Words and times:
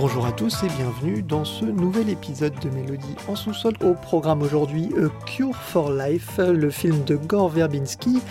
Bonjour 0.00 0.24
à 0.24 0.32
tous 0.32 0.62
et 0.62 0.68
bienvenue 0.78 1.22
dans 1.22 1.44
ce 1.44 1.66
nouvel 1.66 2.08
épisode 2.08 2.58
de 2.60 2.70
Mélodie 2.70 3.16
en 3.28 3.36
sous-sol. 3.36 3.74
Au 3.84 3.92
programme 3.92 4.40
aujourd'hui 4.40 4.88
Cure 5.26 5.54
for 5.54 5.92
Life, 5.92 6.38
le 6.38 6.70
film 6.70 7.04
de 7.04 7.16
Gore 7.16 7.50
Verbinski 7.50 8.22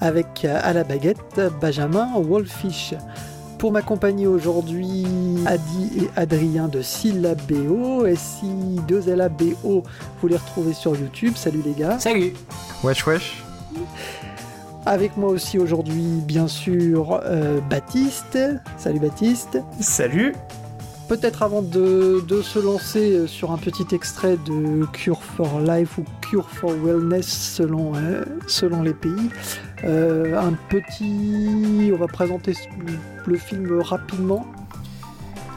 avec 0.00 0.46
à 0.46 0.72
la 0.72 0.84
baguette 0.84 1.40
Benjamin 1.60 2.08
Wolfish. 2.16 2.94
Pour 3.58 3.72
m'accompagner 3.72 4.28
aujourd'hui, 4.28 5.04
Adi 5.44 5.90
et 6.04 6.10
Adrien 6.14 6.68
de 6.68 6.80
Syllabéo. 6.80 8.06
si 8.14 8.46
2 8.86 9.16
LABO, 9.16 9.82
vous 10.20 10.28
les 10.28 10.36
retrouvez 10.36 10.72
sur 10.72 10.94
YouTube. 10.94 11.34
Salut 11.34 11.62
les 11.64 11.72
gars. 11.72 11.98
Salut. 11.98 12.34
Wesh 12.84 13.04
wesh. 13.04 13.42
Avec 14.86 15.16
moi 15.16 15.30
aussi 15.30 15.58
aujourd'hui, 15.58 16.22
bien 16.24 16.46
sûr, 16.46 17.20
euh, 17.24 17.60
Baptiste. 17.68 18.38
Salut 18.76 19.00
Baptiste. 19.00 19.58
Salut. 19.80 20.34
Peut-être 21.08 21.42
avant 21.42 21.62
de, 21.62 22.22
se 22.42 22.58
lancer 22.58 23.12
euh, 23.12 23.26
sur 23.26 23.50
un 23.50 23.56
petit 23.56 23.94
extrait 23.94 24.36
de 24.36 24.84
Cure 24.92 25.22
for 25.22 25.58
Life 25.58 25.96
ou 25.96 26.04
Cure 26.20 26.46
for 26.50 26.70
Wellness 26.70 27.26
selon, 27.26 27.94
euh, 27.96 28.26
selon 28.46 28.82
les 28.82 28.92
pays, 28.92 29.30
euh, 29.84 30.38
un 30.38 30.52
petit... 30.68 31.90
On 31.94 31.96
va 31.96 32.08
présenter 32.08 32.52
le 33.24 33.38
film 33.38 33.80
rapidement. 33.80 34.46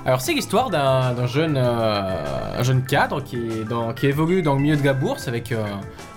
Alors 0.06 0.22
c'est 0.22 0.34
l'histoire 0.34 0.70
d'un 0.70 1.28
jeune, 1.28 2.84
cadre 2.88 3.22
qui, 3.22 3.38
évolue 4.08 4.42
dans 4.44 4.56
le 4.56 4.62
milieu 4.62 4.78
de 4.78 4.86
la 4.86 4.94
bourse 4.94 5.28
avec 5.28 5.54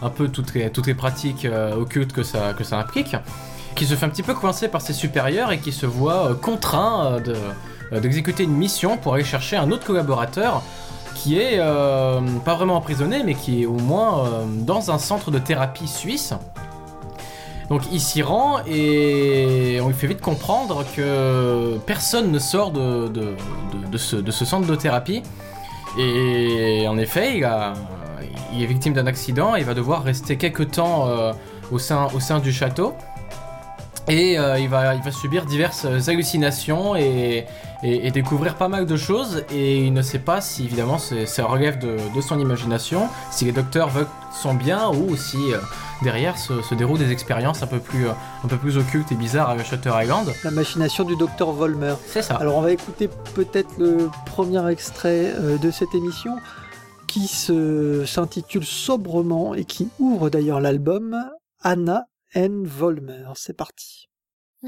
un 0.00 0.10
peu 0.10 0.28
toutes 0.28 0.54
les, 0.54 0.94
pratiques 0.94 1.46
occultes 1.76 2.12
que 2.12 2.22
ça, 2.22 2.54
que 2.54 2.64
ça 2.64 2.78
implique, 2.78 3.16
qui 3.74 3.84
se 3.84 3.94
fait 3.94 4.06
un 4.06 4.10
petit 4.10 4.22
peu 4.22 4.32
coincer 4.32 4.69
par 4.69 4.80
ses 4.80 4.94
supérieurs 4.94 5.52
et 5.52 5.58
qui 5.58 5.72
se 5.72 5.84
voit 5.84 6.34
contraint 6.41 7.20
de 7.20 7.34
d'exécuter 7.92 8.44
une 8.44 8.56
mission 8.56 8.96
pour 8.96 9.14
aller 9.14 9.24
chercher 9.24 9.56
un 9.56 9.70
autre 9.70 9.86
collaborateur 9.86 10.62
qui 11.14 11.38
est 11.38 11.58
euh, 11.58 12.20
pas 12.44 12.54
vraiment 12.54 12.76
emprisonné, 12.76 13.22
mais 13.24 13.34
qui 13.34 13.62
est 13.62 13.66
au 13.66 13.78
moins 13.78 14.26
euh, 14.26 14.44
dans 14.46 14.91
un 14.91 14.98
centre 14.98 15.30
de 15.30 15.38
thérapie 15.38 15.88
suisse. 15.88 16.34
Donc 17.70 17.82
il 17.91 18.00
s'y 18.00 18.20
rend 18.20 18.58
et 18.66 19.78
on 19.80 19.88
lui 19.88 19.94
fait 19.94 20.06
vite 20.06 20.20
comprendre 20.20 20.84
que 20.94 21.78
personne 21.86 22.30
ne 22.30 22.38
sort 22.38 22.72
de, 22.72 23.08
de, 23.08 23.96
ce, 23.96 24.44
centre 24.44 24.66
de 24.66 24.76
thérapie. 24.76 25.22
Et 25.98 26.86
en 26.86 26.98
effet, 26.98 27.38
il, 27.38 28.62
est 28.62 28.66
victime 28.66 28.92
d'un 28.92 29.06
accident 29.06 29.56
et 29.56 29.60
il 29.60 29.64
va 29.64 29.72
devoir 29.72 30.02
rester 30.02 30.36
quelques 30.36 30.72
temps 30.72 31.08
au, 31.72 31.78
sein, 31.78 32.08
au 32.14 32.20
sein 32.20 32.38
du 32.38 32.52
château. 32.52 32.92
Et 34.08 34.34
il, 34.34 34.69
va, 34.69 34.94
il 34.94 35.02
va 35.02 35.10
subir 35.10 35.46
diverses 35.46 35.86
hallucinations 36.06 36.96
et, 36.96 37.46
et, 37.84 38.10
découvrir 38.10 38.56
pas 38.56 38.68
mal 38.68 38.86
de 38.86 38.96
choses. 38.96 39.44
Et 39.52 39.84
il 39.84 39.92
ne 39.92 40.02
sait 40.02 40.18
pas 40.18 40.40
si 40.40 40.64
évidemment 40.64 40.98
ça 40.98 41.44
relève 41.44 41.78
de, 41.78 42.20
son 42.20 42.38
imagination, 42.38 43.08
si 43.30 43.44
les 43.44 43.52
docteurs 43.52 43.91
veulent 43.91 44.08
son 44.32 44.54
bien 44.54 44.88
ou 44.88 45.16
si 45.16 45.52
euh, 45.52 45.58
derrière 46.02 46.38
se, 46.38 46.74
déroulent 46.74 46.98
des 46.98 47.12
expériences 47.12 47.62
un 47.62 47.66
peu 47.66 47.78
plus, 47.78 48.08
euh, 48.08 48.12
un 48.42 48.48
peu 48.48 48.56
plus 48.56 48.78
occultes 48.78 49.12
et 49.12 49.14
bizarres 49.14 49.50
à 49.50 49.62
Shutter 49.62 49.92
Island. 49.94 50.32
La 50.42 50.50
machination 50.50 51.04
du 51.04 51.16
docteur 51.16 51.52
Volmer. 51.52 51.94
C'est 52.06 52.22
ça. 52.22 52.36
Alors 52.36 52.56
on 52.56 52.62
va 52.62 52.72
écouter 52.72 53.08
peut-être 53.34 53.78
le 53.78 54.08
premier 54.26 54.66
extrait 54.70 55.34
euh, 55.36 55.58
de 55.58 55.70
cette 55.70 55.94
émission 55.94 56.36
qui 57.06 57.28
s'intitule 57.28 58.64
sobrement 58.64 59.54
et 59.54 59.64
qui 59.64 59.88
ouvre 60.00 60.30
d'ailleurs 60.30 60.60
l'album 60.60 61.16
Anna 61.60 62.06
N. 62.34 62.64
Volmer. 62.66 63.26
C'est 63.36 63.56
parti. 63.56 64.09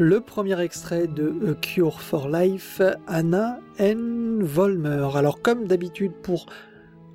le 0.00 0.22
premier 0.22 0.58
extrait 0.62 1.06
de 1.06 1.54
Cure 1.60 2.00
for 2.00 2.30
Life, 2.30 2.80
Anna 3.06 3.60
N. 3.76 4.42
Volmer. 4.42 5.06
Alors 5.14 5.42
comme 5.42 5.66
d'habitude 5.66 6.12
pour 6.22 6.46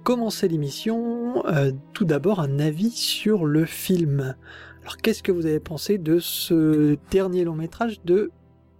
commencer 0.04 0.48
l'émission, 0.48 1.44
euh, 1.48 1.72
tout 1.94 2.06
d'abord 2.06 2.40
un 2.40 2.60
avis 2.60 2.92
sur 2.92 3.46
le 3.46 3.66
film. 3.66 4.36
Alors 4.84 4.98
qu'est-ce 4.98 5.24
que 5.24 5.32
vous 5.32 5.48
avez 5.48 5.60
pensé 5.60 5.98
de 5.98 6.20
ce 6.20 6.96
dernier 7.10 7.44
long 7.44 7.56
métrage 7.56 8.02
de 8.06 8.30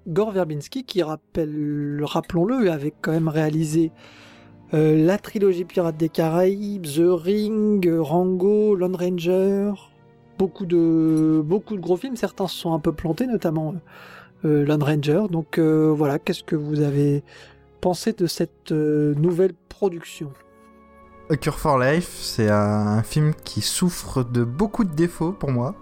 Gore 0.08 0.34
Verbinski 0.34 0.84
qui 0.84 1.02
rappelons-le, 1.02 2.70
avait 2.70 2.94
quand 3.02 3.12
même 3.12 3.28
réalisé 3.28 3.92
euh, 4.76 5.04
la 5.04 5.18
trilogie 5.18 5.66
Pirates 5.66 5.98
des 5.98 6.10
Caraïbes, 6.10 6.86
The 6.86 7.10
Ring, 7.10 7.90
Rango, 7.92 8.76
Lone 8.76 8.96
Ranger, 8.96 9.74
beaucoup 10.38 10.66
de 10.66 11.42
gros 11.80 11.98
films. 11.98 12.16
Certains 12.16 12.48
se 12.48 12.56
sont 12.56 12.74
un 12.74 12.80
peu 12.80 12.92
plantés, 12.92 13.28
notamment 13.28 13.76
euh, 14.46 14.66
Ranger. 14.80 15.24
Donc 15.30 15.58
euh, 15.58 15.94
voilà, 15.96 16.20
qu'est-ce 16.20 16.44
que 16.44 16.56
vous 16.56 16.82
avez 16.82 17.24
pensé 17.82 18.14
de 18.14 18.28
cette 18.28 18.72
euh, 18.72 19.14
nouvelle 19.16 19.54
production? 19.70 20.32
Cure 21.42 21.58
for 21.58 21.80
Life, 21.80 22.18
c'est 22.22 22.50
un 22.50 23.02
film 23.02 23.34
qui 23.44 23.62
souffre 23.62 24.24
de 24.24 24.44
beaucoup 24.44 24.84
de 24.84 24.94
défauts 24.94 25.32
pour 25.32 25.52
moi. 25.52 25.76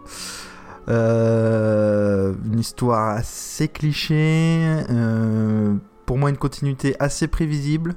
Euh, 0.90 2.34
une 2.46 2.60
histoire 2.60 3.18
assez 3.18 3.68
cliché. 3.68 4.16
euh, 4.90 5.76
pour 6.06 6.18
moi, 6.18 6.30
une 6.30 6.38
continuité 6.38 6.96
assez 7.00 7.28
prévisible. 7.28 7.96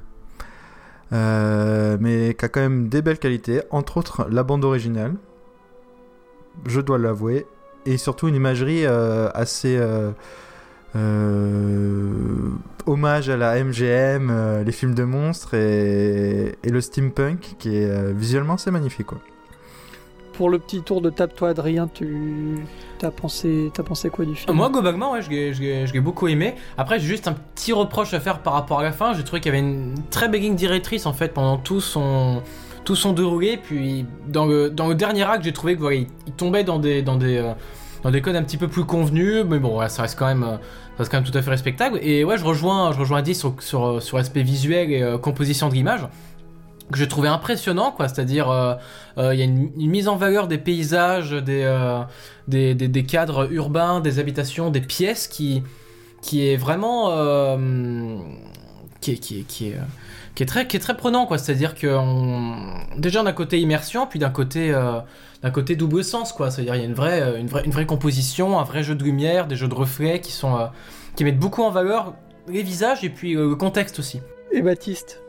mais 1.11 2.35
qui 2.37 2.45
a 2.45 2.49
quand 2.49 2.61
même 2.61 2.89
des 2.89 3.01
belles 3.01 3.19
qualités. 3.19 3.61
Entre 3.71 3.97
autres, 3.97 4.27
la 4.29 4.43
bande 4.43 4.65
originale. 4.65 5.15
Je 6.65 6.81
dois 6.81 6.97
l'avouer. 6.97 7.45
Et 7.85 7.97
surtout, 7.97 8.27
une 8.27 8.35
imagerie 8.35 8.85
euh, 8.85 9.29
assez. 9.33 9.77
euh, 9.77 10.11
euh, 10.95 12.49
hommage 12.85 13.29
à 13.29 13.37
la 13.37 13.61
MGM, 13.63 14.29
euh, 14.31 14.63
les 14.63 14.71
films 14.71 14.93
de 14.95 15.03
monstres 15.03 15.53
et, 15.53 16.55
et 16.63 16.69
le 16.69 16.81
steampunk 16.81 17.55
qui 17.59 17.77
est 17.77 17.85
euh, 17.89 18.13
visuellement 18.15 18.57
c'est 18.57 18.71
magnifique 18.71 19.07
quoi. 19.07 19.19
Pour 20.33 20.49
le 20.51 20.59
petit 20.59 20.83
tour 20.83 21.01
de 21.01 21.09
table, 21.09 21.33
toi, 21.35 21.49
Adrien, 21.49 21.87
tu 21.91 22.59
as 23.01 23.09
pensé, 23.09 23.71
t'as 23.73 23.81
pensé 23.81 24.11
quoi 24.11 24.23
du 24.23 24.35
film? 24.35 24.55
Moi, 24.55 24.69
globalement, 24.69 25.13
ouais, 25.13 25.21
je 25.23 25.31
l'ai- 25.31 25.99
beaucoup 25.99 26.27
aimé. 26.27 26.53
Après, 26.77 26.99
j'ai 26.99 27.07
juste 27.07 27.27
un 27.27 27.33
petit 27.33 27.73
reproche 27.73 28.13
à 28.13 28.19
faire 28.19 28.37
par 28.43 28.53
rapport 28.53 28.79
à 28.79 28.83
la 28.83 28.91
fin. 28.91 29.13
J'ai 29.15 29.23
trouvé 29.23 29.41
qu'il 29.41 29.51
y 29.51 29.57
avait 29.57 29.65
une 29.67 29.95
très 30.11 30.27
ligne 30.29 30.53
directrice 30.55 31.07
en 31.07 31.13
fait 31.13 31.33
pendant 31.33 31.57
tout 31.57 31.81
son 31.81 32.43
tout 32.87 32.95
son 32.95 33.11
déroulé. 33.11 33.57
Puis 33.57 34.05
dans 34.27 34.45
le 34.45 34.69
dans 34.69 34.87
le 34.87 34.95
dernier 34.95 35.23
acte, 35.23 35.43
j'ai 35.43 35.51
trouvé 35.51 35.75
que 35.75 35.81
voilà, 35.81 35.97
il, 35.97 36.33
tombait 36.37 36.63
dans 36.63 36.79
des 36.79 37.01
dans 37.01 37.17
des 37.17 37.37
euh, 37.37 37.51
dans 38.03 38.11
des 38.11 38.21
codes 38.21 38.37
un 38.37 38.43
petit 38.43 38.55
peu 38.55 38.69
plus 38.69 38.85
convenus. 38.85 39.43
Mais 39.45 39.59
bon, 39.59 39.77
ouais, 39.77 39.89
ça 39.89 40.03
reste 40.03 40.17
quand 40.17 40.25
même 40.25 40.43
euh, 40.43 40.55
ça 40.55 40.99
reste 40.99 41.11
quand 41.11 41.17
même 41.17 41.29
tout 41.29 41.37
à 41.37 41.41
fait 41.41 41.49
respectable. 41.49 41.99
Et 42.01 42.23
ouais, 42.23 42.37
je 42.37 42.45
rejoins 42.45 42.93
je 42.93 42.99
rejoins 42.99 43.19
Andy 43.19 43.35
sur 43.35 43.55
sur 43.59 44.01
sur 44.01 44.15
l'aspect 44.15 44.41
visuel 44.41 44.89
et 44.91 45.03
euh, 45.03 45.17
composition 45.17 45.67
de 45.67 45.73
l'image 45.73 46.07
que 46.89 46.97
j'ai 46.97 47.09
trouvé 47.09 47.27
impressionnant 47.27 47.91
quoi 47.91 48.07
c'est 48.07 48.21
à 48.21 48.23
dire 48.23 48.47
il 49.17 49.37
y 49.37 49.41
a 49.41 49.43
une, 49.43 49.71
mise 49.75 50.07
en 50.07 50.15
valeur 50.15 50.47
des 50.47 50.57
paysages 50.57 51.31
des, 51.31 51.63
euh, 51.65 51.99
des, 52.47 52.75
des, 52.75 52.87
des 52.87 53.03
cadres 53.03 53.51
urbains 53.51 53.99
des 53.99 54.19
habitations 54.19 54.69
des 54.69 54.79
pièces 54.79 55.27
qui 55.27 55.63
qui 56.21 56.47
est 56.47 56.55
vraiment 56.55 57.11
euh, 57.11 58.17
qui 59.01 59.11
est 59.11 59.17
qui 59.17 59.43
qui 59.43 59.69
est 59.69 59.75
euh, 59.75 59.81
qui 60.37 60.43
est 60.43 60.45
très 60.45 60.67
qui 60.67 60.77
est 60.77 60.79
très 60.79 60.95
prenant 60.95 61.25
quoi. 61.25 61.39
C'est 61.39 61.51
à 61.51 61.55
dire 61.55 61.73
que 61.73 61.87
on... 61.87 62.55
déjà 62.95 63.23
d'un 63.23 63.33
côté 63.33 63.59
immersion 63.59 64.05
puis 64.05 64.19
d'un 64.19 64.29
côté 64.29 64.69
euh, 64.71 64.99
d'un 65.41 65.49
côté 65.49 65.75
double 65.75 66.03
sens 66.03 66.31
quoi. 66.31 66.51
C'est 66.51 66.61
à 66.61 66.65
dire 66.65 66.75
il 66.75 66.81
y 66.81 66.83
a 66.83 66.85
une 66.85 66.93
vraie 66.93 67.23
euh, 67.23 67.39
une 67.39 67.47
vraie 67.47 67.65
une 67.65 67.71
vraie 67.71 67.87
composition 67.87 68.59
un 68.59 68.63
vrai 68.63 68.83
jeu 68.83 68.93
de 68.93 69.03
lumière 69.03 69.47
des 69.47 69.55
jeux 69.55 69.67
de 69.67 69.73
reflets 69.73 70.21
qui 70.21 70.31
sont 70.31 70.55
euh, 70.55 70.67
qui 71.15 71.23
mettent 71.23 71.39
beaucoup 71.39 71.63
en 71.63 71.71
valeur 71.71 72.13
les 72.47 72.61
visages 72.61 73.03
et 73.03 73.09
puis 73.09 73.35
euh, 73.35 73.49
le 73.49 73.55
contexte 73.55 73.97
aussi. 73.97 74.21
Et 74.51 74.61
Baptiste? 74.61 75.23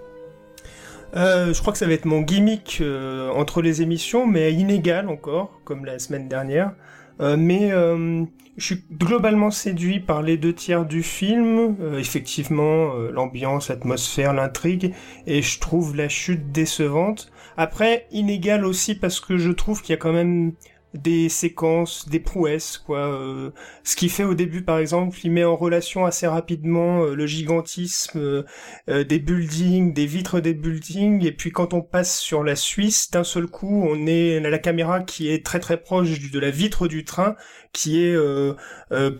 Euh, 1.16 1.54
je 1.54 1.60
crois 1.62 1.72
que 1.72 1.78
ça 1.78 1.86
va 1.86 1.94
être 1.94 2.04
mon 2.04 2.20
gimmick 2.20 2.80
euh, 2.82 3.30
entre 3.30 3.62
les 3.62 3.80
émissions, 3.80 4.26
mais 4.26 4.52
inégal 4.52 5.08
encore, 5.08 5.58
comme 5.64 5.86
la 5.86 5.98
semaine 5.98 6.28
dernière. 6.28 6.72
Euh, 7.20 7.36
mais 7.36 7.72
euh, 7.72 8.24
je 8.58 8.64
suis 8.64 8.84
globalement 8.92 9.52
séduit 9.52 10.00
par 10.00 10.20
les 10.20 10.36
deux 10.36 10.52
tiers 10.52 10.84
du 10.84 11.02
film. 11.02 11.76
Euh, 11.80 11.98
effectivement, 11.98 12.94
euh, 12.94 13.10
l'ambiance, 13.12 13.68
l'atmosphère, 13.68 14.34
l'intrigue, 14.34 14.94
et 15.26 15.42
je 15.42 15.60
trouve 15.60 15.96
la 15.96 16.08
chute 16.08 16.50
décevante. 16.50 17.30
Après, 17.56 18.06
inégal 18.10 18.64
aussi 18.64 18.96
parce 18.96 19.20
que 19.20 19.38
je 19.38 19.52
trouve 19.52 19.80
qu'il 19.80 19.90
y 19.90 19.94
a 19.94 19.98
quand 19.98 20.12
même 20.12 20.52
des 20.94 21.28
séquences, 21.28 22.08
des 22.08 22.20
prouesses, 22.20 22.78
quoi. 22.78 22.98
Euh, 23.00 23.50
ce 23.84 23.94
qui 23.94 24.08
fait 24.08 24.24
au 24.24 24.34
début, 24.34 24.62
par 24.62 24.78
exemple, 24.78 25.18
il 25.22 25.30
met 25.30 25.44
en 25.44 25.56
relation 25.56 26.06
assez 26.06 26.26
rapidement 26.26 27.02
euh, 27.02 27.14
le 27.14 27.26
gigantisme 27.26 28.18
euh, 28.18 28.42
euh, 28.88 29.04
des 29.04 29.18
buildings, 29.18 29.92
des 29.92 30.06
vitres 30.06 30.40
des 30.40 30.54
buildings, 30.54 31.24
et 31.26 31.32
puis 31.32 31.50
quand 31.50 31.74
on 31.74 31.82
passe 31.82 32.18
sur 32.18 32.42
la 32.42 32.56
Suisse, 32.56 33.10
d'un 33.10 33.24
seul 33.24 33.46
coup, 33.46 33.86
on 33.86 34.06
est 34.06 34.38
a 34.38 34.50
la 34.50 34.58
caméra 34.58 35.00
qui 35.00 35.30
est 35.30 35.44
très 35.44 35.60
très 35.60 35.76
proche 35.76 36.30
de 36.30 36.38
la 36.38 36.50
vitre 36.50 36.88
du 36.88 37.04
train, 37.04 37.36
qui 37.72 38.02
est 38.02 38.16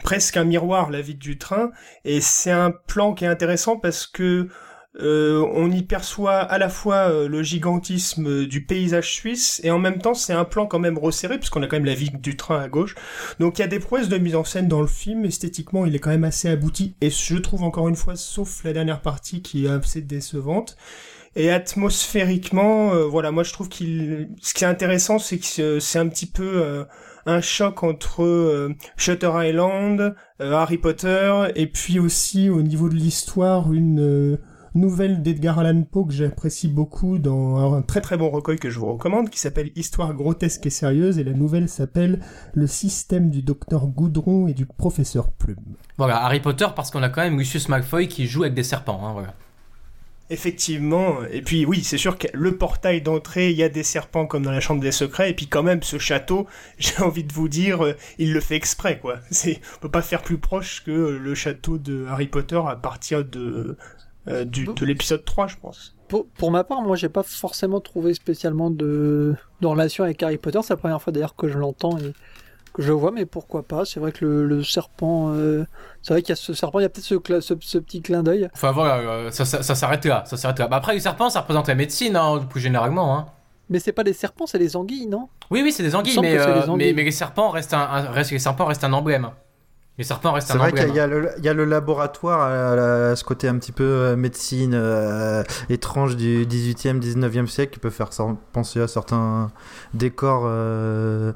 presque 0.03 0.37
un 0.37 0.44
miroir, 0.44 0.91
la 0.91 1.00
vitre 1.03 1.19
du 1.19 1.38
train, 1.38 1.70
et 2.05 2.20
c'est 2.20 2.50
un 2.50 2.70
plan 2.70 3.15
qui 3.15 3.25
est 3.25 3.29
intéressant 3.29 3.76
parce 3.76 4.06
que 4.06 4.49
euh, 5.00 5.46
on 5.55 5.70
y 5.70 5.82
perçoit 5.82 6.38
à 6.38 6.58
la 6.58 6.69
fois 6.69 7.11
euh, 7.11 7.29
le 7.29 7.43
gigantisme 7.43 8.46
du 8.46 8.64
paysage 8.64 9.12
suisse 9.12 9.61
et 9.62 9.70
en 9.70 9.79
même 9.79 9.99
temps 10.00 10.14
c'est 10.14 10.32
un 10.32 10.44
plan 10.44 10.67
quand 10.67 10.79
même 10.79 10.99
resserré 10.99 11.38
puisqu'on 11.38 11.62
a 11.62 11.67
quand 11.67 11.76
même 11.76 11.85
la 11.85 11.94
vitre 11.94 12.19
du 12.19 12.37
train 12.37 12.58
à 12.61 12.69
gauche. 12.69 12.94
Donc 13.38 13.58
il 13.58 13.62
y 13.62 13.64
a 13.64 13.69
des 13.69 13.79
prouesses 13.81 14.08
de 14.08 14.19
mise 14.19 14.35
en 14.35 14.44
scène 14.44 14.67
dans 14.67 14.81
le 14.81 14.87
film, 14.87 15.25
esthétiquement 15.25 15.87
il 15.87 15.94
est 15.94 15.99
quand 15.99 16.11
même 16.11 16.25
assez 16.25 16.49
abouti 16.49 16.96
et 17.00 17.11
je 17.11 17.37
trouve 17.37 17.62
encore 17.62 17.88
une 17.88 17.96
fois 17.96 18.17
sauf 18.17 18.64
la 18.64 18.73
dernière 18.73 19.00
partie 19.02 19.43
qui 19.43 19.67
est 19.67 19.69
assez 19.69 20.00
décevante. 20.02 20.76
Et 21.37 21.50
atmosphériquement, 21.50 22.93
euh, 22.94 23.05
voilà, 23.05 23.31
moi 23.31 23.43
je 23.44 23.52
trouve 23.52 23.69
qu'il, 23.69 24.31
ce 24.41 24.55
qui 24.55 24.64
est 24.64 24.67
intéressant, 24.67 25.19
c'est 25.19 25.38
que 25.38 25.44
c'est- 25.46 25.81
c'est 25.81 25.99
un 25.99 26.08
petit 26.08 26.26
peu 26.26 26.43
euh, 26.62 26.84
un 27.26 27.41
choc 27.41 27.82
entre 27.82 28.25
euh, 28.25 28.75
Shutter 28.96 29.31
Island, 29.34 30.14
euh, 30.41 30.52
Harry 30.52 30.79
Potter, 30.79 31.32
et 31.55 31.67
puis 31.67 31.99
aussi 31.99 32.49
au 32.50 32.62
niveau 32.62 32.88
de 32.88 32.94
l'histoire 32.94 33.73
une 33.73 34.00
euh, 34.00 34.37
nouvelle 34.75 35.23
d'Edgar 35.23 35.59
Allan 35.59 35.82
Poe 35.82 36.06
que 36.06 36.12
j'apprécie 36.12 36.69
beaucoup 36.69 37.19
dans 37.19 37.75
un 37.75 37.82
très 37.82 38.00
très 38.00 38.17
bon 38.17 38.31
recueil 38.31 38.59
que 38.59 38.70
je 38.70 38.79
vous 38.79 38.93
recommande, 38.93 39.31
qui 39.31 39.38
s'appelle 39.38 39.70
Histoire 39.76 40.15
grotesque 40.15 40.67
et 40.67 40.70
sérieuse, 40.70 41.19
et 41.19 41.25
la 41.25 41.32
nouvelle 41.32 41.69
s'appelle 41.69 42.20
Le 42.55 42.67
système 42.67 43.31
du 43.31 43.43
docteur 43.43 43.87
Goudron 43.87 44.49
et 44.49 44.55
du 44.55 44.67
professeur 44.67 45.31
Plume. 45.31 45.56
Voilà, 45.97 46.25
Harry 46.25 46.41
Potter 46.41 46.67
parce 46.75 46.91
qu'on 46.91 47.03
a 47.03 47.09
quand 47.09 47.23
même 47.23 47.38
Lucius 47.38 47.69
Malfoy 47.69 48.09
qui 48.09 48.26
joue 48.26 48.43
avec 48.43 48.55
des 48.55 48.62
serpents. 48.62 49.00
Hein, 49.05 49.12
voilà. 49.12 49.35
Effectivement, 50.31 51.25
et 51.31 51.41
puis 51.41 51.65
oui, 51.65 51.82
c'est 51.82 51.97
sûr 51.97 52.19
que 52.19 52.26
le 52.35 52.59
portail 52.59 53.00
d'entrée, 53.00 53.50
il 53.50 53.56
y 53.56 53.62
a 53.62 53.70
des 53.70 53.82
serpents 53.82 54.26
comme 54.26 54.43
dans 54.43 54.50
la 54.50 54.61
chambre 54.61 54.82
des 54.82 54.93
secrets, 54.93 55.31
et 55.31 55.35
puis 55.35 55.47
quand 55.47 55.62
même, 55.62 55.82
ce 55.82 55.99
château, 55.99 56.47
j'ai 56.79 56.99
envie 56.99 57.25
de 57.25 57.32
vous 57.32 57.49
dire, 57.49 57.82
euh, 57.82 57.97
il 58.19 58.35
le 58.35 58.41
fait 58.41 58.55
exprès, 58.55 58.99
quoi. 58.99 59.20
C'est, 59.31 59.61
on 59.76 59.81
peut 59.81 59.91
pas 59.91 60.03
faire 60.03 60.20
plus 60.20 60.37
proche 60.37 60.85
que 60.85 60.91
le 60.91 61.35
château 61.35 61.79
de 61.79 62.05
Harry 62.11 62.26
Potter 62.26 62.61
à 62.69 62.76
partir 62.76 63.25
de, 63.25 63.79
euh, 64.29 64.45
du, 64.45 64.67
de 64.67 64.85
l'épisode 64.87 65.25
3, 65.25 65.47
je 65.47 65.57
pense. 65.57 65.95
pour, 66.09 66.27
pour 66.29 66.51
ma 66.51 66.65
part, 66.65 66.83
moi, 66.83 66.97
j'ai 66.97 67.09
pas 67.09 67.23
forcément 67.23 67.81
trouvé 67.81 68.15
spécialement 68.15 68.71
de, 68.71 69.35
de 69.61 69.67
relation 69.67 70.05
avec 70.05 70.23
Harry 70.23 70.39
Potter. 70.39 70.59
C'est 70.63 70.73
la 70.75 70.77
première 70.79 71.01
fois 71.03 71.13
d'ailleurs 71.13 71.35
que 71.37 71.49
je 71.49 71.59
l'entends 71.59 71.97
et 71.99 72.13
que 72.75 72.83
je 72.83 72.89
le 72.89 72.95
vois, 72.95 73.11
mais 73.11 73.25
pourquoi 73.27 73.63
pas? 73.63 73.85
C'est 73.85 73.99
vrai 74.01 74.13
que 74.13 74.25
le, 74.25 74.47
le 74.47 74.63
serpent, 74.63 75.31
euh, 75.33 75.65
c'est 76.03 76.13
vrai 76.15 76.23
qu'il 76.23 76.29
y 76.31 76.33
a 76.33 76.37
ce 76.37 76.53
serpent, 76.53 76.79
il 76.79 76.83
y 76.83 76.87
a 76.87 76.89
peut-être 76.89 77.05
ce, 77.05 77.15
cla- 77.15 77.41
ce, 77.41 77.55
ce 77.61 77.79
petit 77.79 78.03
clin 78.03 78.23
d'œil. 78.23 78.49
Enfin 78.55 78.73
voilà, 78.73 78.97
euh, 78.99 79.31
ça, 79.31 79.45
ça, 79.45 79.63
ça 79.63 79.75
s'arrête 79.75 80.05
là. 80.05 80.23
Ça 80.27 80.37
s'arrête 80.37 80.59
là. 80.59 80.69
Bah, 80.69 80.77
après, 80.77 80.95
les 80.95 81.01
serpents, 81.01 81.31
ça 81.31 81.41
représente 81.41 81.67
la 81.69 81.75
médecine, 81.75 82.15
hein, 82.17 82.39
plus 82.49 82.61
généralement. 82.61 83.17
Hein. 83.17 83.27
Mais 83.71 83.79
c'est 83.81 83.93
pas 83.93 84.05
des 84.05 84.13
serpents, 84.15 84.47
c'est 84.47 84.59
des 84.59 84.77
anguilles, 84.77 85.07
non? 85.09 85.29
Oui, 85.51 85.61
oui, 85.63 85.73
c'est 85.73 85.83
des 85.83 85.91
Il 85.91 85.97
anguilles, 85.97 86.19
mais, 86.21 86.39
euh, 86.39 86.63
anguilles. 86.69 86.87
mais, 86.89 86.93
mais 86.95 87.05
les 87.05 87.11
serpents 87.11 87.51
restent 87.51 87.75
un, 87.75 87.81
un- 87.81 88.11
restent- 88.11 88.31
les 88.33 88.39
serpents 88.39 88.65
restent 88.67 88.85
un 88.85 88.93
emblème. 88.93 89.31
Les 89.99 90.05
serpents 90.05 90.33
restent 90.33 90.47
C'est 90.49 90.55
un 90.55 90.59
vrai 90.59 90.73
qu'il 90.73 90.95
y, 90.95 91.00
a 91.00 91.06
le- 91.09 91.31
il 91.39 91.45
y 91.45 91.49
a 91.49 91.53
le 91.55 91.65
laboratoire 91.65 92.41
à, 92.41 93.11
à 93.11 93.17
ce 93.17 93.25
côté 93.25 93.49
un 93.49 93.58
petit 93.58 93.72
peu 93.72 93.82
euh, 93.84 94.17
médecine 94.17 94.72
euh, 94.75 95.43
étrange 95.69 96.17
du 96.17 96.46
18e, 96.46 97.01
19e 97.01 97.46
siècle 97.49 97.72
qui 97.72 97.79
peut 97.81 97.91
faire 97.91 98.11
penser 98.53 98.81
à 98.81 98.87
certains 98.87 99.51
décors 99.94 100.44
euh, 100.46 101.32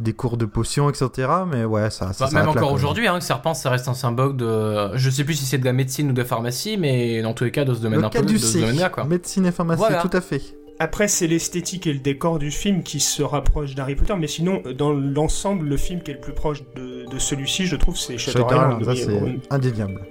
des 0.00 0.12
cours 0.14 0.36
de 0.38 0.46
potions, 0.46 0.88
etc. 0.90 1.28
Mais 1.46 1.64
ouais, 1.64 1.90
ça, 1.90 2.12
ça 2.14 2.26
Bah, 2.26 2.30
même 2.40 2.48
encore 2.48 2.72
aujourd'hui, 2.72 3.06
hein, 3.06 3.20
serpent, 3.20 3.52
ça 3.54 3.68
reste 3.70 3.88
un 3.88 3.94
symbole 3.94 4.34
de. 4.36 4.96
Je 4.96 5.10
sais 5.10 5.24
plus 5.24 5.34
si 5.34 5.44
c'est 5.44 5.58
de 5.58 5.64
la 5.66 5.72
médecine 5.74 6.08
ou 6.10 6.12
de 6.12 6.18
la 6.20 6.26
pharmacie, 6.26 6.76
mais 6.78 7.20
dans 7.22 7.34
tous 7.34 7.44
les 7.44 7.50
cas, 7.50 7.64
dans 7.66 7.74
ce 7.74 7.80
domaine 7.80 8.00
Le 8.00 8.06
un 8.06 8.10
peu 8.10 8.22
de 8.22 8.36
ce 8.38 8.58
domaine-là, 8.58 8.88
quoi. 8.88 9.04
médecine 9.04 9.44
et 9.46 9.52
pharmacie, 9.52 9.78
Voilà. 9.78 10.00
tout 10.02 10.10
à 10.14 10.20
fait. 10.22 10.42
Après, 10.78 11.08
c'est 11.08 11.26
l'esthétique 11.26 11.86
et 11.86 11.92
le 11.92 12.00
décor 12.00 12.38
du 12.38 12.50
film 12.50 12.82
qui 12.82 13.00
se 13.00 13.22
rapprochent 13.22 13.74
d'Harry 13.74 13.94
Potter, 13.94 14.14
mais 14.18 14.26
sinon, 14.26 14.62
dans 14.76 14.92
l'ensemble, 14.92 15.66
le 15.66 15.76
film 15.76 16.02
qui 16.02 16.10
est 16.10 16.14
le 16.14 16.20
plus 16.20 16.34
proche 16.34 16.62
de, 16.74 17.06
de 17.10 17.18
celui-ci, 17.18 17.66
je 17.66 17.76
trouve, 17.76 17.96
c'est 17.96 18.18
Shutter 18.18 18.40
ça 18.40 18.94
c'est 18.94 19.38
indéniable. 19.50 20.02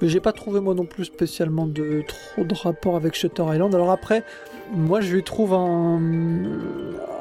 Mais 0.00 0.08
j'ai 0.08 0.20
pas 0.20 0.32
trouvé 0.32 0.60
moi 0.60 0.74
non 0.74 0.84
plus 0.84 1.04
spécialement 1.04 1.66
de 1.66 2.02
trop 2.06 2.44
de 2.44 2.54
rapport 2.54 2.96
avec 2.96 3.14
Shutter 3.14 3.44
Island. 3.52 3.74
Alors 3.74 3.90
après, 3.90 4.24
moi 4.74 5.00
je 5.00 5.14
lui 5.14 5.22
trouve 5.22 5.54
un, 5.54 6.00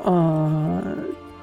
un... 0.05 0.81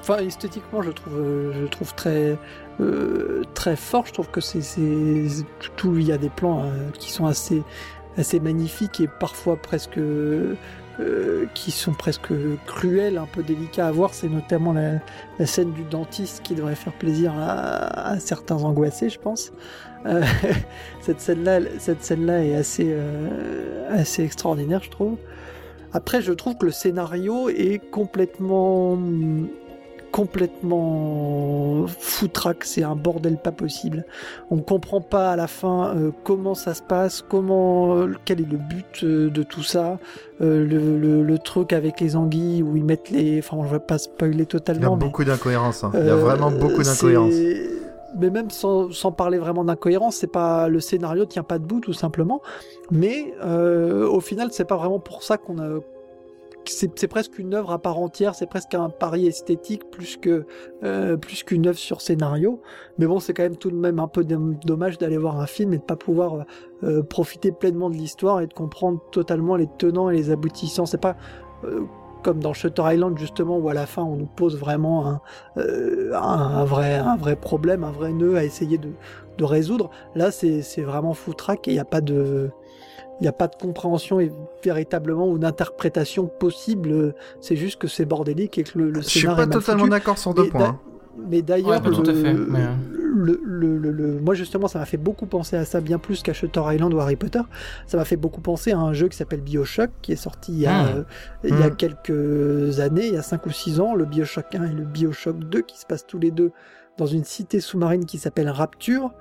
enfin 0.01 0.17
esthétiquement 0.17 0.81
je 0.81 0.87
le 0.89 0.93
trouve, 0.93 1.13
je 1.53 1.59
le 1.61 1.69
trouve 1.69 1.95
très 1.95 2.37
euh, 2.81 3.43
très 3.53 3.77
fort. 3.77 4.05
Je 4.05 4.11
trouve 4.11 4.29
que 4.29 4.41
c'est 4.41 4.61
c'est 4.61 5.45
tout. 5.77 5.97
Il 5.97 6.05
y 6.05 6.11
a 6.11 6.17
des 6.17 6.29
plans 6.29 6.63
euh, 6.63 6.89
qui 6.97 7.09
sont 7.09 7.25
assez 7.25 7.63
assez 8.17 8.41
magnifiques 8.41 8.99
et 8.99 9.07
parfois 9.07 9.55
presque 9.55 9.99
euh, 10.99 11.45
qui 11.53 11.71
sont 11.71 11.93
presque 11.93 12.31
cruels, 12.65 13.17
un 13.17 13.25
peu 13.25 13.43
délicats 13.43 13.87
à 13.87 13.91
voir. 13.91 14.13
C'est 14.13 14.29
notamment 14.29 14.73
la, 14.73 14.99
scène 15.45 15.71
du 15.71 15.83
dentiste 15.83 16.41
qui 16.43 16.55
devrait 16.55 16.75
faire 16.75 16.93
plaisir 16.93 17.33
à, 17.37 18.11
à 18.11 18.19
certains 18.19 18.57
angoissés, 18.57 19.09
je 19.09 19.19
pense. 19.19 19.51
Euh, 20.05 20.21
cette 21.01 21.21
scène-là, 21.21 21.59
cette 21.77 22.03
scène-là 22.03 22.43
est 22.45 22.55
assez, 22.55 22.87
euh, 22.89 23.87
assez 23.89 24.23
extraordinaire, 24.23 24.81
je 24.83 24.89
trouve. 24.89 25.17
Après, 25.91 26.21
je 26.21 26.33
trouve 26.33 26.55
que 26.57 26.65
le 26.65 26.71
scénario 26.71 27.49
est 27.49 27.79
complètement, 27.91 28.97
complètement 30.19 31.85
foutraque, 31.87 32.65
c'est 32.65 32.83
un 32.83 32.97
bordel 32.97 33.37
pas 33.37 33.53
possible. 33.53 34.03
On 34.51 34.57
comprend 34.57 34.99
pas 34.99 35.31
à 35.31 35.37
la 35.37 35.47
fin 35.47 35.95
euh, 35.95 36.11
comment 36.25 36.55
ça 36.55 36.73
se 36.73 36.81
passe, 36.81 37.21
comment, 37.21 37.95
euh, 37.95 38.13
quel 38.25 38.41
est 38.41 38.51
le 38.51 38.57
but 38.57 39.03
euh, 39.03 39.29
de 39.29 39.43
tout 39.43 39.63
ça, 39.63 39.97
le, 40.41 40.65
le, 40.65 41.23
le, 41.23 41.37
truc 41.37 41.71
avec 41.71 42.01
les 42.01 42.17
anguilles 42.17 42.61
où 42.61 42.75
ils 42.75 42.83
mettent 42.83 43.11
les, 43.11 43.39
enfin 43.39 43.57
je 43.65 43.71
vais 43.71 43.79
pas 43.79 43.97
spoiler 43.97 44.45
totalement. 44.45 44.97
Il 44.97 45.03
y 45.03 45.05
a 45.05 45.07
beaucoup 45.07 45.23
d'incohérences. 45.23 45.85
Hein. 45.85 45.91
Il 45.93 46.05
y 46.05 46.09
a 46.09 46.15
vraiment 46.15 46.51
beaucoup 46.51 46.83
d'incohérences. 46.83 47.33
Mais 48.17 48.29
même 48.29 48.49
sans, 48.49 48.91
sans 48.91 49.13
parler 49.13 49.37
vraiment 49.37 49.63
d'incohérence, 49.63 50.17
c'est 50.17 50.27
pas 50.27 50.67
le 50.67 50.81
scénario 50.81 51.25
tient 51.27 51.43
pas 51.43 51.59
debout 51.59 51.79
tout 51.79 51.93
simplement. 51.93 52.41
Mais 52.91 53.33
au 53.41 54.19
final, 54.19 54.49
c'est 54.51 54.65
pas 54.65 54.75
vraiment 54.75 54.99
pour 54.99 55.23
ça 55.23 55.37
qu'on 55.37 55.59
a 55.59 55.79
c'est 56.69 57.07
presque 57.07 57.39
une 57.39 57.53
œuvre 57.53 57.71
à 57.71 57.79
part 57.79 57.99
entière, 57.99 58.35
c'est 58.35 58.47
presque 58.47 58.73
un 58.73 58.89
pari 58.89 59.27
esthétique 59.27 59.89
plus 59.89 60.17
que 60.17 60.45
euh, 60.83 61.17
plus 61.17 61.43
qu'une 61.43 61.67
œuvre 61.67 61.77
sur 61.77 62.01
scénario. 62.01 62.61
Mais 62.97 63.05
bon, 63.07 63.19
c'est 63.19 63.33
quand 63.33 63.43
même 63.43 63.57
tout 63.57 63.71
de 63.71 63.75
même 63.75 63.99
un 63.99 64.07
peu 64.07 64.23
dommage 64.23 64.97
d'aller 64.97 65.17
voir 65.17 65.39
un 65.39 65.47
film 65.47 65.73
et 65.73 65.77
de 65.77 65.83
pas 65.83 65.95
pouvoir 65.95 66.45
euh, 66.83 67.03
profiter 67.03 67.51
pleinement 67.51 67.89
de 67.89 67.95
l'histoire 67.95 68.41
et 68.41 68.47
de 68.47 68.53
comprendre 68.53 69.01
totalement 69.11 69.55
les 69.55 69.67
tenants 69.77 70.09
et 70.09 70.15
les 70.15 70.31
aboutissants. 70.31 70.85
C'est 70.85 71.01
pas 71.01 71.17
euh, 71.63 71.81
comme 72.23 72.41
dans 72.41 72.53
Shutter 72.53 72.83
Island 72.85 73.17
justement 73.17 73.57
où 73.57 73.69
à 73.69 73.73
la 73.73 73.85
fin 73.85 74.03
on 74.03 74.17
nous 74.17 74.25
pose 74.25 74.57
vraiment 74.57 75.21
un, 75.55 76.65
vrai 76.65 76.95
un 76.95 77.15
vrai 77.15 77.37
problème, 77.37 77.85
un 77.85 77.91
vrai 77.91 78.11
nœud 78.11 78.35
à 78.35 78.43
essayer 78.43 78.77
de, 78.77 78.89
de 79.37 79.43
résoudre. 79.45 79.89
Là, 80.15 80.29
c'est 80.31 80.81
vraiment 80.81 81.13
foutraque 81.13 81.67
et 81.67 81.71
il 81.71 81.75
n'y 81.75 81.79
a 81.79 81.85
pas 81.85 82.01
de 82.01 82.51
il 83.19 83.23
n'y 83.23 83.27
a 83.27 83.33
pas 83.33 83.47
de 83.47 83.55
compréhension 83.55 84.19
et 84.19 84.31
véritablement 84.63 85.27
ou 85.27 85.37
d'interprétation 85.37 86.27
possible. 86.27 87.13
C'est 87.41 87.55
juste 87.55 87.79
que 87.79 87.87
c'est 87.87 88.05
bordélique 88.05 88.57
et 88.57 88.63
que 88.63 88.77
le, 88.77 88.91
le 88.91 89.01
scénario. 89.01 89.37
Je 89.37 89.41
suis 89.41 89.49
pas 89.49 89.59
totalement 89.59 89.87
d'accord 89.87 90.17
sur 90.17 90.33
deux 90.33 90.49
points. 90.49 90.79
Mais 91.27 91.41
d'ailleurs, 91.41 91.81
le, 93.19 93.41
le, 93.43 94.19
moi 94.21 94.33
justement, 94.35 94.67
ça 94.67 94.79
m'a 94.79 94.85
fait 94.85 94.97
beaucoup 94.97 95.25
penser 95.25 95.57
à 95.57 95.65
ça, 95.65 95.81
bien 95.81 95.97
plus 95.97 96.21
qu'à 96.21 96.33
Shutter 96.33 96.61
Island 96.65 96.93
ou 96.93 96.99
Harry 96.99 97.15
Potter. 97.15 97.41
Ça 97.87 97.97
m'a 97.97 98.05
fait 98.05 98.15
beaucoup 98.15 98.41
penser 98.41 98.71
à 98.71 98.79
un 98.79 98.93
jeu 98.93 99.07
qui 99.07 99.17
s'appelle 99.17 99.41
Bioshock, 99.41 99.89
qui 100.01 100.13
est 100.13 100.17
sorti 100.17 100.53
il 100.53 100.59
y 100.59 100.67
a, 100.67 100.83
hmm. 100.83 100.97
euh, 100.97 101.03
il 101.43 101.59
y 101.59 101.63
a 101.63 101.69
hmm. 101.69 101.75
quelques 101.75 102.79
années, 102.79 103.07
il 103.07 103.13
y 103.13 103.17
a 103.17 103.21
5 103.21 103.45
ou 103.45 103.51
6 103.51 103.79
ans, 103.79 103.95
le 103.95 104.05
Bioshock 104.05 104.53
1 104.53 104.63
et 104.63 104.73
le 104.73 104.85
Bioshock 104.85 105.39
2, 105.39 105.61
qui 105.61 105.77
se 105.77 105.85
passent 105.85 106.07
tous 106.07 106.19
les 106.19 106.31
deux 106.31 106.51
dans 106.97 107.05
une 107.05 107.23
cité 107.23 107.59
sous-marine 107.59 108.05
qui 108.05 108.17
s'appelle 108.17 108.49
Rapture. 108.49 109.11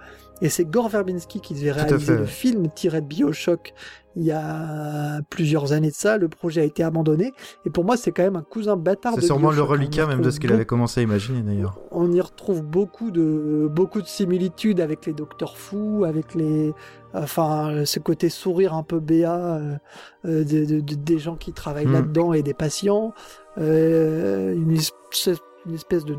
Et 0.40 0.49
c'est 0.49 0.64
Gore 0.64 0.88
Verbinski 0.88 1.40
qui 1.40 1.54
devait 1.54 1.73
réaliser 1.73 2.16
le 2.16 2.26
film 2.26 2.68
tiré 2.75 3.00
de 3.00 3.07
Bioshock 3.07 3.75
il 4.18 4.25
y 4.25 4.33
a 4.33 5.21
plusieurs 5.30 5.73
années 5.73 5.90
de 5.90 5.95
ça. 5.95 6.18
Le 6.18 6.28
projet 6.28 6.62
a 6.62 6.64
été 6.64 6.83
abandonné. 6.83 7.33
Et 7.64 7.71
pour 7.71 7.85
moi, 7.85 7.97
c'est 7.97 8.11
quand 8.11 8.25
même 8.25 8.35
un 8.35 8.42
cousin 8.42 8.76
bâtard 8.76 9.14
C'est 9.14 9.26
sûrement 9.26 9.52
le 9.52 9.62
reliquat 9.62 10.07
même 10.07 10.23
de 10.23 10.30
ce 10.30 10.40
qu'il 10.40 10.52
avait 10.52 10.64
commencé 10.64 11.00
à 11.00 11.02
imaginer 11.04 11.40
d'ailleurs. 11.42 11.78
On 11.92 12.11
y 12.11 12.21
retrouve 12.21 12.62
beaucoup 12.62 13.12
de, 13.12 13.71
beaucoup 13.71 14.02
de 14.02 14.09
similitudes 14.09 14.80
avec 14.80 15.07
les 15.07 15.12
Docteurs 15.12 15.57
Fous, 15.57 16.04
avec 16.04 16.35
les, 16.35 16.75
enfin, 17.14 17.85
ce 17.85 18.00
côté 18.00 18.28
sourire 18.28 18.75
un 18.75 18.83
peu 18.83 18.99
béat 18.99 19.37
euh, 19.37 19.76
euh, 20.25 20.42
des 20.83 21.18
gens 21.18 21.37
qui 21.37 21.52
travaillent 21.52 21.87
hmm. 21.87 21.92
là-dedans 21.92 22.33
et 22.33 22.42
des 22.42 22.54
patients. 22.54 23.14
Euh, 23.59 24.52
une, 24.52 24.73
espèce 24.73 26.04
de, 26.04 26.16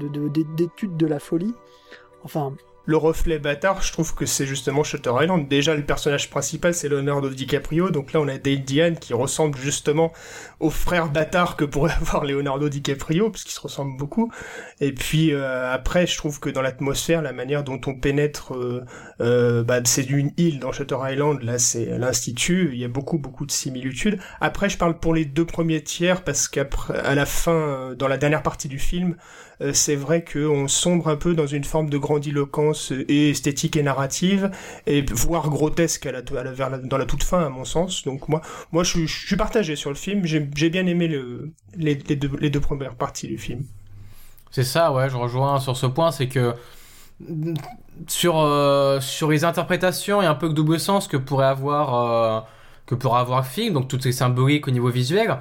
d'étude 0.56 0.96
de 0.96 1.06
la 1.06 1.20
folie. 1.20 1.54
Enfin, 2.24 2.54
le 2.90 2.98
reflet 2.98 3.38
bâtard, 3.38 3.84
je 3.84 3.94
trouve 3.94 4.16
que 4.16 4.26
c'est 4.26 4.48
justement 4.48 4.84
Shutter 4.84 5.12
Island. 5.22 5.48
Déjà, 5.48 5.76
le 5.76 5.84
personnage 5.84 6.32
principal, 6.32 6.74
c'est 6.74 6.90
Leonardo 6.90 7.30
DiCaprio. 7.30 7.92
Donc 7.92 8.14
là, 8.14 8.20
on 8.20 8.28
a 8.28 8.40
Dale 8.40 8.64
Diane 8.64 8.98
qui 8.98 9.14
ressemble 9.14 9.60
justement 9.60 10.12
au 10.60 10.72
frère 10.72 11.10
bâtard 11.10 11.56
que 11.56 11.66
pourrait 11.66 11.94
avoir 12.02 12.26
Leonardo 12.26 12.68
DiCaprio, 12.68 13.30
parce 13.30 13.44
qu'ils 13.44 13.54
se 13.54 13.60
ressemblent 13.60 13.96
beaucoup. 13.96 14.32
Et 14.82 14.92
puis 14.92 15.34
euh, 15.34 15.72
après, 15.72 16.08
je 16.08 16.18
trouve 16.18 16.40
que 16.40 16.50
dans 16.50 16.64
l'atmosphère, 16.64 17.22
la 17.22 17.32
manière 17.32 17.64
dont 17.64 17.80
on 17.86 17.94
pénètre, 17.94 18.56
euh, 18.56 18.84
euh, 19.22 19.64
bah, 19.64 19.82
c'est 19.84 20.10
une 20.10 20.32
île 20.38 20.60
dans 20.60 20.72
Shutter 20.72 20.98
Island. 21.00 21.44
Là, 21.44 21.60
c'est 21.60 21.96
l'institut. 21.96 22.72
Il 22.74 22.80
y 22.80 22.86
a 22.86 22.88
beaucoup, 22.88 23.20
beaucoup 23.20 23.46
de 23.46 23.52
similitudes. 23.52 24.18
Après, 24.42 24.68
je 24.68 24.80
parle 24.80 24.98
pour 24.98 25.14
les 25.14 25.26
deux 25.26 25.46
premiers 25.46 25.84
tiers 25.84 26.24
parce 26.24 26.48
qu'après, 26.48 26.98
à 26.98 27.14
la 27.14 27.28
fin, 27.28 27.94
dans 27.96 28.08
la 28.08 28.18
dernière 28.18 28.42
partie 28.42 28.68
du 28.68 28.80
film, 28.80 29.14
euh, 29.14 29.16
c'est 29.74 29.96
vrai 29.96 30.24
qu'on 30.24 30.68
sombre 30.68 31.10
un 31.10 31.18
peu 31.18 31.34
dans 31.34 31.48
une 31.48 31.64
forme 31.64 31.90
de 31.90 31.98
grandiloquence 31.98 32.92
et 32.92 33.32
esthétique 33.32 33.76
et 33.76 33.84
narrative, 33.84 34.52
et 34.88 35.02
voire 35.12 35.50
grotesque 35.50 36.06
à 36.06 36.12
la, 36.12 36.22
dans 36.22 36.98
la 36.98 37.06
toute 37.06 37.24
fin, 37.24 37.46
à 37.46 37.50
mon 37.50 37.66
sens. 37.66 38.04
Donc 38.04 38.30
moi, 38.30 38.42
moi 38.72 38.84
je, 38.84 39.06
suis 39.06 39.36
partagé 39.36 39.76
sur 39.76 39.90
le 39.90 39.96
film, 39.96 40.26
j'ai 40.26 40.40
bien 40.40 40.86
aimé 40.86 41.08
le, 41.08 41.52
les, 41.76 41.96
deux, 41.96 42.32
les 42.40 42.50
deux 42.50 42.62
premières 42.62 42.96
parties 42.96 43.28
du 43.28 43.38
film. 43.38 43.64
C'est 44.52 44.64
ça, 44.64 44.92
ouais, 44.92 45.10
je 45.10 45.18
rejoins 45.18 45.60
sur 45.60 45.78
ce 45.78 45.86
point, 45.86 46.12
c'est 46.12 46.28
que 46.28 46.54
sur, 48.08 48.40
euh, 48.40 49.00
sur 49.00 49.30
les 49.30 49.44
interprétations 49.44 50.22
et 50.22 50.26
un 50.26 50.36
peu 50.36 50.50
de 50.50 50.54
double 50.54 50.80
sens 50.80 51.08
que 51.08 51.18
pourrait 51.18 51.48
avoir, 51.48 51.96
euh, 51.96 52.42
que 52.86 52.96
pourrait 52.96 53.20
avoir 53.20 53.40
le 53.40 53.46
film, 53.46 53.74
donc 53.74 53.88
toutes 53.88 54.04
ces 54.04 54.12
symboliques 54.12 54.68
au 54.68 54.72
niveau 54.72 54.90
visuel, 54.90 55.38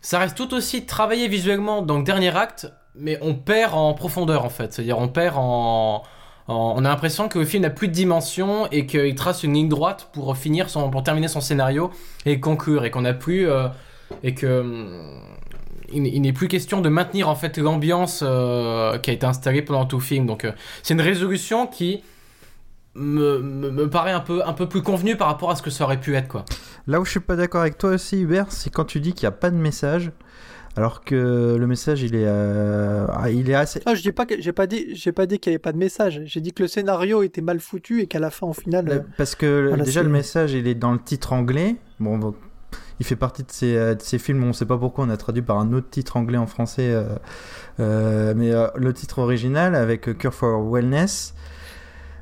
ça 0.00 0.18
reste 0.18 0.36
tout 0.36 0.54
aussi 0.54 0.86
travaillé 0.86 1.28
visuellement 1.28 1.82
dans 1.82 1.98
le 1.98 2.04
dernier 2.04 2.34
acte 2.36 2.68
mais 2.94 3.18
on 3.22 3.34
perd 3.34 3.74
en 3.74 3.94
profondeur 3.94 4.44
en 4.44 4.50
fait. 4.50 4.72
C'est-à-dire 4.72 4.98
on 4.98 5.08
perd 5.08 5.36
en, 5.36 6.02
on 6.48 6.84
a 6.84 6.88
l'impression 6.88 7.28
que 7.28 7.38
le 7.38 7.44
film 7.44 7.62
n'a 7.62 7.70
plus 7.70 7.88
de 7.88 7.92
dimension 7.92 8.66
et 8.72 8.86
qu'il 8.86 9.14
trace 9.14 9.42
une 9.42 9.54
ligne 9.54 9.68
droite 9.68 10.08
pour 10.12 10.34
finir 10.36 10.70
son, 10.70 10.90
pour 10.90 11.02
terminer 11.02 11.28
son 11.28 11.40
scénario 11.40 11.90
et 12.24 12.40
conclure 12.40 12.84
et 12.84 12.90
qu'on 12.90 13.04
a 13.04 13.12
plus 13.12 13.48
euh, 13.48 13.68
et 14.22 14.34
que 14.34 14.60
hum, 14.60 15.20
il, 15.92 16.20
n'est 16.20 16.32
plus 16.32 16.48
question 16.48 16.80
de 16.80 16.88
maintenir 16.88 17.28
en 17.28 17.34
fait 17.34 17.58
l'ambiance 17.58 18.22
euh, 18.22 18.98
qui 18.98 19.10
a 19.10 19.12
été 19.12 19.26
installée 19.26 19.62
pendant 19.62 19.84
tout 19.84 19.98
le 19.98 20.02
film. 20.02 20.26
Donc 20.26 20.44
euh, 20.44 20.52
c'est 20.82 20.94
une 20.94 21.02
résolution 21.02 21.66
qui 21.66 22.02
me, 22.94 23.38
me, 23.40 23.88
paraît 23.88 24.12
un 24.12 24.20
peu, 24.20 24.42
un 24.44 24.54
peu 24.54 24.68
plus 24.68 24.82
convenue 24.82 25.16
par 25.16 25.28
rapport 25.28 25.50
à 25.50 25.56
ce 25.56 25.62
que 25.62 25.70
ça 25.70 25.84
aurait 25.84 26.00
pu 26.00 26.16
être 26.16 26.28
quoi. 26.28 26.44
Là 26.86 26.98
où 26.98 27.04
je 27.04 27.10
suis 27.10 27.20
pas 27.20 27.36
d'accord 27.36 27.60
avec 27.60 27.76
toi 27.76 27.90
aussi 27.90 28.22
Hubert, 28.22 28.50
c'est 28.50 28.70
quand 28.70 28.86
tu 28.86 29.00
dis 29.00 29.12
qu'il 29.12 29.26
n'y 29.28 29.34
a 29.34 29.36
pas 29.36 29.50
de 29.50 29.56
message. 29.56 30.10
Alors 30.78 31.02
que 31.02 31.56
le 31.58 31.66
message, 31.66 32.02
il 32.02 32.14
est, 32.14 32.22
euh, 32.24 33.04
ah, 33.12 33.32
il 33.32 33.50
est 33.50 33.54
assez. 33.54 33.82
Ah, 33.84 33.96
je 33.96 34.00
dis 34.00 34.12
pas 34.12 34.26
que 34.26 34.40
j'ai 34.40 34.52
pas 34.52 34.68
dit, 34.68 34.94
j'ai 34.94 35.10
pas 35.10 35.26
dit 35.26 35.40
qu'il 35.40 35.50
n'y 35.50 35.54
avait 35.54 35.58
pas 35.58 35.72
de 35.72 35.76
message. 35.76 36.22
J'ai 36.24 36.40
dit 36.40 36.52
que 36.52 36.62
le 36.62 36.68
scénario 36.68 37.24
était 37.24 37.40
mal 37.40 37.58
foutu 37.58 38.00
et 38.00 38.06
qu'à 38.06 38.20
la 38.20 38.30
fin, 38.30 38.46
au 38.46 38.52
final. 38.52 38.88
Euh, 38.88 39.00
parce 39.16 39.34
que 39.34 39.74
déjà 39.82 40.04
le 40.04 40.08
message, 40.08 40.52
il 40.52 40.68
est 40.68 40.76
dans 40.76 40.92
le 40.92 41.00
titre 41.00 41.32
anglais. 41.32 41.74
Bon, 41.98 42.32
il 43.00 43.06
fait 43.06 43.16
partie 43.16 43.42
de 43.42 43.50
ces, 43.50 43.74
euh, 43.74 43.96
de 43.96 44.02
ces 44.02 44.20
films. 44.20 44.44
On 44.44 44.48
ne 44.48 44.52
sait 44.52 44.66
pas 44.66 44.78
pourquoi 44.78 45.04
on 45.04 45.10
a 45.10 45.16
traduit 45.16 45.42
par 45.42 45.58
un 45.58 45.72
autre 45.72 45.90
titre 45.90 46.16
anglais 46.16 46.38
en 46.38 46.46
français, 46.46 46.94
mais 47.80 48.52
le 48.76 48.92
titre 48.92 49.18
original 49.18 49.74
avec 49.74 50.16
Cure 50.16 50.32
for 50.32 50.64
Wellness. 50.64 51.34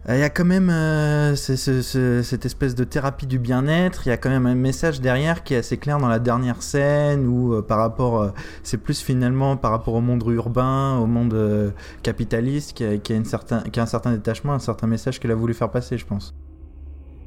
Il 0.08 0.18
y 0.18 0.22
a 0.22 0.30
quand 0.30 0.44
même 0.44 0.70
euh, 0.70 1.34
cette 1.34 2.44
espèce 2.44 2.76
de 2.76 2.84
thérapie 2.84 3.26
du 3.26 3.40
bien-être. 3.40 4.06
Il 4.06 4.10
y 4.10 4.12
a 4.12 4.16
quand 4.16 4.30
même 4.30 4.46
un 4.46 4.54
message 4.54 5.00
derrière 5.00 5.42
qui 5.42 5.54
est 5.54 5.56
assez 5.56 5.78
clair 5.78 5.98
dans 5.98 6.06
la 6.06 6.20
dernière 6.20 6.62
scène 6.62 7.26
où 7.26 7.54
euh, 7.54 7.62
par 7.62 7.78
rapport, 7.78 8.22
euh, 8.22 8.30
c'est 8.62 8.76
plus 8.76 9.02
finalement 9.02 9.56
par 9.56 9.72
rapport 9.72 9.94
au 9.94 10.00
monde 10.00 10.22
urbain, 10.28 10.96
au 10.98 11.06
monde 11.06 11.74
capitaliste, 12.04 12.72
qui 12.74 12.84
a, 12.84 12.90
a 12.90 13.80
un 13.80 13.86
certain 13.86 14.12
détachement, 14.12 14.52
un 14.52 14.60
certain 14.60 14.86
message 14.86 15.18
qu'elle 15.18 15.32
a 15.32 15.34
voulu 15.34 15.54
faire 15.54 15.70
passer, 15.70 15.98
je 15.98 16.06
pense. 16.06 16.36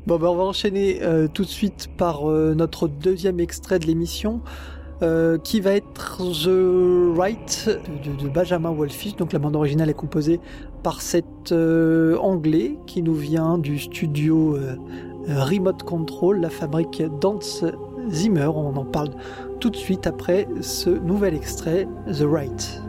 Bon, 0.08 0.18
ben 0.18 0.28
on 0.28 0.38
va 0.38 0.44
enchaîner 0.44 1.02
tout 1.34 1.44
de 1.44 1.50
suite 1.50 1.90
par 1.98 2.24
notre 2.26 2.88
deuxième 2.88 3.42
extrait 3.42 3.80
de 3.80 3.88
l'émission. 3.88 4.42
Qui 5.44 5.62
va 5.62 5.72
être 5.72 6.18
The 6.18 7.18
Right 7.18 7.70
de, 8.04 8.28
Benjamin 8.28 8.72
Wolfish. 8.72 9.16
Donc 9.16 9.34
la 9.34 9.40
bande 9.40 9.56
originale 9.56 9.90
est 9.90 9.94
composée 9.94 10.40
par 10.84 11.02
cet 11.02 11.52
euh, 11.52 12.18
anglais 12.18 12.78
qui 12.86 13.02
nous 13.02 13.16
vient 13.16 13.58
du 13.58 13.80
studio 13.80 14.56
euh, 14.56 14.76
Remote 15.28 15.84
Control, 15.84 16.40
la 16.40 16.50
fabrique 16.50 17.04
Dance 17.20 17.64
Zimmer. 18.10 18.48
On 18.48 18.76
en 18.76 18.86
parle 18.86 19.10
tout 19.60 19.70
de 19.70 19.76
suite 19.76 20.08
après 20.08 20.48
ce 20.62 20.90
nouvel 20.90 21.36
extrait, 21.36 21.88
The 22.08 22.24
Right. 22.24 22.89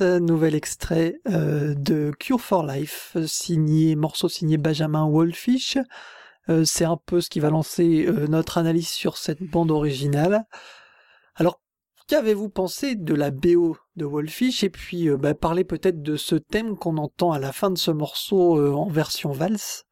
Nouvel 0.00 0.54
extrait 0.54 1.20
euh, 1.28 1.74
de 1.74 2.12
Cure 2.18 2.40
for 2.40 2.64
Life, 2.64 3.16
signé, 3.26 3.96
morceau 3.96 4.28
signé 4.28 4.56
Benjamin 4.56 5.08
Wolfish. 5.08 5.78
Euh, 6.48 6.64
c'est 6.64 6.84
un 6.84 6.96
peu 6.96 7.20
ce 7.20 7.28
qui 7.28 7.40
va 7.40 7.50
lancer 7.50 8.06
euh, 8.06 8.26
notre 8.26 8.58
analyse 8.58 8.88
sur 8.88 9.16
cette 9.16 9.42
bande 9.42 9.70
originale. 9.70 10.46
Alors, 11.34 11.60
qu'avez-vous 12.06 12.48
pensé 12.48 12.94
de 12.94 13.14
la 13.14 13.30
BO 13.30 13.76
de 13.96 14.04
Wolfish 14.04 14.64
et 14.64 14.70
puis 14.70 15.10
bah, 15.10 15.34
parler 15.34 15.64
peut-être 15.64 16.02
de 16.02 16.16
ce 16.16 16.36
thème 16.36 16.76
qu'on 16.76 16.96
entend 16.96 17.32
à 17.32 17.38
la 17.38 17.52
fin 17.52 17.70
de 17.70 17.78
ce 17.78 17.90
morceau 17.90 18.74
en 18.74 18.88
version 18.88 19.32
valse 19.32 19.84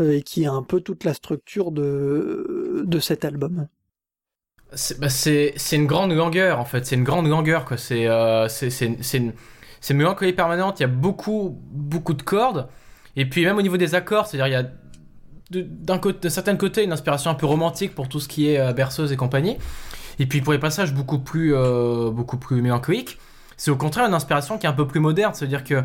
et 0.00 0.22
qui 0.22 0.44
est 0.44 0.46
un 0.46 0.62
peu 0.62 0.80
toute 0.80 1.04
la 1.04 1.14
structure 1.14 1.72
de 1.72 2.98
cet 3.00 3.24
album 3.24 3.68
bah, 4.98 5.08
c'est 5.08 5.54
une 5.72 5.86
grande 5.86 6.12
longueur 6.12 6.58
en 6.58 6.64
fait, 6.64 6.86
c'est 6.86 6.96
une 6.96 7.04
grande 7.04 7.28
longueur 7.28 7.64
quoi. 7.64 7.76
C'est 7.76 8.06
euh, 8.06 8.48
une, 8.80 9.32
une 9.90 9.96
mélancolie 9.96 10.32
permanente. 10.32 10.80
Il 10.80 10.82
y 10.82 10.86
a 10.86 10.88
beaucoup 10.88 11.58
beaucoup 11.70 12.14
de 12.14 12.22
cordes 12.22 12.68
et 13.16 13.28
puis 13.28 13.44
même 13.44 13.58
au 13.58 13.62
niveau 13.62 13.76
des 13.76 13.94
accords, 13.94 14.26
c'est-à-dire 14.26 14.46
il 14.48 14.52
y 14.52 14.66
a 14.66 14.70
d'un 15.60 15.98
côté, 15.98 16.18
de 16.20 16.28
certains 16.28 16.56
côtés, 16.56 16.82
une 16.82 16.92
inspiration 16.92 17.30
un 17.30 17.34
peu 17.34 17.46
romantique 17.46 17.94
pour 17.94 18.08
tout 18.08 18.20
ce 18.20 18.28
qui 18.28 18.48
est 18.48 18.58
euh, 18.58 18.72
berceuse 18.72 19.12
et 19.12 19.16
compagnie. 19.16 19.58
Et 20.18 20.26
puis 20.26 20.40
pour 20.40 20.52
les 20.52 20.58
passages 20.58 20.94
beaucoup 20.94 21.18
plus 21.18 21.54
euh, 21.54 22.10
beaucoup 22.10 22.36
plus 22.36 22.62
mélancoliques, 22.62 23.18
c'est 23.56 23.70
au 23.70 23.76
contraire 23.76 24.06
une 24.06 24.14
inspiration 24.14 24.58
qui 24.58 24.66
est 24.66 24.68
un 24.68 24.74
peu 24.74 24.86
plus 24.86 25.00
moderne. 25.00 25.34
C'est-à-dire 25.34 25.64
que 25.64 25.82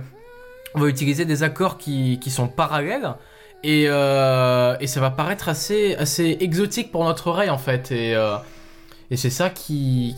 on 0.76 0.80
va 0.80 0.88
utiliser 0.88 1.26
des 1.26 1.44
accords 1.44 1.78
qui, 1.78 2.20
qui 2.20 2.30
sont 2.30 2.48
parallèles. 2.48 3.16
Et, 3.64 3.86
euh, 3.88 4.78
et 4.80 4.86
ça 4.86 5.00
va 5.00 5.10
paraître 5.10 5.50
assez, 5.50 5.96
assez 5.96 6.38
exotique 6.40 6.92
pour 6.92 7.04
notre 7.04 7.28
oreille 7.28 7.50
en 7.50 7.58
fait. 7.58 7.92
Et, 7.92 8.16
et 9.10 9.16
c'est 9.16 9.30
ça 9.30 9.50
qui, 9.50 10.16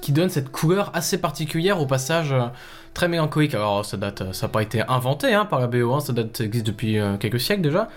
qui, 0.00 0.12
donne 0.12 0.30
cette 0.30 0.50
couleur 0.50 0.90
assez 0.94 1.18
particulière 1.18 1.80
au 1.80 1.86
passage 1.86 2.32
euh, 2.32 2.46
très 2.94 3.06
mélancolique. 3.06 3.54
Alors 3.54 3.84
ça 3.84 3.98
date, 3.98 4.32
ça 4.32 4.46
n'a 4.46 4.52
pas 4.52 4.62
été 4.62 4.82
inventé 4.88 5.34
hein, 5.34 5.44
par 5.44 5.60
la 5.60 5.66
BO, 5.66 5.92
1 5.92 6.00
ça, 6.00 6.12
date, 6.14 6.40
existe 6.40 6.66
depuis 6.66 6.98
euh, 6.98 7.18
quelques 7.18 7.40
siècles 7.40 7.62
déjà. 7.62 7.88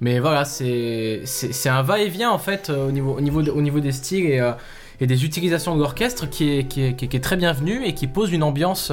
Mais 0.00 0.20
voilà, 0.20 0.44
c'est 0.44 1.24
un 1.66 1.82
va-et-vient 1.82 2.30
en 2.30 2.38
fait 2.38 2.68
euh, 2.68 2.88
au 2.88 2.92
niveau, 2.92 3.16
au 3.16 3.20
niveau, 3.20 3.42
au 3.42 3.62
niveau 3.62 3.80
des 3.80 3.92
styles 3.92 4.26
et, 4.26 4.52
et 5.00 5.06
des 5.06 5.24
utilisations 5.24 5.74
de 5.74 5.80
l'orchestre 5.80 6.28
qui 6.28 6.50
est, 6.50 6.64
qui, 6.64 6.82
est, 6.82 6.94
qui 6.94 7.16
est, 7.16 7.20
très 7.20 7.36
bienvenue 7.36 7.84
et 7.84 7.94
qui 7.94 8.06
pose 8.06 8.30
une 8.30 8.42
ambiance 8.42 8.92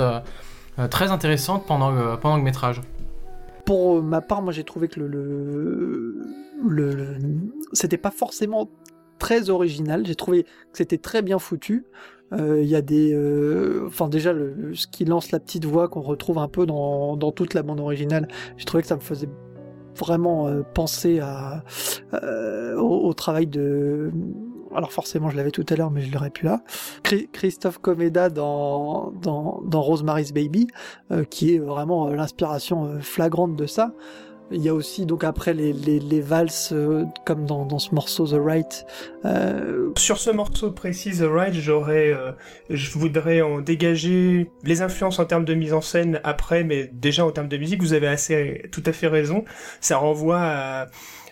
très 0.90 1.12
intéressante 1.12 1.66
pendant 1.68 1.92
le, 1.92 2.18
pendant 2.18 2.38
le 2.38 2.44
métrage. 2.44 2.82
Pour 3.66 4.02
ma 4.02 4.22
part, 4.22 4.42
moi 4.42 4.54
j'ai 4.54 4.64
trouvé 4.64 4.88
que 4.88 5.00
le, 5.00 5.08
le 6.68 7.18
c'était 7.74 7.98
pas 7.98 8.12
forcément 8.12 8.70
très 9.20 9.50
original. 9.50 10.06
J'ai 10.06 10.16
trouvé 10.16 10.44
que 10.44 10.78
c'était 10.78 10.98
très 10.98 11.22
bien 11.22 11.40
foutu. 11.40 11.86
Euh, 12.34 12.62
il 12.62 12.68
y 12.68 12.76
a 12.76 12.82
des, 12.82 13.14
euh, 13.14 13.86
enfin 13.88 14.10
déjà 14.10 14.34
le, 14.34 14.74
ce 14.74 14.88
qui 14.88 15.06
lance 15.06 15.32
la 15.32 15.40
petite 15.40 15.66
voix 15.66 15.88
qu'on 15.88 16.02
retrouve 16.02 16.40
un 16.40 16.48
peu 16.48 16.66
dans, 16.66 17.16
dans 17.18 17.32
toute 17.32 17.54
la 17.54 17.62
bande 17.62 17.80
originale. 17.80 18.28
J'ai 18.58 18.66
trouvé 18.66 18.82
que 18.82 18.88
ça 18.88 18.96
me 18.96 19.02
faisait 19.02 19.30
vraiment 19.96 20.48
euh, 20.48 20.62
penser 20.62 21.20
à, 21.20 21.64
au, 22.78 23.14
travail 23.14 23.48
de 23.48 24.12
alors 24.76 24.92
forcément 24.92 25.30
je 25.30 25.38
l'avais 25.38 25.52
tout 25.52 25.66
à 25.70 25.76
l'heure 25.76 25.90
mais 25.90 26.02
je 26.02 26.12
l'aurais 26.12 26.32
plus 26.32 26.46
là 26.48 26.62
Christophe 27.32 27.78
Comeda 27.78 28.30
dans 28.30 29.14
dans, 29.22 29.62
dans 29.66 29.82
Rosemary's 29.82 30.34
Baby 30.34 30.68
qui 31.30 31.56
est 31.56 31.60
vraiment 31.60 32.10
l'inspiration 32.10 33.00
flagrante 33.00 33.56
de 33.56 33.68
ça 33.68 33.94
il 34.52 34.62
y 34.62 34.70
a 34.70 34.74
aussi 34.74 35.06
donc 35.06 35.24
après 35.24 35.54
les, 35.54 35.74
les, 35.74 36.22
valses 36.22 36.70
euh, 36.72 37.04
comme 37.26 37.46
dans, 37.46 37.66
dans, 37.66 37.80
ce 37.80 37.94
morceau 37.96 38.28
The 38.28 38.40
Right. 38.40 38.86
Euh... 39.26 39.92
Sur 39.98 40.20
ce 40.20 40.30
morceau 40.30 40.72
précis 40.72 41.18
The 41.18 41.26
Right, 41.28 41.54
j'aurais, 41.54 42.14
euh, 42.14 42.32
je 42.70 42.92
voudrais 42.92 43.42
en 43.42 43.62
dégager 43.62 44.52
les 44.64 44.82
influences 44.82 45.20
en 45.20 45.26
termes 45.26 45.46
de 45.46 45.54
mise 45.54 45.74
en 45.74 45.82
scène 45.82 46.20
après, 46.24 46.64
mais 46.64 46.90
déjà 46.94 47.26
en 47.26 47.32
termes 47.32 47.48
de 47.48 47.58
musique, 47.58 47.82
vous 47.82 47.94
avez 47.94 48.08
assez 48.08 48.70
tout 48.72 48.84
à 48.86 48.92
fait 48.92 49.08
raison. 49.08 49.46
Ça 49.82 49.98
renvoie 49.98 50.42
à, 50.42 50.88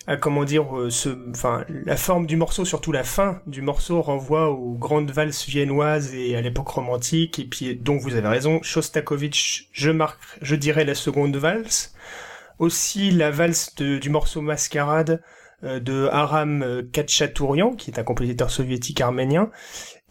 à 0.07 0.17
comment 0.17 0.43
dire, 0.43 0.65
ce, 0.89 1.09
enfin 1.29 1.65
la 1.85 1.97
forme 1.97 2.25
du 2.25 2.35
morceau, 2.35 2.65
surtout 2.65 2.91
la 2.91 3.03
fin 3.03 3.41
du 3.45 3.61
morceau 3.61 4.01
renvoie 4.01 4.49
aux 4.49 4.73
grandes 4.73 5.11
valses 5.11 5.45
viennoises 5.45 6.15
et 6.15 6.35
à 6.35 6.41
l'époque 6.41 6.69
romantique. 6.69 7.37
Et 7.37 7.45
puis 7.45 7.75
donc 7.75 8.01
vous 8.01 8.15
avez 8.15 8.27
raison, 8.27 8.59
Shostakovich, 8.63 9.69
je 9.71 9.91
marque, 9.91 10.19
je 10.41 10.55
dirais 10.55 10.83
la 10.83 10.95
seconde 10.95 11.35
valse 11.35 11.93
aussi 12.59 13.11
la 13.11 13.31
valse 13.31 13.75
du 13.75 14.09
morceau 14.09 14.41
Mascarade 14.41 15.21
euh, 15.63 15.79
de 15.79 16.07
Aram 16.11 16.83
Kachatourian, 16.91 17.75
qui 17.75 17.91
est 17.91 17.99
un 17.99 18.03
compositeur 18.03 18.51
soviétique 18.51 19.01
arménien, 19.01 19.49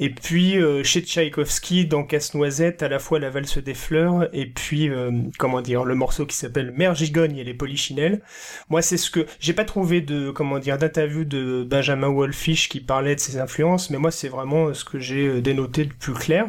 et 0.02 0.10
puis 0.10 0.60
euh, 0.60 0.82
chez 0.82 1.00
Tchaïkovski, 1.00 1.86
dans 1.86 2.02
Casse-Noisette, 2.02 2.82
à 2.82 2.88
la 2.88 2.98
fois 2.98 3.20
la 3.20 3.30
valse 3.30 3.58
des 3.58 3.72
fleurs 3.72 4.28
et 4.32 4.46
puis 4.46 4.88
euh, 4.88 5.12
comment 5.38 5.60
dire 5.60 5.84
le 5.84 5.94
morceau 5.94 6.26
qui 6.26 6.36
s'appelle 6.36 6.72
Mère 6.76 6.96
Gigogne 6.96 7.36
et 7.36 7.44
les 7.44 7.54
polichinelles. 7.54 8.20
Moi, 8.68 8.82
c'est 8.82 8.96
ce 8.96 9.12
que 9.12 9.26
j'ai 9.38 9.52
pas 9.52 9.64
trouvé 9.64 10.00
de 10.00 10.32
comment 10.32 10.58
dire 10.58 10.76
d'interview 10.76 11.24
de 11.24 11.62
Benjamin 11.62 12.08
Wolfish 12.08 12.68
qui 12.68 12.80
parlait 12.80 13.14
de 13.14 13.20
ses 13.20 13.38
influences, 13.38 13.90
mais 13.90 13.98
moi 13.98 14.10
c'est 14.10 14.26
vraiment 14.26 14.74
ce 14.74 14.84
que 14.84 14.98
j'ai 14.98 15.28
euh, 15.28 15.40
dénoté 15.40 15.84
de 15.84 15.92
plus 15.92 16.14
clair. 16.14 16.46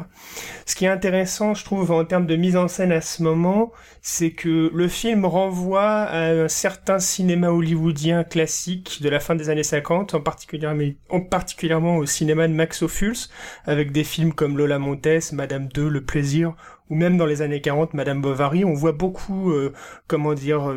Ce 0.65 0.73
qui 0.75 0.85
est 0.85 0.89
intéressant, 0.89 1.53
je 1.53 1.63
trouve, 1.63 1.91
en 1.91 2.05
termes 2.05 2.25
de 2.25 2.35
mise 2.35 2.57
en 2.57 2.67
scène 2.67 2.91
à 2.91 3.01
ce 3.01 3.21
moment, 3.21 3.71
c'est 4.01 4.31
que 4.31 4.71
le 4.73 4.87
film 4.87 5.25
renvoie 5.25 5.83
à 5.83 6.31
un 6.31 6.47
certain 6.47 6.97
cinéma 6.97 7.49
hollywoodien 7.49 8.23
classique 8.23 8.99
de 9.03 9.09
la 9.09 9.19
fin 9.19 9.35
des 9.35 9.49
années 9.49 9.61
50, 9.61 10.15
en 10.15 10.21
particulièrement, 10.21 10.91
en 11.09 11.19
particulièrement 11.21 11.97
au 11.97 12.07
cinéma 12.07 12.47
de 12.47 12.53
Max 12.53 12.81
Ophuls 12.81 13.29
avec 13.65 13.91
des 13.91 14.03
films 14.03 14.33
comme 14.33 14.57
Lola 14.57 14.79
Montes, 14.79 15.31
Madame 15.33 15.67
2, 15.67 15.87
Le 15.87 16.01
Plaisir, 16.01 16.55
ou 16.89 16.95
même 16.95 17.17
dans 17.17 17.25
les 17.25 17.41
années 17.41 17.61
40, 17.61 17.93
Madame 17.93 18.21
Bovary, 18.21 18.65
on 18.65 18.73
voit 18.73 18.91
beaucoup, 18.91 19.51
euh, 19.51 19.73
comment 20.07 20.33
dire, 20.33 20.75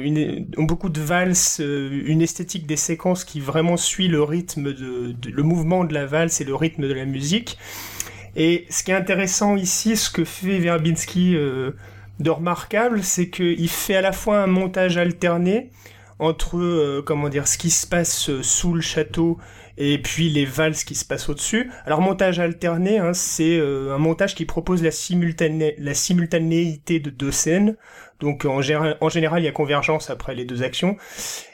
beaucoup 0.57 0.89
de 0.89 1.01
valses, 1.01 1.59
euh, 1.61 2.03
une 2.07 2.23
esthétique 2.23 2.67
des 2.67 2.77
séquences 2.77 3.25
qui 3.25 3.41
vraiment 3.41 3.77
suit 3.77 4.09
le 4.09 4.23
rythme 4.23 4.73
de, 4.73 5.15
le 5.29 5.43
mouvement 5.43 5.85
de 5.85 5.93
la 5.93 6.07
valse 6.07 6.41
et 6.41 6.45
le 6.45 6.55
rythme 6.55 6.89
de 6.89 6.95
la 6.95 7.05
musique. 7.05 7.59
Et 8.37 8.67
ce 8.71 8.83
qui 8.83 8.93
est 8.93 8.95
intéressant 8.95 9.57
ici, 9.57 9.97
ce 9.97 10.11
que 10.11 10.25
fait 10.25 10.59
Verbinski 10.59 11.37
euh, 11.37 11.73
de 12.21 12.31
remarquable, 12.31 13.03
c'est 13.03 13.29
qu'il 13.29 13.69
fait 13.69 13.97
à 13.97 14.03
la 14.03 14.13
fois 14.13 14.39
un 14.39 14.47
montage 14.47 14.97
alterné 14.97 15.71
entre, 16.19 17.03
comment 17.05 17.29
dire, 17.29 17.47
ce 17.47 17.59
qui 17.59 17.69
se 17.69 17.87
passe 17.87 18.41
sous 18.41 18.73
le 18.73 18.81
château 18.81 19.37
et 19.79 19.99
puis 19.99 20.29
les 20.29 20.45
valses 20.45 20.85
qui 20.85 20.95
se 20.95 21.05
passent 21.05 21.29
au-dessus. 21.29 21.71
Alors 21.85 22.01
montage 22.01 22.39
alterné, 22.39 22.99
hein, 22.99 23.13
c'est 23.13 23.59
euh, 23.59 23.95
un 23.95 23.99
montage 23.99 24.35
qui 24.35 24.45
propose 24.45 24.83
la, 24.83 24.91
la 25.79 25.95
simultanéité 25.95 27.01
de 27.01 27.11
deux 27.11 27.33
scènes. 27.33 27.77
Donc 28.21 28.47
en, 28.47 28.63
général, 28.63 28.97
il 29.39 29.45
y 29.45 29.49
a 29.49 29.53
convergence 29.53 30.09
après 30.09 30.35
les 30.35 30.45
deux 30.45 30.63
actions. 30.63 30.97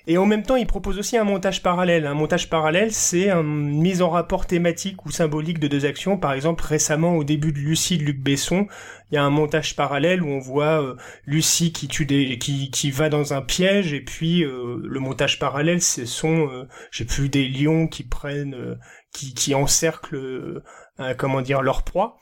Et 0.07 0.17
en 0.19 0.27
même 0.27 0.43
temps, 0.43 0.57
il 0.57 0.67
propose 0.67 0.99
aussi 0.99 1.17
un 1.17 1.25
montage 1.25 1.63
parallèle. 1.63 2.07
Un 2.07 2.15
montage 2.15 2.49
parallèle, 2.49 2.93
c'est 2.93 3.31
une 3.31 3.81
mise 3.81 4.01
en 4.01 4.11
rapport 4.11 4.47
thématique 4.47 5.05
ou 5.05 5.11
symbolique 5.11 5.59
de 5.59 5.67
deux 5.67 5.85
actions. 5.87 6.17
Par 6.17 6.33
exemple, 6.33 6.65
récemment, 6.65 7.17
au 7.17 7.25
début 7.25 7.53
de 7.53 7.59
Lucie 7.59 7.99
de 7.99 8.05
Luc 8.05 8.21
Besson, 8.21 8.67
il 9.11 9.17
y 9.17 9.19
a 9.19 9.25
un 9.25 9.31
montage 9.31 9.75
parallèle 9.75 10.23
où 10.23 10.29
on 10.29 10.39
voit 10.39 10.83
euh, 10.83 10.97
Lucie 11.27 11.73
qui 11.73 11.89
tue 11.89 12.07
des, 12.07 12.39
qui, 12.39 12.71
qui 12.71 12.91
va 12.91 13.09
dans 13.09 13.35
un 13.35 13.43
piège, 13.43 13.93
et 13.93 14.01
puis 14.01 14.43
euh, 14.45 14.81
le 14.83 15.01
montage 15.01 15.39
parallèle, 15.39 15.83
ce 15.83 16.07
sont, 16.07 16.49
euh, 16.49 16.69
j'ai 16.91 17.05
plus 17.05 17.29
des 17.29 17.49
lions 17.49 17.89
qui 17.89 18.05
prennent, 18.05 18.79
qui, 19.13 19.35
qui 19.35 19.55
encerclent, 19.55 20.63
comment 21.19 21.43
dire, 21.43 21.61
leur 21.61 21.83
proie. 21.83 22.17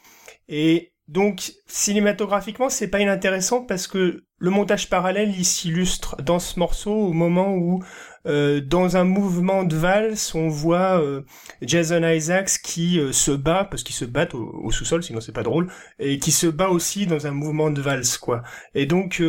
Et 0.49 0.90
donc 1.11 1.55
cinématographiquement, 1.67 2.69
c'est 2.69 2.87
pas 2.87 3.01
inintéressant 3.01 3.63
parce 3.63 3.89
que 3.89 4.23
le 4.39 4.51
montage 4.51 4.89
parallèle 4.89 5.35
il 5.37 5.45
s'illustre 5.45 6.15
dans 6.23 6.39
ce 6.39 6.57
morceau 6.57 6.93
au 6.93 7.13
moment 7.13 7.53
où 7.57 7.83
euh, 8.29 8.61
dans 8.61 8.97
un 8.97 9.03
mouvement 9.03 9.65
de 9.65 9.75
valse, 9.75 10.37
on 10.37 10.49
voit 10.49 11.03
euh, 11.03 11.23
Jason 11.63 12.07
Isaacs 12.09 12.61
qui 12.63 13.01
euh, 13.01 13.11
se 13.11 13.33
bat 13.33 13.65
parce 13.69 13.83
qu'il 13.83 13.97
se 13.97 14.05
bat 14.05 14.29
au, 14.35 14.71
sous-sol, 14.71 15.03
sinon 15.03 15.21
c'est 15.21 15.33
pas 15.33 15.43
drôle, 15.43 15.67
et 15.99 16.21
qui 16.21 16.31
se 16.31 16.47
bat 16.47 16.69
aussi 16.69 17.07
dans 17.07 17.27
un 17.27 17.33
mouvement 17.33 17.71
de 17.71 17.81
valse 17.81 18.17
quoi. 18.17 18.43
Et 18.77 18.87
donc 18.87 19.21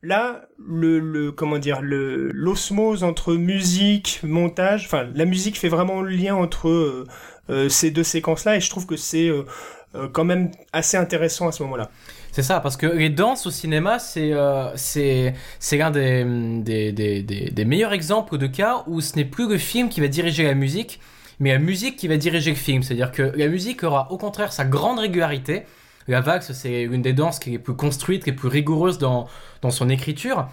là, 0.00 0.46
le, 0.56 0.98
le 0.98 1.30
comment 1.30 1.58
dire, 1.58 1.82
le 1.82 2.30
l'osmose 2.32 3.04
entre 3.04 3.34
musique, 3.34 4.20
montage, 4.22 4.86
enfin 4.86 5.10
la 5.14 5.26
musique 5.26 5.58
fait 5.58 5.68
vraiment 5.68 6.00
le 6.00 6.10
lien 6.10 6.34
entre 6.36 7.04
ces 7.68 7.90
deux 7.90 8.04
séquences 8.04 8.44
là, 8.44 8.56
et 8.56 8.60
je 8.60 8.70
trouve 8.70 8.86
que 8.86 8.96
c'est 8.96 9.30
quand 10.12 10.24
même 10.24 10.50
assez 10.72 10.96
intéressant 10.96 11.48
à 11.48 11.52
ce 11.52 11.62
moment-là. 11.62 11.90
C'est 12.32 12.42
ça, 12.42 12.60
parce 12.60 12.76
que 12.76 12.86
les 12.86 13.10
danses 13.10 13.46
au 13.46 13.50
cinéma, 13.50 13.98
c'est 13.98 14.32
euh, 14.32 14.72
l'un 15.72 15.90
des, 15.90 16.92
des, 16.92 17.22
des, 17.22 17.64
meilleurs 17.64 17.92
exemples 17.92 18.38
de 18.38 18.46
cas 18.46 18.84
où 18.86 19.00
ce 19.00 19.16
n'est 19.16 19.24
plus 19.24 19.48
le 19.48 19.58
film 19.58 19.88
qui 19.88 20.00
va 20.00 20.08
diriger 20.08 20.44
la 20.44 20.54
musique, 20.54 21.00
mais 21.40 21.52
la 21.52 21.58
musique 21.58 21.96
qui 21.96 22.06
va 22.06 22.16
diriger 22.16 22.50
le 22.50 22.56
film. 22.56 22.82
C'est-à-dire 22.82 23.12
que 23.12 23.22
la 23.34 23.48
musique 23.48 23.82
aura 23.82 24.12
au 24.12 24.18
contraire 24.18 24.52
sa 24.52 24.64
grande 24.64 24.98
régularité. 24.98 25.62
La 26.06 26.20
valse, 26.20 26.52
c'est 26.52 26.82
une 26.82 27.02
des 27.02 27.12
danses 27.12 27.38
qui 27.38 27.54
est 27.54 27.58
plus 27.58 27.74
construite, 27.74 28.24
qui 28.24 28.30
est 28.30 28.34
plus 28.34 28.48
rigoureuse 28.48 28.98
dans, 28.98 29.26
dans 29.62 29.70
son 29.70 29.88
écriture. 29.88 30.48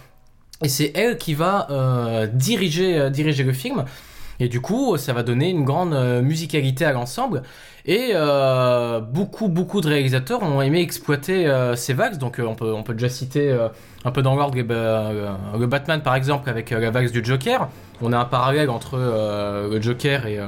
Et 0.63 0.69
c'est 0.69 0.91
elle 0.95 1.17
qui 1.17 1.33
va 1.33 1.67
euh, 1.69 2.27
diriger, 2.27 3.09
diriger 3.09 3.43
le 3.43 3.53
film. 3.53 3.85
Et 4.39 4.49
du 4.49 4.61
coup, 4.61 4.97
ça 4.97 5.13
va 5.13 5.23
donner 5.23 5.49
une 5.49 5.63
grande 5.63 5.93
euh, 5.93 6.21
musicalité 6.21 6.85
à 6.85 6.91
l'ensemble. 6.91 7.43
Et 7.87 8.11
euh, 8.13 8.99
beaucoup, 8.99 9.47
beaucoup 9.47 9.79
de 9.79 9.87
réalisateurs 9.87 10.41
ont 10.41 10.61
aimé 10.61 10.81
exploiter 10.81 11.45
euh, 11.45 11.75
ces 11.75 11.93
vagues. 11.93 12.17
Donc, 12.17 12.41
on, 12.43 12.55
peut, 12.55 12.73
on 12.73 12.81
peut 12.81 12.93
déjà 12.93 13.09
citer 13.09 13.55
un 14.03 14.11
peu 14.11 14.21
dans 14.21 14.35
l'ordre 14.35 14.57
le 14.57 15.65
Batman, 15.67 16.01
par 16.01 16.15
exemple, 16.15 16.49
avec 16.49 16.71
la 16.71 16.89
vague 16.89 17.11
du 17.11 17.23
Joker. 17.23 17.69
On 18.01 18.11
a 18.11 18.17
un 18.17 18.25
parallèle 18.25 18.69
entre 18.69 18.97
le 18.97 19.81
Joker 19.81 20.25
et, 20.25 20.39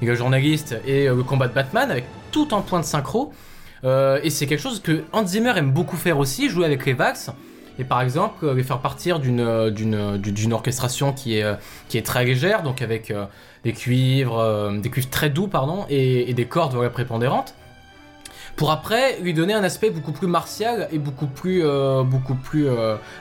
et, 0.00 0.06
le 0.06 0.14
journaliste 0.14 0.76
et 0.86 1.08
le 1.08 1.22
combat 1.22 1.48
de 1.48 1.54
Batman, 1.54 1.90
avec 1.90 2.04
tout 2.30 2.48
un 2.52 2.62
point 2.62 2.80
de 2.80 2.84
synchro. 2.84 3.32
et 3.84 4.30
c'est 4.30 4.46
quelque 4.46 4.62
chose 4.62 4.80
que 4.80 5.02
Hans 5.12 5.26
Zimmer 5.26 5.52
aime 5.56 5.72
beaucoup 5.72 5.96
faire 5.96 6.18
aussi, 6.18 6.48
jouer 6.48 6.64
avec 6.64 6.86
les 6.86 6.94
vagues 6.94 7.16
et 7.78 7.84
par 7.84 8.00
exemple 8.00 8.52
les 8.52 8.62
faire 8.62 8.78
partir 8.78 9.18
d'une 9.18 9.70
d'une 9.70 10.16
d'une 10.18 10.52
orchestration 10.52 11.12
qui 11.12 11.38
est 11.38 11.46
qui 11.88 11.98
est 11.98 12.02
très 12.02 12.24
légère 12.24 12.62
donc 12.62 12.82
avec 12.82 13.10
euh, 13.10 13.26
des 13.64 13.72
cuivres 13.72 14.38
euh, 14.38 14.78
des 14.78 14.90
cuivres 14.90 15.10
très 15.10 15.30
doux 15.30 15.48
pardon 15.48 15.86
et, 15.88 16.32
des 16.34 16.46
cordes 16.46 16.74
voilà, 16.74 16.90
prépondérantes 16.90 17.54
pour 18.56 18.70
après 18.70 19.18
lui 19.20 19.32
donner 19.32 19.54
un 19.54 19.64
aspect 19.64 19.90
beaucoup 19.90 20.12
plus 20.12 20.26
martial 20.26 20.88
et 20.92 20.98
beaucoup 20.98 21.26
plus 21.26 21.62
euh, 21.64 22.02
beaucoup 22.02 22.34
plus 22.34 22.68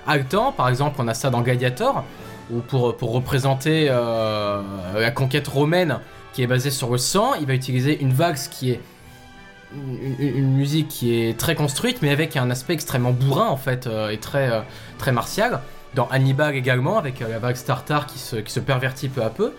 haletant. 0.06 0.52
Par 0.52 0.68
exemple 0.68 0.98
on 1.00 1.08
a 1.08 1.14
ça 1.14 1.30
dans 1.30 1.42
Gladiator 1.42 2.04
où 2.52 2.60
pour 2.60 2.98
pour 2.98 3.14
représenter 3.14 3.86
la 3.86 5.12
conquête 5.12 5.48
romaine 5.48 6.00
qui 6.34 6.44
est 6.44 6.48
basée 6.48 6.72
sur 6.72 6.92
le 6.92 6.98
sang 6.98 7.34
il 7.40 7.46
va 7.46 7.54
utiliser 7.54 8.02
une 8.02 8.12
vague 8.12 8.38
qui 8.50 8.72
est 8.72 8.82
une, 9.74 10.54
musique 10.54 10.88
qui 10.88 11.22
est 11.22 11.38
très 11.38 11.56
construite, 11.56 12.02
mais 12.02 12.10
avec 12.10 12.38
un 12.38 12.50
aspect 12.50 12.74
extrêmement 12.74 13.12
bourrin 13.12 13.48
en 13.48 13.58
fait, 13.58 13.88
euh, 13.88 14.10
et 14.10 14.18
très, 14.18 14.52
euh, 14.52 14.62
très 14.98 15.12
martial. 15.12 15.62
Dans 15.94 16.08
Hannibal 16.10 16.56
également, 16.56 16.98
avec 16.98 17.22
euh, 17.22 17.30
la 17.30 17.40
vague 17.40 17.56
Startar 17.56 18.08
qui 18.08 18.18
se, 18.20 18.38
qui 18.38 18.52
se 18.52 18.60
pervertit 18.60 19.10
peu 19.10 19.24
à 19.24 19.30
peu. 19.30 19.54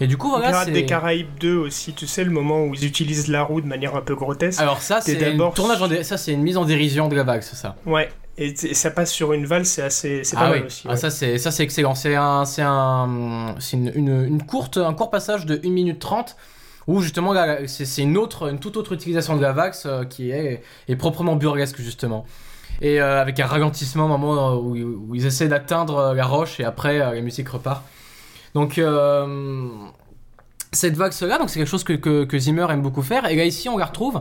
Et 0.00 0.06
du 0.06 0.16
coup, 0.16 0.28
voilà. 0.28 0.48
Pirates 0.48 0.70
des 0.70 0.86
Caraïbes 0.86 1.38
2 1.40 1.56
aussi, 1.56 1.92
tu 1.92 2.06
sais, 2.06 2.24
le 2.24 2.30
moment 2.30 2.64
où 2.64 2.74
ils 2.74 2.84
utilisent 2.84 3.28
la 3.28 3.42
roue 3.42 3.60
de 3.60 3.66
manière 3.66 3.94
un 3.94 4.00
peu 4.00 4.14
grotesque. 4.14 4.60
Alors, 4.60 4.82
ça, 4.82 5.00
c'est 5.00 5.16
tournage 5.54 6.02
ça, 6.02 6.16
c'est 6.16 6.32
une 6.32 6.42
mise 6.42 6.56
en 6.56 6.64
dérision 6.64 7.08
de 7.08 7.14
la 7.14 7.22
vague, 7.22 7.42
c'est 7.42 7.56
ça. 7.56 7.76
Ouais. 7.86 8.08
Et, 8.36 8.56
ça 8.56 8.90
passe 8.90 9.12
sur 9.12 9.32
une 9.32 9.46
valse, 9.46 9.68
c'est 9.68 9.82
assez, 9.82 10.24
c'est 10.24 10.34
pas 10.34 10.46
ah 10.46 10.50
mal 10.50 10.64
aussi. 10.64 10.84
Ah, 10.88 10.96
ça 10.96 11.10
c'est, 11.10 11.38
ça 11.38 11.52
c'est 11.52 11.62
excellent. 11.62 11.94
C'est 11.94 12.16
un, 12.16 12.44
c'est 12.44 12.62
un, 12.62 13.54
c'est 13.60 13.76
une, 13.76 13.92
une, 13.94 14.24
une, 14.24 14.42
courte, 14.42 14.76
un 14.76 14.92
court 14.92 15.10
passage 15.10 15.46
de 15.46 15.60
1 15.64 15.70
minute 15.70 16.00
30 16.00 16.36
où 16.86 17.00
justement 17.00 17.34
c'est 17.66 18.02
une 18.02 18.16
autre, 18.16 18.50
une 18.50 18.58
toute 18.58 18.76
autre 18.76 18.92
utilisation 18.92 19.36
de 19.36 19.42
la 19.42 19.52
Vax 19.52 19.86
euh, 19.86 20.04
qui 20.04 20.30
est, 20.30 20.62
proprement 20.98 21.36
burlesque 21.36 21.80
justement. 21.80 22.24
Et 22.80 23.00
euh, 23.00 23.20
avec 23.20 23.38
un 23.40 23.46
ralentissement 23.46 24.06
au 24.06 24.08
moment 24.08 24.56
où, 24.56 25.14
ils 25.14 25.26
essaient 25.26 25.48
d'atteindre 25.48 25.96
euh, 25.96 26.14
la 26.14 26.26
roche 26.26 26.60
et 26.60 26.64
après 26.64 26.98
la 26.98 27.20
musique 27.20 27.48
repart. 27.48 27.82
Donc 28.54 28.80
cette 30.72 30.96
vague 30.96 31.12
là, 31.22 31.38
donc 31.38 31.50
c'est 31.50 31.58
quelque 31.58 31.68
chose 31.68 31.84
que, 31.84 32.38
Zimmer 32.38 32.66
aime 32.70 32.82
beaucoup 32.82 33.02
faire. 33.02 33.28
Et 33.30 33.36
là 33.36 33.44
ici 33.44 33.68
on 33.68 33.78
la 33.78 33.86
retrouve 33.86 34.20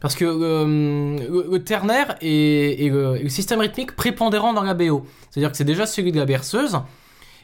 parce 0.00 0.14
que 0.14 0.24
le, 0.24 1.58
ternaire 1.58 2.16
est, 2.20 2.90
le, 2.90 3.28
système 3.28 3.60
rythmique 3.60 3.94
prépondérant 3.94 4.52
dans 4.52 4.62
la 4.62 4.74
BO. 4.74 5.06
C'est-à-dire 5.30 5.50
que 5.50 5.56
c'est 5.56 5.64
déjà 5.64 5.86
celui 5.86 6.12
de 6.12 6.18
la 6.18 6.24
berceuse. 6.24 6.80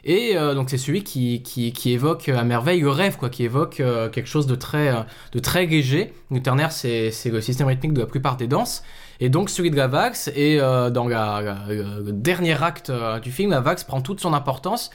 Et 0.07 0.37
euh, 0.37 0.53
donc 0.53 0.69
c'est 0.69 0.77
celui 0.77 1.03
qui, 1.03 1.41
qui, 1.41 1.91
évoque 1.91 2.29
à 2.29 2.43
merveille 2.43 2.81
le 2.81 2.91
rêve, 2.91 3.17
quoi, 3.17 3.31
qui 3.31 3.43
évoque 3.43 3.79
euh, 3.79 4.07
quelque 4.07 4.27
chose 4.27 4.45
de 4.45 4.53
très, 4.53 4.89
euh, 4.89 5.01
de 5.31 5.39
très 5.39 5.65
léger. 5.65 6.13
Le 6.29 6.39
ternaire, 6.41 6.71
c'est 6.71 7.11
le 7.25 7.41
système 7.41 7.67
rythmique 7.67 7.93
de 7.93 8.01
la 8.01 8.05
plupart 8.05 8.37
des 8.37 8.45
danses. 8.45 8.83
Et 9.19 9.29
donc 9.29 9.49
celui 9.49 9.71
de 9.71 9.75
la 9.75 9.87
Vax, 9.87 10.29
et 10.35 10.57
dans 10.57 11.07
le 11.07 12.11
dernier 12.11 12.61
acte 12.61 12.91
du 13.23 13.31
film, 13.31 13.49
la 13.49 13.61
Vax 13.61 13.83
prend 13.83 14.01
toute 14.01 14.19
son 14.19 14.33
importance 14.33 14.91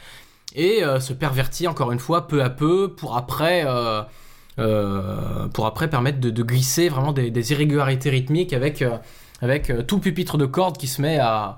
et 0.55 0.83
se 1.01 1.13
pervertit 1.15 1.67
encore 1.67 1.91
une 1.91 1.99
fois 1.99 2.29
peu 2.29 2.43
à 2.43 2.51
peu 2.51 2.93
pour 2.93 3.17
après... 3.17 3.67
pour 4.57 5.67
après 5.67 5.89
permettre 5.89 6.21
de, 6.21 6.43
glisser 6.43 6.91
vraiment 6.91 7.13
des, 7.13 7.31
des, 7.31 7.53
irrégularités 7.53 8.11
rythmiques 8.11 8.53
avec, 8.53 8.85
avec 9.41 9.73
tout 9.87 10.01
pupitre 10.01 10.37
de 10.37 10.45
cordes 10.45 10.77
qui 10.77 10.87
se 10.87 11.01
met 11.01 11.19
à, 11.19 11.57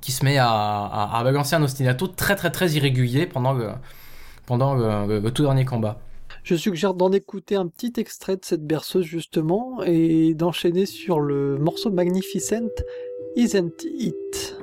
qui 0.00 0.12
se 0.12 0.24
met 0.24 0.38
à, 0.38 1.20
balancer 1.24 1.56
un 1.56 1.62
ostinato 1.62 2.06
très 2.06 2.36
très 2.36 2.50
très 2.50 2.70
irrégulier 2.72 3.26
pendant 3.26 3.52
le, 3.52 3.70
pendant 4.46 4.74
le, 4.74 5.30
tout 5.30 5.42
dernier 5.42 5.64
combat. 5.64 6.00
Je 6.42 6.54
suggère 6.54 6.94
d'en 6.94 7.12
écouter 7.12 7.56
un 7.56 7.66
petit 7.66 7.92
extrait 7.98 8.36
de 8.36 8.44
cette 8.44 8.66
berceuse 8.66 9.04
justement 9.04 9.82
et 9.84 10.34
d'enchaîner 10.34 10.86
sur 10.86 11.20
le 11.20 11.58
morceau 11.58 11.90
Magnificent 11.90 12.70
Isn't 13.36 13.84
It? 13.84 14.59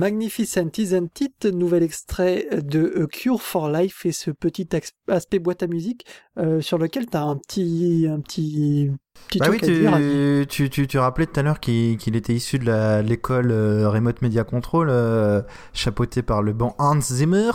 Magnificent 0.00 0.78
Isn't 0.78 1.20
It, 1.20 1.44
nouvel 1.44 1.82
extrait 1.82 2.48
de 2.52 3.04
Cure 3.04 3.42
for 3.42 3.68
Life 3.68 4.06
et 4.06 4.12
ce 4.12 4.30
petit 4.30 4.66
aspect 5.08 5.38
boîte 5.38 5.62
à 5.62 5.66
musique 5.66 6.06
euh, 6.38 6.62
sur 6.62 6.78
lequel 6.78 7.04
tu 7.04 7.18
as 7.18 7.22
un 7.22 7.36
petit, 7.36 8.06
un 8.08 8.18
petit, 8.20 8.90
bah 9.38 9.48
oui, 9.50 9.58
tu, 9.60 10.46
Tu, 10.48 10.70
tu, 10.70 10.86
tu, 10.86 10.98
rappelais 10.98 11.26
tout 11.26 11.38
à 11.38 11.42
l'heure 11.42 11.60
qu'il 11.60 12.16
était 12.16 12.32
issu 12.32 12.58
de 12.58 13.02
l'école 13.02 13.50
euh, 13.50 13.90
Remote 13.90 14.22
Media 14.22 14.42
Control, 14.42 14.88
euh, 14.88 15.42
chapeauté 15.74 16.22
par 16.22 16.40
le 16.40 16.54
banc 16.54 16.74
Hans 16.78 17.00
Zimmer. 17.02 17.50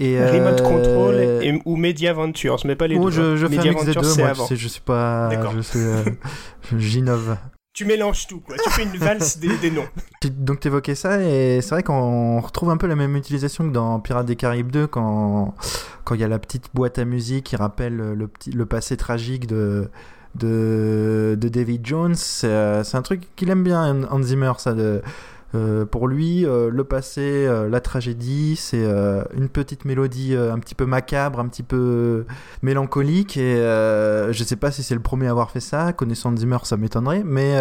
Et, 0.00 0.18
Remote 0.20 0.62
Control 0.62 1.14
et, 1.14 1.62
ou 1.64 1.76
Media 1.76 2.12
Ventures, 2.12 2.58
mais 2.64 2.74
pas 2.74 2.88
les 2.88 2.96
oh, 2.96 3.04
deux. 3.04 3.10
Je, 3.10 3.22
hein. 3.22 3.36
je 3.36 3.46
fais 3.46 3.58
un 3.60 3.70
mix 3.70 3.84
des 3.84 3.94
deux, 3.94 4.14
moi, 4.16 4.32
je, 4.34 4.42
sais, 4.42 4.56
je 4.56 4.68
suis 4.68 4.80
pas. 4.80 5.30
J'innove. 6.76 7.36
tu 7.72 7.84
mélanges 7.86 8.26
tout, 8.26 8.40
quoi. 8.40 8.56
Tu 8.62 8.70
fais 8.70 8.82
une 8.82 8.96
valse 8.96 9.38
des, 9.38 9.70
noms. 9.70 9.86
Donc 10.30 10.60
tu 10.60 10.68
évoquais 10.68 10.94
ça 10.94 11.22
et 11.22 11.60
c'est 11.62 11.70
vrai 11.70 11.82
qu'on 11.82 12.40
retrouve 12.40 12.70
un 12.70 12.76
peu 12.76 12.86
la 12.86 12.96
même 12.96 13.16
utilisation 13.16 13.66
que 13.66 13.72
dans 13.72 13.98
Pirates 14.00 14.26
des 14.26 14.36
Caraïbes 14.36 14.70
2 14.70 14.86
quand 14.86 15.54
quand 16.04 16.14
il 16.14 16.20
y 16.20 16.24
a 16.24 16.28
la 16.28 16.38
petite 16.38 16.66
boîte 16.74 16.98
à 16.98 17.04
musique 17.04 17.44
qui 17.44 17.56
rappelle 17.56 17.96
le 17.96 18.28
petit 18.28 18.50
le 18.50 18.66
passé 18.66 18.96
tragique 18.96 19.46
de 19.46 19.90
de, 20.34 21.36
David 21.40 21.86
Jones. 21.86 22.14
C'est 22.14 22.48
euh, 22.48 22.82
un 22.92 23.02
truc 23.02 23.28
qu'il 23.36 23.50
aime 23.50 23.62
bien 23.62 24.04
Hans 24.10 24.22
Zimmer 24.22 24.52
ça 24.58 24.74
de 24.74 25.02
euh, 25.54 25.84
pour 25.84 26.08
lui, 26.08 26.46
euh, 26.46 26.70
le 26.70 26.84
passé, 26.84 27.20
euh, 27.20 27.68
la 27.68 27.80
tragédie, 27.80 28.56
c'est 28.56 28.84
une 29.36 29.48
petite 29.48 29.84
mélodie 29.84 30.34
un 30.34 30.58
petit 30.58 30.74
peu 30.74 30.86
macabre, 30.86 31.40
un 31.40 31.48
petit 31.48 31.62
peu 31.62 32.24
mélancolique. 32.62 33.36
Et 33.36 33.56
je 33.56 34.44
sais 34.44 34.56
pas 34.56 34.70
si 34.70 34.82
c'est 34.82 34.94
le 34.94 35.00
premier 35.00 35.26
à 35.26 35.30
avoir 35.30 35.50
fait 35.50 35.60
ça. 35.60 35.92
Connaissant 35.92 36.34
Zimmer, 36.36 36.58
ça 36.64 36.76
m'étonnerait. 36.76 37.22
Mais 37.24 37.56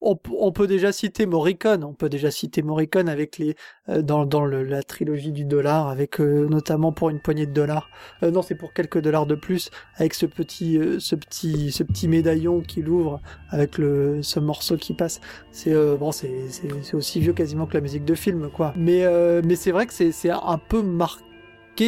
on, 0.00 0.52
peut 0.52 0.66
déjà 0.66 0.92
citer 0.92 1.26
Morricone, 1.26 1.84
on 1.84 1.92
peut 1.92 2.08
déjà 2.08 2.30
citer 2.30 2.62
Morricone 2.62 3.08
avec 3.08 3.38
les 3.38 3.54
euh, 3.88 4.02
dans, 4.02 4.24
dans 4.24 4.46
la 4.46 4.82
trilogie 4.82 5.32
du 5.32 5.44
dollar, 5.44 5.88
avec 5.88 6.20
euh, 6.20 6.46
notamment 6.48 6.92
pour 6.92 7.10
une 7.10 7.20
poignée 7.20 7.46
de 7.46 7.52
dollars. 7.52 7.90
Euh, 8.22 8.30
non, 8.30 8.42
c'est 8.42 8.54
pour 8.54 8.72
quelques 8.72 9.00
dollars 9.00 9.26
de 9.26 9.34
plus, 9.34 9.70
avec 9.96 10.14
ce 10.14 10.26
petit 10.26 10.78
ce 10.98 11.14
petit 11.14 11.70
ce 11.70 11.82
petit 11.82 12.08
médaillon 12.08 12.60
qui 12.60 12.82
l'ouvre 12.82 13.20
avec 13.50 13.78
le 13.78 14.22
ce 14.22 14.40
morceau 14.40 14.76
qui 14.76 14.94
passe. 14.94 15.20
C'est 15.50 15.74
bon, 15.96 16.12
c'est 16.12 16.94
aussi 16.94 17.20
vieux 17.20 17.32
quasiment 17.32 17.66
que 17.66 17.74
la 17.74 17.80
musique 17.80 18.04
de 18.04 18.14
film, 18.14 18.50
quoi. 18.50 18.72
Mais 18.76 19.04
mais 19.42 19.56
c'est 19.56 19.72
vrai 19.72 19.86
que 19.86 19.92
c'est 19.92 20.12
c'est 20.12 20.30
un 20.30 20.58
peu 20.58 20.82
marqué 20.82 21.24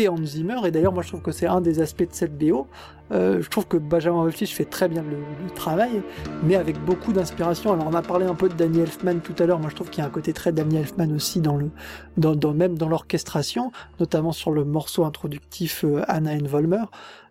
Hans 0.09 0.25
Zimmer 0.25 0.57
et 0.65 0.71
d'ailleurs 0.71 0.93
moi 0.93 1.03
je 1.03 1.09
trouve 1.09 1.23
que 1.23 1.33
c'est 1.33 1.47
un 1.47 1.61
des 1.61 1.81
aspects 1.81 2.03
de 2.03 2.13
cette 2.13 2.37
BO 2.39 2.67
euh, 3.13 3.43
je 3.43 3.49
trouve 3.51 3.67
que 3.67 3.77
Benjamin 3.77 4.23
Wolfish 4.23 4.55
fait 4.55 4.65
très 4.65 4.89
bien 4.89 5.03
le, 5.03 5.19
travail 5.55 6.03
mais 6.43 6.57
avec 6.57 6.83
beaucoup 6.83 7.13
d'inspiration. 7.13 7.73
Alors 7.73 7.87
on 7.87 7.95
a 7.95 8.01
parlé 8.01 8.25
un 8.25 8.35
peu 8.35 8.49
de 8.49 8.55
Danny 8.55 8.81
Elfman 8.81 9.21
tout 9.21 9.35
à 9.39 9.47
l'heure 9.47 9.59
moi 9.59 9.69
je 9.69 9.75
trouve 9.75 9.91
qu'il 9.91 10.01
y 10.01 10.05
a 10.05 10.07
un 10.07 10.11
côté 10.11 10.33
très 10.33 10.53
Danny 10.53 10.77
Elfman 10.77 11.13
aussi 11.15 11.41
dans 11.41 11.57
le 11.57 11.71
dans, 12.17 12.55
même 12.55 12.79
dans 12.79 12.89
l'orchestration 12.89 13.71
notamment 14.01 14.33
sur 14.33 14.51
le 14.51 14.65
morceau 14.65 15.05
introductif 15.05 15.85
euh, 15.85 16.03
Anna 16.09 16.33
and 16.33 16.47
Volmer 16.47 16.85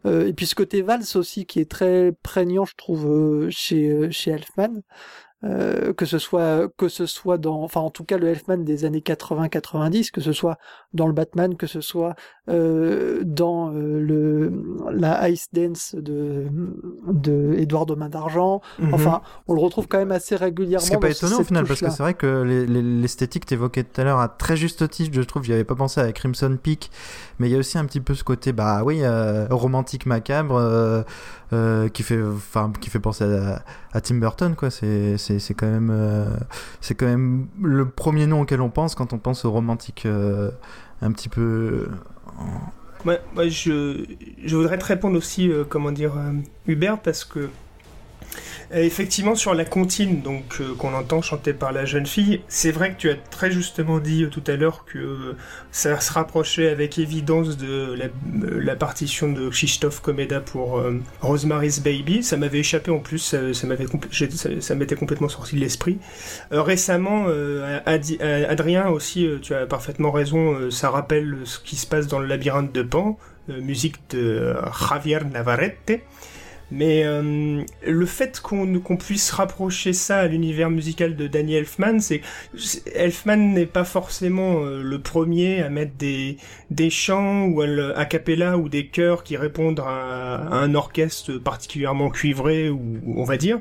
euh, 0.06 0.28
et 0.28 0.34
puis 0.34 0.46
ce 0.46 0.56
côté 0.56 0.82
valse 0.84 1.16
aussi 1.16 1.46
qui 1.46 1.60
est 1.60 1.70
très 1.70 2.14
prégnant 2.24 2.66
je 2.66 2.76
trouve 2.76 3.50
chez 3.50 4.12
chez 4.12 4.32
Elfman 4.32 4.82
euh, 5.44 5.92
que 5.94 6.06
ce 6.06 6.20
soit 6.20 6.72
que 6.78 6.88
ce 6.88 7.08
soit 7.08 7.40
dans 7.40 7.64
enfin 7.64 7.82
en 7.82 7.90
tout 7.90 8.04
cas 8.04 8.20
le 8.20 8.28
Elfman 8.28 8.58
des 8.58 8.86
années 8.86 9.00
80-90 9.00 10.12
que 10.12 10.22
ce 10.22 10.34
soit 10.34 10.60
dans 10.94 11.08
le 11.08 11.14
Batman 11.14 11.56
que 11.56 11.66
ce 11.66 11.82
soit 11.82 12.14
euh, 12.48 13.24
dans 13.26 13.72
euh, 13.74 14.00
le 14.00 14.54
la 14.92 15.28
Ice 15.30 15.48
Dance 15.52 15.96
de 15.98 16.46
de 17.08 17.56
Edouard 17.58 17.88
Main 17.98 18.10
d'argent. 18.10 18.62
Mhm. 18.78 18.94
enfin 18.94 19.24
on 19.48 19.56
le 19.56 19.62
retrouve 19.62 19.88
quand 19.88 19.98
même 19.98 20.12
assez 20.12 20.36
régulièrement 20.36 20.86
c'est 20.86 21.00
pas 21.00 21.10
étonnant 21.10 21.40
au 21.40 21.44
final 21.44 21.66
parce 21.66 21.80
que 21.80 21.90
c'est 21.90 22.04
vrai 22.04 22.14
que 22.14 22.44
l'esthétique 23.02 23.48
t'évoquais 23.48 23.84
tout 23.84 24.00
à 24.00 24.04
l'heure 24.04 24.20
à 24.20 24.30
très 24.30 24.56
juste 24.56 24.88
titre 24.92 25.10
je 25.12 25.22
trouve 25.22 25.44
j'y 25.44 25.54
avais 25.54 25.64
pas 25.64 25.76
pensé 25.76 26.00
avec 26.00 26.18
Crimson 26.18 26.56
Peak 26.62 26.92
mais 27.40 27.50
il 27.50 27.52
y 27.52 27.56
a 27.56 27.58
aussi 27.58 27.80
un 27.80 27.86
petit 27.86 28.00
peu 28.00 28.14
ce 28.14 28.24
côté 28.24 28.54
bah 28.54 28.84
oui 28.86 29.02
romantique 29.50 30.06
macabre 30.06 31.04
qui 31.94 32.04
fait 32.04 32.22
enfin 32.22 32.72
qui 32.80 32.92
fait 32.92 33.00
penser 33.00 33.24
à, 33.92 34.02
Tim 34.02 34.16
Burton 34.16 34.56
quoi. 34.56 34.70
C'est 34.70 35.18
c'est 35.40 35.54
quand 35.54 35.70
même 35.70 35.90
euh, 35.92 36.26
c'est 36.80 36.96
quand 36.96 37.06
même 37.06 37.48
le 37.62 37.88
premier 37.90 38.28
nom 38.28 38.42
auquel 38.42 38.62
on 38.62 38.70
pense 38.70 38.96
quand 38.96 39.14
on 39.14 39.18
pense 39.18 39.46
au 39.46 39.52
romantique 39.52 40.04
euh, 40.06 40.52
un 41.02 41.12
petit 41.12 41.30
peu 41.30 41.90
moi, 43.04 43.18
je, 43.48 44.06
je 44.44 44.56
voudrais 44.56 44.78
te 44.78 44.86
répondre 44.86 45.18
aussi 45.18 45.52
comment 45.70 45.92
dire 45.92 46.14
Hubert 46.68 47.00
parce 47.02 47.26
que 47.26 47.40
euh, 47.40 47.48
effectivement, 48.74 49.36
sur 49.36 49.54
la 49.54 49.66
comptine 49.66 50.22
donc 50.22 50.58
euh, 50.62 50.74
qu'on 50.76 50.94
entend 50.94 51.22
chanter 51.22 51.54
par 51.54 51.72
la 51.72 51.86
jeune 51.86 52.06
fille, 52.06 52.42
c'est 52.48 52.72
vrai 52.72 52.94
que 52.94 52.98
tu 52.98 53.10
as 53.10 53.16
très 53.16 53.52
justement 53.52 54.00
dit 54.00 54.24
euh, 54.24 54.30
tout 54.30 54.44
à 54.48 54.56
l'heure 54.56 54.86
que 54.86 55.36
ça 55.72 56.00
se 56.00 56.14
rapprochait 56.14 56.70
avec 56.70 56.98
évidence 56.98 57.58
de 57.58 57.98
la, 58.46 58.76
partition 58.76 59.32
de 59.32 59.50
Krzysztof 59.50 60.02
Komeda 60.02 60.40
pour 60.40 60.82
Rosemary's 61.22 61.82
Baby. 61.82 62.24
Ça 62.24 62.38
m'avait 62.38 62.60
échappé 62.60 62.90
en 62.90 63.00
plus, 63.00 63.20
ça, 63.20 63.68
m'avait 63.68 63.86
m'était 64.76 64.96
complètement 64.96 65.30
sorti 65.30 65.56
de 65.56 65.60
l'esprit. 65.60 66.00
récemment, 66.52 67.28
Adrien 67.86 68.88
aussi, 68.88 69.28
tu 69.42 69.54
as 69.54 69.66
parfaitement 69.66 70.12
raison, 70.12 70.72
ça 70.72 70.90
rappelle 70.90 71.38
ce 71.44 71.60
qui 71.60 71.76
se 71.76 71.86
passe 71.86 72.08
dans 72.08 72.20
le 72.20 72.28
labyrinthe 72.28 72.72
de 72.72 72.82
Pan, 72.82 73.18
musique 73.48 73.98
de 74.10 74.56
Javier 74.90 75.20
Navarrete. 75.32 76.02
Mais 76.72 77.04
euh, 77.04 77.64
le 77.86 78.06
fait 78.06 78.40
qu'on 78.40 78.98
puisse 78.98 79.32
rapprocher 79.32 79.92
ça 79.92 80.20
à 80.20 80.28
l'univers 80.28 80.70
musical 80.70 81.16
de 81.16 81.28
Danny 81.28 81.56
Elfman, 81.56 82.00
c'est 82.00 82.22
Elfman 82.96 83.54
n'est 83.54 83.66
pas 83.66 83.84
forcément 83.84 84.64
euh, 84.64 84.82
le 84.82 85.00
premier 85.00 85.62
à 85.62 85.70
mettre 85.70 85.94
des, 85.98 86.38
chants 86.90 87.46
ou 87.46 87.62
a 87.62 88.06
cappella 88.06 88.58
ou 88.58 88.70
des 88.70 88.88
chœurs 88.88 89.24
qui 89.24 89.36
répondent 89.36 89.82
à, 89.82 90.36
à, 90.36 90.56
un 90.56 90.74
orchestre 90.74 91.34
particulièrement 91.34 92.10
cuivré 92.10 92.70
ou 92.70 92.82
on 93.16 93.24
va 93.26 93.38
dire. 93.38 93.60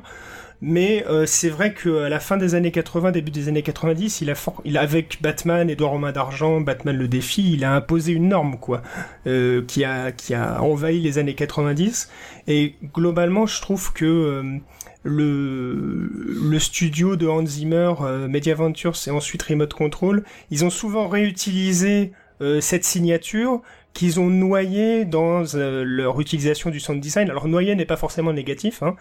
Mais 0.61 1.03
euh, 1.07 1.25
c'est 1.25 1.49
vrai 1.49 1.73
qu'à 1.73 2.07
la 2.07 2.19
fin 2.19 2.37
des 2.37 2.53
années 2.53 2.71
80, 2.71 3.11
début 3.11 3.31
des 3.31 3.47
années 3.47 3.63
90, 3.63 4.21
il 4.21 4.29
a, 4.29 4.35
il 4.63 4.77
avec 4.77 5.17
Batman, 5.19 5.67
Edouard 5.69 5.91
Romain 5.91 6.11
d'argent, 6.11 6.61
Batman 6.61 6.95
le 6.95 7.07
défi, 7.07 7.53
il 7.53 7.65
a 7.65 7.73
imposé 7.73 8.11
une 8.11 8.29
norme 8.29 8.57
quoi, 8.59 8.83
euh, 9.25 9.63
qui 9.65 9.83
a 9.83 10.11
qui 10.11 10.35
a 10.35 10.61
envahi 10.61 10.99
les 11.01 11.17
années 11.17 11.33
90. 11.33 12.09
Et 12.47 12.75
globalement, 12.93 13.47
je 13.47 13.59
trouve 13.59 13.91
que 13.91 14.05
euh, 14.05 14.59
le, 15.03 16.11
le 16.13 16.59
studio 16.59 17.15
de 17.15 17.27
Hans 17.27 17.45
Zimmer, 17.45 17.93
Media 18.29 18.53
Ventures 18.53 18.95
et 19.07 19.09
ensuite 19.09 19.41
Remote 19.41 19.73
Control, 19.73 20.23
ils 20.51 20.63
ont 20.63 20.69
souvent 20.69 21.07
réutilisé 21.07 22.11
cette 22.59 22.85
signature 22.85 23.61
qu'ils 23.93 24.19
ont 24.19 24.29
noyé 24.29 25.05
dans 25.05 25.43
euh, 25.55 25.83
leur 25.85 26.19
utilisation 26.19 26.69
du 26.69 26.79
sound 26.79 26.99
design. 26.99 27.29
Alors 27.29 27.47
noyer 27.47 27.75
n'est 27.75 27.85
pas 27.85 27.97
forcément 27.97 28.33
négatif, 28.33 28.83
hein. 28.83 28.95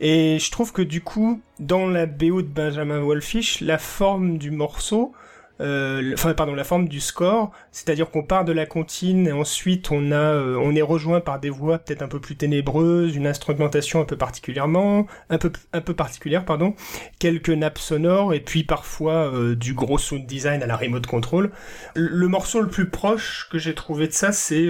et 0.00 0.38
je 0.38 0.50
trouve 0.50 0.72
que 0.72 0.82
du 0.82 1.02
coup, 1.02 1.40
dans 1.58 1.86
la 1.86 2.06
BO 2.06 2.42
de 2.42 2.48
Benjamin 2.48 3.00
Wolfish, 3.00 3.60
la 3.60 3.78
forme 3.78 4.38
du 4.38 4.50
morceau 4.50 5.12
euh, 5.60 6.12
enfin 6.14 6.32
pardon, 6.32 6.54
la 6.54 6.64
forme 6.64 6.88
du 6.88 7.00
score, 7.00 7.50
c'est-à-dire 7.70 8.10
qu'on 8.10 8.22
part 8.22 8.44
de 8.44 8.52
la 8.52 8.64
comptine 8.64 9.26
et 9.26 9.32
ensuite 9.32 9.90
on 9.90 10.10
a, 10.10 10.16
euh, 10.16 10.56
on 10.56 10.74
est 10.74 10.82
rejoint 10.82 11.20
par 11.20 11.38
des 11.38 11.50
voix 11.50 11.78
peut-être 11.78 12.00
un 12.00 12.08
peu 12.08 12.18
plus 12.18 12.36
ténébreuses, 12.36 13.14
une 13.14 13.26
instrumentation 13.26 14.00
un 14.00 14.04
peu 14.04 14.16
particulièrement, 14.16 15.06
un 15.28 15.36
peu, 15.36 15.52
un 15.74 15.82
peu 15.82 15.94
particulière, 15.94 16.46
pardon, 16.46 16.74
quelques 17.18 17.50
nappes 17.50 17.78
sonores 17.78 18.32
et 18.32 18.40
puis 18.40 18.64
parfois 18.64 19.32
euh, 19.34 19.54
du 19.54 19.74
gros 19.74 19.98
sound 19.98 20.26
design 20.26 20.62
à 20.62 20.66
la 20.66 20.76
remote 20.76 21.06
control. 21.06 21.50
Le, 21.94 22.26
morceau 22.26 22.62
le 22.62 22.68
plus 22.68 22.88
proche 22.88 23.48
que 23.50 23.58
j'ai 23.58 23.74
trouvé 23.74 24.06
de 24.06 24.12
ça, 24.12 24.32
c'est 24.32 24.66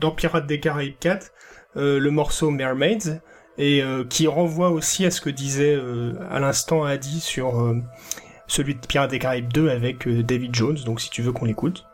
dans 0.00 0.10
Pirates 0.10 0.46
des 0.46 0.58
Caraïbes 0.58 0.94
4, 0.98 1.30
le 1.76 2.08
morceau 2.08 2.50
Mermaids 2.50 3.20
et 3.58 3.82
qui 4.08 4.26
renvoie 4.26 4.70
aussi 4.70 5.04
à 5.04 5.10
ce 5.10 5.20
que 5.20 5.28
disait 5.28 5.78
à 6.30 6.40
l'instant 6.40 6.84
Adi 6.84 7.20
sur 7.20 7.74
celui 8.52 8.74
de 8.74 8.86
Pirates 8.86 9.10
des 9.10 9.18
Caraïbes 9.18 9.52
2 9.52 9.70
avec 9.70 10.06
euh, 10.06 10.22
David 10.22 10.54
Jones, 10.54 10.76
donc 10.84 11.00
si 11.00 11.08
tu 11.08 11.22
veux 11.22 11.32
qu'on 11.32 11.46
l'écoute. 11.46 11.86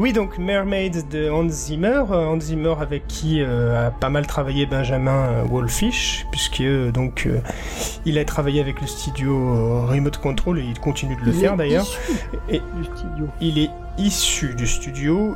Oui, 0.00 0.12
donc 0.12 0.38
Mermaid 0.38 1.08
de 1.08 1.30
Hans 1.30 1.48
Zimmer. 1.48 2.02
Euh, 2.10 2.26
Hans 2.26 2.40
Zimmer 2.40 2.74
avec 2.80 3.06
qui 3.06 3.40
euh, 3.40 3.86
a 3.86 3.90
pas 3.92 4.08
mal 4.08 4.26
travaillé 4.26 4.66
Benjamin 4.66 5.12
euh, 5.12 5.42
Wolfish, 5.44 6.26
puisque 6.32 6.64
donc 6.92 7.28
il 8.04 8.18
a 8.18 8.24
travaillé 8.24 8.60
avec 8.60 8.80
le 8.80 8.88
studio 8.88 9.86
Remote 9.86 10.18
Control 10.18 10.58
et 10.58 10.64
il 10.64 10.80
continue 10.80 11.14
de 11.14 11.20
le 11.20 11.32
faire 11.32 11.56
d'ailleurs. 11.56 11.86
Et 12.48 12.58
du 12.58 12.84
studio. 12.84 13.28
Il 13.40 13.58
est 13.58 13.70
issu 13.96 14.54
du 14.54 14.66
studio. 14.66 15.32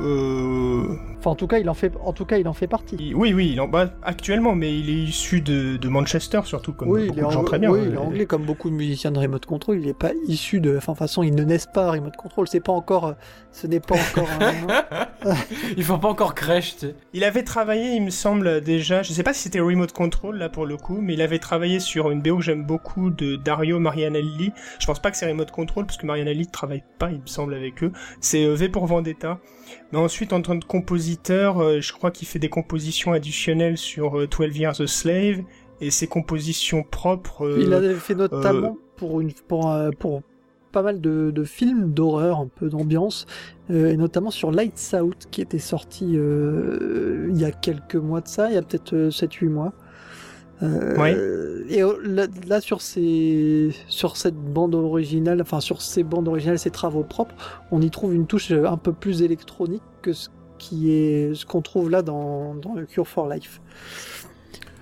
Euh... 1.19 1.21
Enfin, 1.21 1.31
en 1.31 1.35
tout 1.35 1.47
cas, 1.47 1.59
il 1.59 1.69
en 1.69 1.73
fait, 1.73 1.93
en 2.03 2.13
tout 2.13 2.25
cas, 2.25 2.37
il 2.37 2.47
en 2.47 2.53
fait 2.53 2.67
partie. 2.67 3.13
Oui, 3.15 3.33
oui, 3.33 3.51
il 3.53 3.61
en... 3.61 3.67
bah, 3.67 3.91
actuellement, 4.03 4.55
mais 4.55 4.77
il 4.77 4.89
est 4.89 5.03
issu 5.03 5.41
de, 5.41 5.77
de 5.77 5.89
Manchester 5.89 6.41
surtout, 6.45 6.73
comme 6.73 6.89
oui, 6.89 7.07
beaucoup 7.07 7.25
de 7.27 7.31
gens 7.31 7.43
très 7.43 7.59
bien. 7.59 7.69
Oui, 7.69 7.81
il 7.87 7.93
est 7.93 7.97
anglais, 7.97 8.25
comme 8.25 8.43
beaucoup 8.43 8.69
de 8.69 8.75
musiciens 8.75 9.11
de 9.11 9.19
Remote 9.19 9.45
Control. 9.45 9.77
Il 9.79 9.85
n'est 9.85 9.93
pas 9.93 10.11
issu 10.27 10.59
de. 10.61 10.77
Enfin, 10.77 10.93
de 10.93 10.97
toute 10.97 11.07
façon, 11.07 11.23
ils 11.23 11.35
ne 11.35 11.43
naissent 11.43 11.69
pas 11.71 11.87
à 11.87 11.91
Remote 11.91 12.15
Control. 12.15 12.47
C'est 12.47 12.59
pas 12.59 12.71
encore. 12.71 13.15
Ce 13.51 13.67
n'est 13.67 13.79
pas 13.79 13.95
encore. 13.95 14.29
un... 14.39 15.09
Ils 15.77 15.83
font 15.83 15.99
pas 15.99 16.07
encore 16.07 16.35
crèche. 16.35 16.75
Tu 16.75 16.87
sais. 16.87 16.95
Il 17.13 17.23
avait 17.23 17.43
travaillé, 17.43 17.95
il 17.95 18.03
me 18.03 18.09
semble 18.09 18.61
déjà. 18.61 19.03
Je 19.03 19.13
sais 19.13 19.23
pas 19.23 19.33
si 19.33 19.43
c'était 19.43 19.59
Remote 19.59 19.91
Control 19.91 20.37
là 20.37 20.49
pour 20.49 20.65
le 20.65 20.77
coup, 20.77 20.99
mais 21.01 21.13
il 21.13 21.21
avait 21.21 21.39
travaillé 21.39 21.79
sur 21.79 22.11
une 22.11 22.21
BO 22.21 22.37
que 22.37 22.43
j'aime 22.43 22.65
beaucoup 22.65 23.09
de 23.09 23.35
Dario 23.35 23.79
Marianelli. 23.79 24.51
Je 24.79 24.85
pense 24.85 24.99
pas 24.99 25.11
que 25.11 25.17
c'est 25.17 25.27
Remote 25.27 25.51
Control 25.51 25.85
parce 25.85 25.97
que 25.97 26.05
Marianelli 26.05 26.45
ne 26.45 26.51
travaille 26.51 26.83
pas, 26.97 27.11
il 27.11 27.21
me 27.21 27.27
semble, 27.27 27.53
avec 27.53 27.83
eux. 27.83 27.91
C'est 28.21 28.47
V 28.47 28.69
pour 28.69 28.85
Vendetta. 28.85 29.39
Mais 29.91 29.97
ensuite, 29.97 30.33
en 30.33 30.41
tant 30.41 30.59
que 30.59 30.65
compositeur, 30.65 31.59
euh, 31.59 31.81
je 31.81 31.93
crois 31.93 32.11
qu'il 32.11 32.27
fait 32.27 32.39
des 32.39 32.49
compositions 32.49 33.11
additionnelles 33.11 33.77
sur 33.77 34.27
12 34.27 34.29
euh, 34.39 34.47
Years 34.47 34.81
a 34.81 34.87
Slave 34.87 35.41
et 35.81 35.91
ses 35.91 36.07
compositions 36.07 36.83
propres. 36.83 37.45
Euh, 37.45 37.61
il 37.61 37.73
avait 37.73 37.95
fait 37.95 38.15
notamment 38.15 38.77
pour 38.95 39.21
une 39.21 39.31
pour, 39.33 39.73
pour 39.97 40.21
pas 40.71 40.81
mal 40.81 41.01
de, 41.01 41.31
de 41.31 41.43
films 41.43 41.93
d'horreur, 41.93 42.39
un 42.39 42.47
peu 42.47 42.69
d'ambiance, 42.69 43.25
et 43.69 43.97
notamment 43.97 44.29
sur 44.29 44.51
Lights 44.51 44.95
Out 44.99 45.27
qui 45.31 45.41
était 45.41 45.57
sorti 45.57 46.05
il 46.13 47.37
y 47.37 47.45
a 47.45 47.51
quelques 47.51 47.95
mois 47.95 48.21
de 48.21 48.27
ça, 48.27 48.49
il 48.49 48.55
y 48.55 48.57
a 48.57 48.61
peut-être 48.61 48.93
7-8 49.09 49.49
mois. 49.49 49.73
Euh, 50.61 51.63
Et 51.69 51.81
là, 52.03 52.27
là, 52.47 52.61
sur 52.61 52.81
ces, 52.81 53.69
sur 53.87 54.17
cette 54.17 54.35
bande 54.35 54.75
originale, 54.75 55.41
enfin 55.41 55.59
sur 55.59 55.81
ces 55.81 56.03
bandes 56.03 56.27
originales, 56.27 56.59
ces 56.59 56.71
travaux 56.71 57.03
propres, 57.03 57.35
on 57.71 57.81
y 57.81 57.89
trouve 57.89 58.13
une 58.13 58.27
touche 58.27 58.51
un 58.51 58.77
peu 58.77 58.91
plus 58.91 59.21
électronique 59.21 59.83
que 60.01 60.13
ce 60.13 60.29
qui 60.57 60.91
est 60.91 61.33
ce 61.35 61.45
qu'on 61.45 61.61
trouve 61.61 61.89
là 61.89 62.01
dans, 62.01 62.55
dans 62.55 62.73
le 62.73 62.85
Cure 62.85 63.07
for 63.07 63.29
Life. 63.29 63.61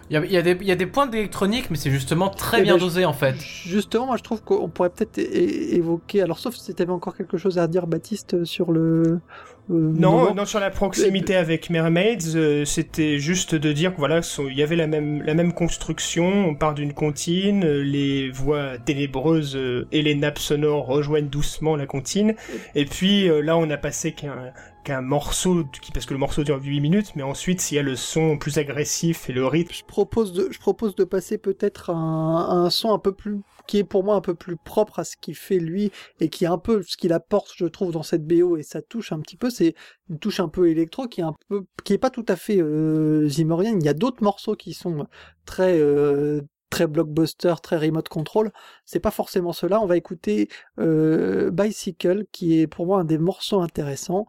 Il 0.10 0.14
y, 0.14 0.18
a, 0.18 0.26
il, 0.26 0.32
y 0.32 0.38
a 0.38 0.42
des, 0.42 0.58
il 0.62 0.68
y 0.68 0.72
a 0.72 0.76
des 0.76 0.86
points 0.86 1.06
d'électronique, 1.06 1.70
mais 1.70 1.76
c'est 1.76 1.92
justement 1.92 2.30
très 2.30 2.62
Et 2.62 2.64
bien 2.64 2.76
ben, 2.76 2.80
dosé 2.80 3.04
en 3.04 3.12
fait. 3.14 3.36
Justement, 3.36 4.06
moi 4.06 4.16
je 4.18 4.24
trouve 4.24 4.42
qu'on 4.42 4.70
pourrait 4.70 4.90
peut-être 4.90 5.18
évoquer, 5.18 6.22
alors 6.22 6.40
sauf 6.40 6.56
si 6.56 6.74
tu 6.74 6.82
avais 6.82 6.94
encore 6.94 7.16
quelque 7.16 7.38
chose 7.38 7.60
à 7.60 7.68
dire, 7.68 7.88
Baptiste, 7.88 8.46
sur 8.46 8.72
le, 8.72 9.04
euh, 9.04 9.20
non, 9.70 10.34
non, 10.34 10.46
sur 10.46 10.60
la 10.60 10.70
proximité 10.70 11.36
avec 11.36 11.70
Mermaids, 11.70 12.36
euh, 12.36 12.64
c'était 12.66 13.20
juste 13.20 13.56
de 13.56 13.74
dire 13.74 13.94
que 13.94 13.98
voilà, 13.98 14.22
il 14.40 14.58
y 14.58 14.64
avait 14.64 14.76
la 14.76 14.88
même 14.88 15.22
la 15.24 15.34
même 15.34 15.54
construction. 15.54 16.26
On 16.48 16.56
part 16.56 16.74
d'une 16.74 16.94
comptine, 16.94 17.66
euh, 17.66 17.84
les 17.84 18.30
voix 18.30 18.78
ténébreuses 18.78 19.60
et 19.92 20.02
les 20.02 20.16
nappes 20.16 20.40
sonores 20.40 20.86
rejoignent 20.86 21.28
doucement 21.28 21.76
la 21.76 21.86
comptine. 21.86 22.36
Et 22.76 22.86
puis 22.86 23.30
là, 23.44 23.58
on 23.58 23.66
n'a 23.66 23.78
passé 23.78 24.14
qu'un 24.14 24.54
qu'un 24.88 25.02
morceau 25.02 25.66
parce 25.94 26.06
que 26.06 26.14
le 26.14 26.20
morceau 26.20 26.46
dure 26.46 26.62
8 26.64 26.80
minutes, 26.80 27.12
mais 27.16 27.24
ensuite 27.24 27.60
s'il 27.60 27.76
y 27.76 27.80
a 27.80 27.84
le 27.84 27.98
son 27.98 28.38
plus 28.38 28.58
agressif 28.58 29.30
et 29.30 29.34
le 29.34 29.46
rythme. 29.46 29.74
Je 29.74 29.84
propose 29.84 30.32
de 30.32 30.48
je 30.50 30.60
propose 30.60 30.96
de 30.96 31.04
passer 31.04 31.38
peut-être 31.38 31.90
un, 31.90 32.64
un 32.64 32.70
son 32.70 32.94
un 32.94 33.00
peu 33.00 33.12
plus 33.12 33.42
qui 33.68 33.80
est 33.80 33.84
pour 33.84 34.06
moi 34.06 34.16
un 34.16 34.22
peu 34.22 34.34
plus 34.34 34.56
propre 34.56 35.00
à 35.00 35.04
ce 35.04 35.18
qu'il 35.18 35.36
fait 35.36 35.60
lui 35.60 35.92
et 36.22 36.30
qui 36.30 36.46
est 36.46 36.48
un 36.48 36.58
peu 36.58 36.82
ce 36.84 36.96
qu'il 36.96 37.12
apporte, 37.12 37.52
je 37.54 37.66
trouve, 37.66 37.92
dans 37.92 38.02
cette 38.02 38.26
BO 38.26 38.56
et 38.56 38.64
ça 38.64 38.82
touche 38.82 39.12
un 39.12 39.20
petit 39.20 39.36
peu. 39.36 39.50
C'est 39.50 39.76
une 40.10 40.20
touche 40.20 40.40
un 40.40 40.48
peu 40.48 40.70
électro 40.70 41.08
qui 41.08 41.20
est 41.20 41.26
un 41.26 41.36
peu, 41.50 41.66
qui 41.84 41.92
est 41.92 41.98
pas 41.98 42.10
tout 42.10 42.26
à 42.30 42.38
fait 42.38 42.62
euh, 42.62 43.28
zimmerienne. 43.28 43.82
Il 43.82 43.86
y 43.86 43.90
a 43.90 43.94
d'autres 43.94 44.24
morceaux 44.24 44.56
qui 44.56 44.74
sont 44.74 45.06
très 45.46 45.78
euh, 45.78 46.42
très 46.70 46.88
blockbuster, 46.88 47.56
très 47.62 47.78
remote 47.78 48.08
control. 48.08 48.52
C'est 48.86 49.02
pas 49.02 49.12
forcément 49.12 49.52
cela. 49.52 49.82
On 49.82 49.86
va 49.86 49.98
écouter 49.98 50.48
euh, 50.80 51.52
Bicycle, 51.52 52.24
qui 52.32 52.62
est 52.62 52.68
pour 52.68 52.86
moi 52.86 53.02
un 53.02 53.06
des 53.06 53.18
morceaux 53.18 53.60
intéressants. 53.60 54.28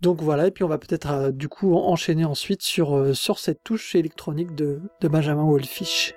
Donc 0.00 0.20
voilà, 0.20 0.46
et 0.46 0.50
puis 0.50 0.62
on 0.62 0.68
va 0.68 0.78
peut-être 0.78 1.10
euh, 1.10 1.30
du 1.32 1.48
coup 1.48 1.74
enchaîner 1.74 2.24
ensuite 2.24 2.62
sur, 2.62 2.96
euh, 2.96 3.14
sur 3.14 3.38
cette 3.38 3.62
touche 3.64 3.94
électronique 3.94 4.54
de, 4.54 4.80
de 5.00 5.08
Benjamin 5.08 5.44
Wolfish. 5.44 6.14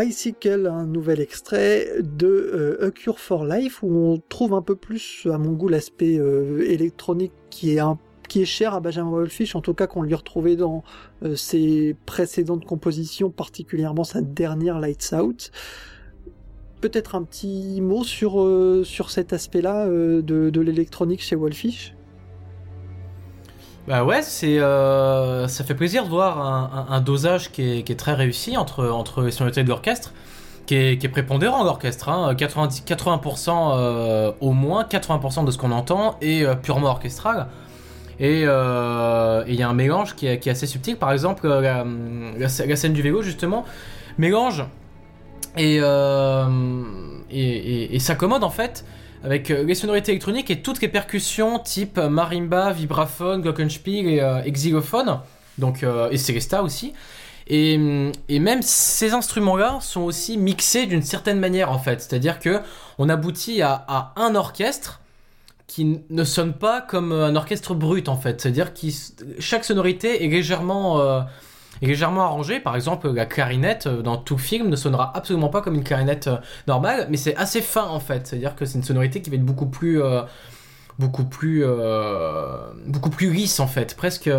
Bicycle, 0.00 0.66
un 0.66 0.86
nouvel 0.86 1.20
extrait 1.20 1.88
de 2.00 2.26
euh, 2.26 2.86
A 2.86 2.90
Cure 2.90 3.18
for 3.18 3.44
Life 3.44 3.82
où 3.82 3.94
on 3.94 4.22
trouve 4.28 4.54
un 4.54 4.62
peu 4.62 4.74
plus, 4.74 5.26
à 5.30 5.36
mon 5.36 5.52
goût, 5.52 5.68
l'aspect 5.68 6.18
euh, 6.18 6.64
électronique 6.66 7.32
qui 7.50 7.76
est 7.76 7.80
qui 8.28 8.42
est 8.42 8.46
cher 8.46 8.74
à 8.74 8.80
Benjamin 8.80 9.10
Wolfish, 9.10 9.56
en 9.56 9.60
tout 9.60 9.74
cas 9.74 9.88
qu'on 9.88 10.02
lui 10.02 10.14
retrouvait 10.14 10.54
dans 10.54 10.84
euh, 11.24 11.34
ses 11.34 11.96
précédentes 12.06 12.64
compositions, 12.64 13.28
particulièrement 13.28 14.04
sa 14.04 14.22
dernière 14.22 14.78
Lights 14.78 15.12
Out. 15.12 15.50
Peut-être 16.80 17.16
un 17.16 17.24
petit 17.24 17.80
mot 17.82 18.04
sur, 18.04 18.42
sur 18.86 19.10
cet 19.10 19.34
aspect-là 19.34 19.86
de, 19.86 20.22
de 20.22 20.60
l'électronique 20.60 21.20
chez 21.20 21.36
Wolfish 21.36 21.94
bah 23.90 24.04
ouais, 24.04 24.22
c'est 24.22 24.60
euh, 24.60 25.48
ça 25.48 25.64
fait 25.64 25.74
plaisir 25.74 26.04
de 26.04 26.10
voir 26.10 26.86
un, 26.92 27.00
dosage 27.00 27.50
qui 27.50 27.78
est, 27.78 27.82
qui 27.82 27.90
est, 27.90 27.96
très 27.96 28.14
réussi 28.14 28.56
entre, 28.56 28.88
entre 28.88 29.22
les 29.22 29.32
sonorités 29.32 29.64
de 29.64 29.68
l'orchestre, 29.68 30.14
qui 30.66 30.76
est, 30.76 30.96
qui 30.96 31.06
est 31.06 31.08
prépondérant 31.08 31.64
l'orchestre, 31.64 32.08
hein, 32.08 32.32
90, 32.36 32.84
80% 32.86 33.72
euh, 33.74 34.30
au 34.40 34.52
moins, 34.52 34.84
80% 34.84 35.44
de 35.44 35.50
ce 35.50 35.58
qu'on 35.58 35.72
entend 35.72 36.16
est 36.20 36.44
euh, 36.44 36.54
purement 36.54 36.86
orchestral. 36.86 37.48
Et 38.20 38.42
il 38.42 38.46
euh, 38.46 39.42
y 39.48 39.62
a 39.64 39.68
un 39.68 39.74
mélange 39.74 40.14
qui 40.14 40.28
est, 40.28 40.38
qui 40.38 40.50
est, 40.50 40.52
assez 40.52 40.68
subtil, 40.68 40.96
par 40.96 41.10
exemple 41.10 41.48
la, 41.48 42.48
scène 42.48 42.92
du 42.92 43.02
vélo 43.02 43.22
justement, 43.22 43.64
mélange 44.18 44.64
et, 45.56 45.78
euh, 45.80 46.46
et, 47.28 47.40
et, 47.40 47.96
et 47.96 47.98
s'accommode 47.98 48.44
en 48.44 48.50
fait 48.50 48.84
avec 49.22 49.50
euh, 49.50 49.62
les 49.62 49.74
sonorités 49.74 50.12
électroniques 50.12 50.50
et 50.50 50.62
toutes 50.62 50.80
les 50.80 50.88
percussions 50.88 51.58
type 51.58 51.98
marimba, 51.98 52.72
vibraphone, 52.72 53.42
glockenspiel 53.42 54.06
et, 54.06 54.20
euh, 54.20 54.42
et 54.44 54.52
xylophone, 54.52 55.20
donc 55.58 55.82
euh, 55.82 56.10
et 56.10 56.16
celesta 56.16 56.62
aussi. 56.62 56.92
Et, 57.52 58.12
et, 58.28 58.38
même 58.38 58.62
ces 58.62 59.12
instruments-là 59.12 59.78
sont 59.80 60.02
aussi 60.02 60.38
mixés 60.38 60.86
d'une 60.86 61.02
certaine 61.02 61.40
manière 61.40 61.72
en 61.72 61.80
fait, 61.80 62.00
c'est-à-dire 62.00 62.38
que 62.38 62.60
on 62.98 63.08
aboutit 63.08 63.60
à, 63.60 64.12
un 64.14 64.36
orchestre 64.36 65.00
qui 65.66 66.00
ne 66.10 66.24
sonne 66.24 66.52
pas 66.52 66.80
comme 66.80 67.12
un 67.12 67.34
orchestre 67.34 67.74
brut 67.74 68.08
en 68.08 68.16
fait, 68.16 68.40
c'est-à-dire 68.40 68.72
que 68.72 68.86
chaque 69.40 69.64
sonorité 69.64 70.24
est 70.24 70.28
légèrement 70.28 71.00
euh, 71.00 71.22
légèrement 71.88 72.22
arrangé. 72.22 72.60
Par 72.60 72.76
exemple, 72.76 73.10
la 73.10 73.26
clarinette 73.26 73.86
euh, 73.86 74.02
dans 74.02 74.16
tout 74.16 74.38
film 74.38 74.68
ne 74.68 74.76
sonnera 74.76 75.16
absolument 75.16 75.48
pas 75.48 75.62
comme 75.62 75.74
une 75.74 75.84
clarinette 75.84 76.26
euh, 76.26 76.36
normale, 76.66 77.06
mais 77.10 77.16
c'est 77.16 77.36
assez 77.36 77.62
fin 77.62 77.86
en 77.86 78.00
fait. 78.00 78.26
C'est-à-dire 78.26 78.54
que 78.54 78.64
c'est 78.64 78.78
une 78.78 78.84
sonorité 78.84 79.22
qui 79.22 79.30
va 79.30 79.36
être 79.36 79.44
beaucoup 79.44 79.66
plus, 79.66 80.02
euh, 80.02 80.22
beaucoup 80.98 81.24
plus, 81.24 81.64
beaucoup 82.86 83.10
plus 83.10 83.32
lisse 83.32 83.60
en 83.60 83.66
fait, 83.66 83.96
presque 83.96 84.30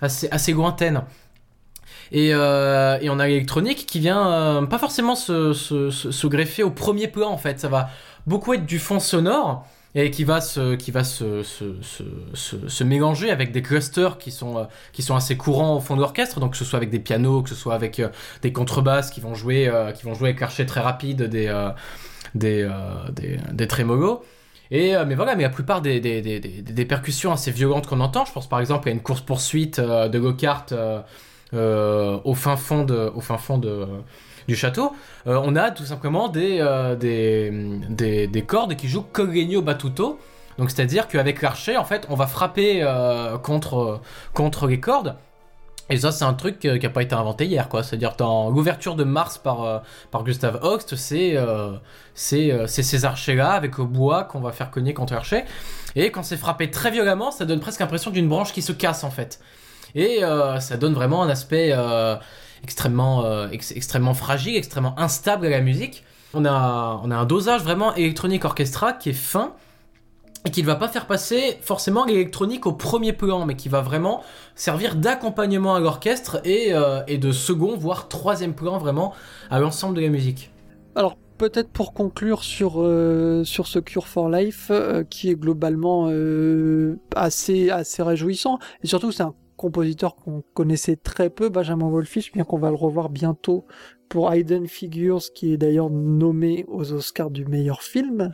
assez, 0.00 0.28
assez 0.30 0.52
lointaine. 0.52 1.02
Et, 2.12 2.30
et, 2.30 2.34
on 2.34 3.18
a 3.20 3.26
l'électronique 3.28 3.86
qui 3.86 4.00
vient 4.00 4.66
pas 4.68 4.78
forcément 4.78 5.14
se, 5.14 5.52
se, 5.52 5.90
se, 5.90 6.26
greffer 6.26 6.64
au 6.64 6.70
premier 6.70 7.06
plan 7.06 7.30
en 7.30 7.38
fait. 7.38 7.60
Ça 7.60 7.68
va 7.68 7.90
beaucoup 8.26 8.52
être 8.54 8.66
du 8.66 8.80
fond 8.80 8.98
sonore 8.98 9.64
et 9.94 10.10
qui 10.10 10.24
va 10.24 10.40
se, 10.40 10.76
qui 10.76 10.90
va 10.90 11.02
se, 11.02 11.42
se, 11.42 11.64
se, 11.82 12.68
se, 12.68 12.84
mélanger 12.84 13.30
avec 13.30 13.50
des 13.50 13.62
clusters 13.62 14.18
qui 14.18 14.30
sont, 14.30 14.58
euh, 14.58 14.64
qui 14.92 15.02
sont 15.02 15.16
assez 15.16 15.36
courants 15.36 15.76
au 15.76 15.80
fond 15.80 15.96
de 15.96 16.00
l'orchestre, 16.00 16.38
donc 16.38 16.52
que 16.52 16.56
ce 16.56 16.64
soit 16.64 16.76
avec 16.76 16.90
des 16.90 17.00
pianos, 17.00 17.42
que 17.42 17.48
ce 17.48 17.56
soit 17.56 17.74
avec 17.74 17.98
euh, 17.98 18.08
des 18.42 18.52
contrebasses 18.52 19.10
qui 19.10 19.20
vont 19.20 19.34
jouer, 19.34 19.68
euh, 19.68 19.90
qui 19.92 20.04
vont 20.04 20.14
jouer 20.14 20.28
avec 20.28 20.40
l'archet 20.40 20.64
très 20.64 20.80
rapide 20.80 21.24
des, 21.24 21.52
des, 22.34 22.68
des, 23.12 23.38
des. 23.52 23.68
Et, 24.72 24.94
mais 25.04 25.16
voilà, 25.16 25.34
mais 25.34 25.42
la 25.42 25.48
plupart 25.48 25.82
des, 25.82 25.98
des, 25.98 26.22
des, 26.22 26.38
des, 26.38 26.84
percussions 26.84 27.32
assez 27.32 27.50
violentes 27.50 27.88
qu'on 27.88 27.98
entend, 27.98 28.24
je 28.24 28.32
pense 28.32 28.48
par 28.48 28.60
exemple 28.60 28.88
à 28.88 28.92
une 28.92 29.00
course-poursuite 29.00 29.80
de 29.80 30.18
go-kart 30.20 30.72
au 31.52 32.34
fin 32.34 32.56
fond, 32.56 32.84
de, 32.84 33.10
au 33.12 33.20
fin 33.20 33.36
fond 33.36 33.58
de, 33.58 33.84
du 34.48 34.56
château, 34.56 34.92
euh, 35.26 35.40
on 35.44 35.56
a 35.56 35.70
tout 35.70 35.84
simplement 35.84 36.28
des, 36.28 36.58
euh, 36.60 36.96
des, 36.96 37.50
des, 37.88 38.26
des 38.26 38.42
cordes 38.42 38.74
qui 38.76 38.88
jouent 38.88 39.06
Col 39.12 39.30
Battuto. 39.62 40.18
Donc 40.58 40.70
c'est-à-dire 40.70 41.08
qu'avec 41.08 41.40
l'archet, 41.40 41.76
en 41.76 41.84
fait, 41.84 42.06
on 42.10 42.16
va 42.16 42.26
frapper 42.26 42.82
euh, 42.82 43.38
contre, 43.38 44.00
contre 44.34 44.66
les 44.66 44.80
cordes. 44.80 45.16
Et 45.88 45.96
ça, 45.96 46.12
c'est 46.12 46.24
un 46.24 46.34
truc 46.34 46.60
qui 46.60 46.68
n'a 46.68 46.90
pas 46.90 47.02
été 47.02 47.16
inventé 47.16 47.46
hier, 47.46 47.68
quoi. 47.68 47.82
C'est-à-dire 47.82 48.14
dans 48.16 48.48
l'ouverture 48.50 48.94
de 48.94 49.02
Mars 49.02 49.38
par, 49.38 49.82
par 50.12 50.22
Gustave 50.22 50.60
Hoxt, 50.62 50.94
c'est 50.94 51.36
euh, 51.36 51.78
ces 52.14 53.04
archers-là 53.04 53.50
avec 53.52 53.76
le 53.76 53.84
bois 53.84 54.22
qu'on 54.22 54.40
va 54.40 54.52
faire 54.52 54.70
cogner 54.70 54.94
contre 54.94 55.14
l'archer. 55.14 55.44
Et 55.96 56.12
quand 56.12 56.22
c'est 56.22 56.36
frappé 56.36 56.70
très 56.70 56.92
violemment, 56.92 57.32
ça 57.32 57.44
donne 57.44 57.58
presque 57.58 57.80
l'impression 57.80 58.12
d'une 58.12 58.28
branche 58.28 58.52
qui 58.52 58.62
se 58.62 58.70
casse, 58.70 59.02
en 59.02 59.10
fait. 59.10 59.40
Et 59.96 60.20
ça 60.60 60.76
donne 60.76 60.94
vraiment 60.94 61.24
un 61.24 61.28
aspect 61.28 61.74
extrêmement, 62.62 63.24
euh, 63.24 63.48
ex- 63.50 63.72
extrêmement 63.72 64.14
fragile, 64.14 64.56
extrêmement 64.56 64.98
instable 64.98 65.46
à 65.46 65.50
la 65.50 65.60
musique. 65.60 66.04
On 66.34 66.44
a, 66.44 67.00
on 67.02 67.10
a 67.10 67.16
un 67.16 67.24
dosage 67.24 67.62
vraiment 67.62 67.94
électronique 67.94 68.44
orchestra 68.44 68.92
qui 68.92 69.10
est 69.10 69.14
fin 69.14 69.54
et 70.46 70.50
qui 70.50 70.62
ne 70.62 70.66
va 70.66 70.76
pas 70.76 70.88
faire 70.88 71.06
passer 71.06 71.58
forcément 71.60 72.04
l'électronique 72.04 72.66
au 72.66 72.72
premier 72.72 73.12
plan, 73.12 73.44
mais 73.44 73.56
qui 73.56 73.68
va 73.68 73.80
vraiment 73.82 74.22
servir 74.54 74.94
d'accompagnement 74.96 75.74
à 75.74 75.80
l'orchestre 75.80 76.40
et, 76.44 76.72
euh, 76.72 77.02
et 77.08 77.18
de 77.18 77.32
second, 77.32 77.76
voire 77.76 78.08
troisième 78.08 78.54
plan 78.54 78.78
vraiment 78.78 79.12
à 79.50 79.58
l'ensemble 79.58 79.96
de 79.96 80.00
la 80.00 80.08
musique. 80.08 80.50
Alors 80.94 81.16
peut-être 81.36 81.70
pour 81.70 81.94
conclure 81.94 82.44
sur 82.44 82.74
euh, 82.76 83.44
sur 83.44 83.66
ce 83.66 83.78
Cure 83.78 84.06
for 84.06 84.28
Life 84.28 84.70
qui 85.08 85.30
est 85.30 85.36
globalement 85.36 86.10
assez 87.16 87.70
assez 87.70 88.02
réjouissant 88.02 88.58
et 88.82 88.86
surtout 88.86 89.10
c'est 89.10 89.22
un 89.22 89.34
compositeur 89.60 90.16
qu'on 90.16 90.42
connaissait 90.54 90.96
très 90.96 91.28
peu 91.28 91.50
Benjamin 91.50 91.90
Wolfish 91.90 92.32
bien 92.32 92.44
qu'on 92.44 92.58
va 92.58 92.70
le 92.70 92.76
revoir 92.76 93.10
bientôt 93.10 93.66
pour 94.08 94.34
Hidden 94.34 94.66
Figures 94.66 95.20
qui 95.34 95.52
est 95.52 95.58
d'ailleurs 95.58 95.90
nommé 95.90 96.64
aux 96.66 96.94
Oscars 96.94 97.30
du 97.30 97.44
meilleur 97.44 97.82
film. 97.82 98.32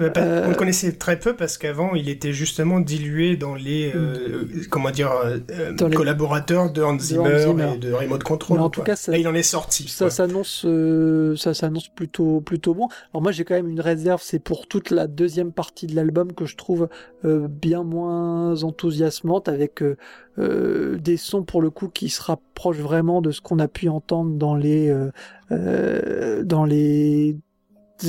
Euh, 0.00 0.10
Euh, 0.16 0.44
On 0.46 0.50
le 0.50 0.54
connaissait 0.54 0.92
très 0.92 1.18
peu 1.18 1.34
parce 1.36 1.58
qu'avant, 1.58 1.94
il 1.94 2.08
était 2.08 2.32
justement 2.32 2.80
dilué 2.80 3.36
dans 3.36 3.54
les, 3.54 3.92
euh, 3.94 4.44
comment 4.70 4.90
dire, 4.90 5.10
euh, 5.12 5.38
euh, 5.50 5.72
les- 5.88 5.94
collaborateurs 5.96 6.72
de 6.72 6.82
Hans 6.82 6.98
Zimmer, 6.98 7.38
Zimmer. 7.40 7.72
et 7.74 7.78
de 7.78 7.92
Remote 7.92 8.22
Control. 8.22 8.58
Mais 8.58 8.64
en 8.64 8.70
tout 8.70 8.80
quoi. 8.80 8.86
cas, 8.86 8.96
ça- 8.96 9.12
Là, 9.12 9.18
il 9.18 9.28
en 9.28 9.34
est 9.34 9.42
sorti. 9.42 9.88
Ça 9.88 10.08
s'annonce, 10.10 10.62
euh, 10.64 11.36
ça 11.36 11.52
s'annonce 11.54 11.88
plutôt, 11.88 12.40
plutôt 12.40 12.74
bon. 12.74 12.88
Alors 13.12 13.22
moi, 13.22 13.32
j'ai 13.32 13.44
quand 13.44 13.54
même 13.54 13.68
une 13.68 13.80
réserve, 13.80 14.20
c'est 14.24 14.38
pour 14.38 14.66
toute 14.68 14.90
la 14.90 15.06
deuxième 15.06 15.52
partie 15.52 15.86
de 15.86 15.94
l'album 15.94 16.32
que 16.32 16.46
je 16.46 16.56
trouve 16.56 16.88
euh, 17.24 17.46
bien 17.48 17.82
moins 17.82 18.62
enthousiasmante, 18.62 19.48
avec 19.48 19.82
euh, 19.82 19.96
euh, 20.38 20.96
des 20.98 21.16
sons 21.18 21.42
pour 21.42 21.60
le 21.60 21.70
coup 21.70 21.88
qui 21.88 22.08
se 22.08 22.22
rapprochent 22.22 22.78
vraiment 22.78 23.20
de 23.20 23.30
ce 23.30 23.40
qu'on 23.42 23.58
a 23.58 23.68
pu 23.68 23.88
entendre 23.88 24.30
dans 24.36 24.54
les, 24.54 24.88
euh, 24.88 25.10
euh, 25.52 26.42
dans 26.44 26.64
les 26.64 27.36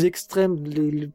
extrêmes, 0.03 0.55
les 0.65 1.09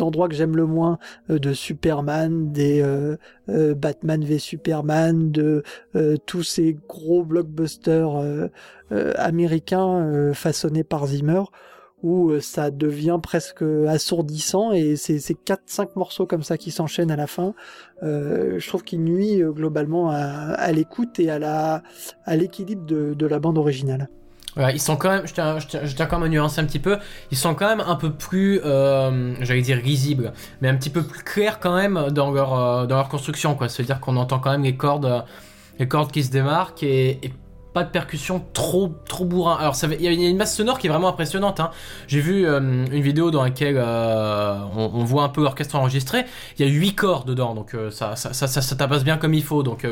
endroits 0.00 0.28
que 0.28 0.34
j'aime 0.34 0.56
le 0.56 0.66
moins 0.66 0.98
euh, 1.30 1.38
de 1.38 1.52
Superman, 1.52 2.52
des 2.52 2.82
euh, 2.82 3.16
euh, 3.48 3.74
Batman 3.74 4.24
v 4.24 4.38
Superman, 4.38 5.30
de 5.30 5.62
tous 6.26 6.42
ces 6.42 6.76
gros 6.88 7.24
blockbusters 7.24 8.16
euh, 8.16 8.48
euh, 8.92 9.12
américain 9.16 10.00
euh, 10.00 10.34
façonné 10.34 10.84
par 10.84 11.06
Zimmer 11.06 11.42
où 12.02 12.40
ça 12.40 12.72
devient 12.72 13.20
presque 13.22 13.62
assourdissant 13.62 14.72
et 14.72 14.96
c'est 14.96 15.20
ces 15.20 15.34
quatre 15.34 15.62
cinq 15.66 15.94
morceaux 15.94 16.26
comme 16.26 16.42
ça 16.42 16.58
qui 16.58 16.72
s'enchaînent 16.72 17.12
à 17.12 17.16
la 17.16 17.28
fin. 17.28 17.54
Euh, 18.02 18.58
je 18.58 18.68
trouve 18.68 18.82
qu'il 18.82 19.04
nuit 19.04 19.40
globalement 19.40 20.10
à, 20.10 20.72
l'écoute 20.72 21.20
et 21.20 21.30
à 21.30 21.80
l'équilibre 22.36 22.84
de 22.84 23.26
la 23.26 23.38
bande 23.38 23.56
originale 23.56 24.08
Ouais, 24.56 24.74
ils 24.74 24.80
sont 24.80 24.96
quand 24.96 25.08
même, 25.08 25.26
je 25.26 25.32
tiens, 25.32 25.58
je, 25.58 25.66
tiens, 25.66 25.80
je 25.84 25.94
tiens 25.94 26.04
quand 26.04 26.18
même 26.18 26.26
à 26.26 26.28
nuancer 26.28 26.60
un 26.60 26.66
petit 26.66 26.78
peu, 26.78 26.98
ils 27.30 27.38
sont 27.38 27.54
quand 27.54 27.68
même 27.68 27.80
un 27.80 27.96
peu 27.96 28.12
plus, 28.12 28.60
euh, 28.64 29.34
j'allais 29.40 29.62
dire 29.62 29.78
risibles, 29.78 30.34
mais 30.60 30.68
un 30.68 30.76
petit 30.76 30.90
peu 30.90 31.02
plus 31.02 31.22
clairs 31.24 31.58
quand 31.58 31.74
même 31.74 32.10
dans 32.10 32.30
leur, 32.30 32.52
euh, 32.52 32.86
dans 32.86 32.96
leur 32.96 33.08
construction, 33.08 33.54
quoi. 33.54 33.70
C'est-à-dire 33.70 33.98
qu'on 34.00 34.16
entend 34.18 34.40
quand 34.40 34.50
même 34.50 34.62
les 34.62 34.76
cordes, 34.76 35.06
euh, 35.06 35.22
les 35.78 35.88
cordes 35.88 36.12
qui 36.12 36.22
se 36.22 36.30
démarquent 36.30 36.82
et, 36.82 37.18
et 37.26 37.32
pas 37.72 37.84
de 37.84 37.90
percussion 37.90 38.44
trop, 38.52 38.92
trop 39.06 39.24
bourrin. 39.24 39.56
Alors, 39.56 39.74
il 39.84 40.02
y 40.02 40.08
a 40.08 40.28
une 40.28 40.36
masse 40.36 40.56
sonore 40.56 40.78
qui 40.78 40.86
est 40.86 40.90
vraiment 40.90 41.08
impressionnante, 41.08 41.60
hein. 41.60 41.70
J'ai 42.06 42.20
vu 42.20 42.46
euh, 42.46 42.58
une 42.60 43.00
vidéo 43.00 43.30
dans 43.30 43.42
laquelle 43.42 43.76
euh, 43.78 44.58
on, 44.76 45.04
voit 45.04 45.22
un 45.24 45.28
peu 45.28 45.42
l'orchestre 45.42 45.76
enregistré. 45.76 46.24
Il 46.58 46.66
y 46.66 46.68
a 46.68 46.72
huit 46.72 46.94
cordes 46.94 47.26
dedans, 47.26 47.54
donc 47.54 47.74
euh, 47.74 47.90
ça, 47.90 48.16
ça, 48.16 48.32
ça, 48.32 48.46
ça, 48.48 48.76
tabasse 48.76 49.04
bien 49.04 49.16
comme 49.16 49.34
il 49.34 49.42
faut. 49.42 49.62
Donc, 49.62 49.86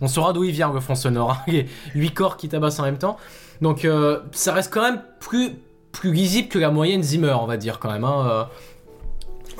on, 0.00 0.08
saura 0.08 0.32
d'où 0.32 0.44
il 0.44 0.52
vient 0.52 0.72
le 0.72 0.80
fond 0.80 0.94
sonore. 0.94 1.42
hein. 1.48 1.62
Huit 1.94 2.14
cordes 2.14 2.38
qui 2.38 2.48
tabassent 2.48 2.78
en 2.78 2.84
même 2.84 2.98
temps. 2.98 3.16
Donc 3.60 3.86
ça 4.32 4.52
reste 4.52 4.72
quand 4.72 4.82
même 4.82 5.00
plus 5.20 5.52
plus 5.92 6.12
lisible 6.12 6.48
que 6.48 6.58
la 6.58 6.70
moyenne 6.70 7.02
Zimmer, 7.02 7.36
on 7.40 7.46
va 7.46 7.56
dire 7.56 7.78
quand 7.78 7.92
même. 7.92 8.02
Hein. 8.02 8.48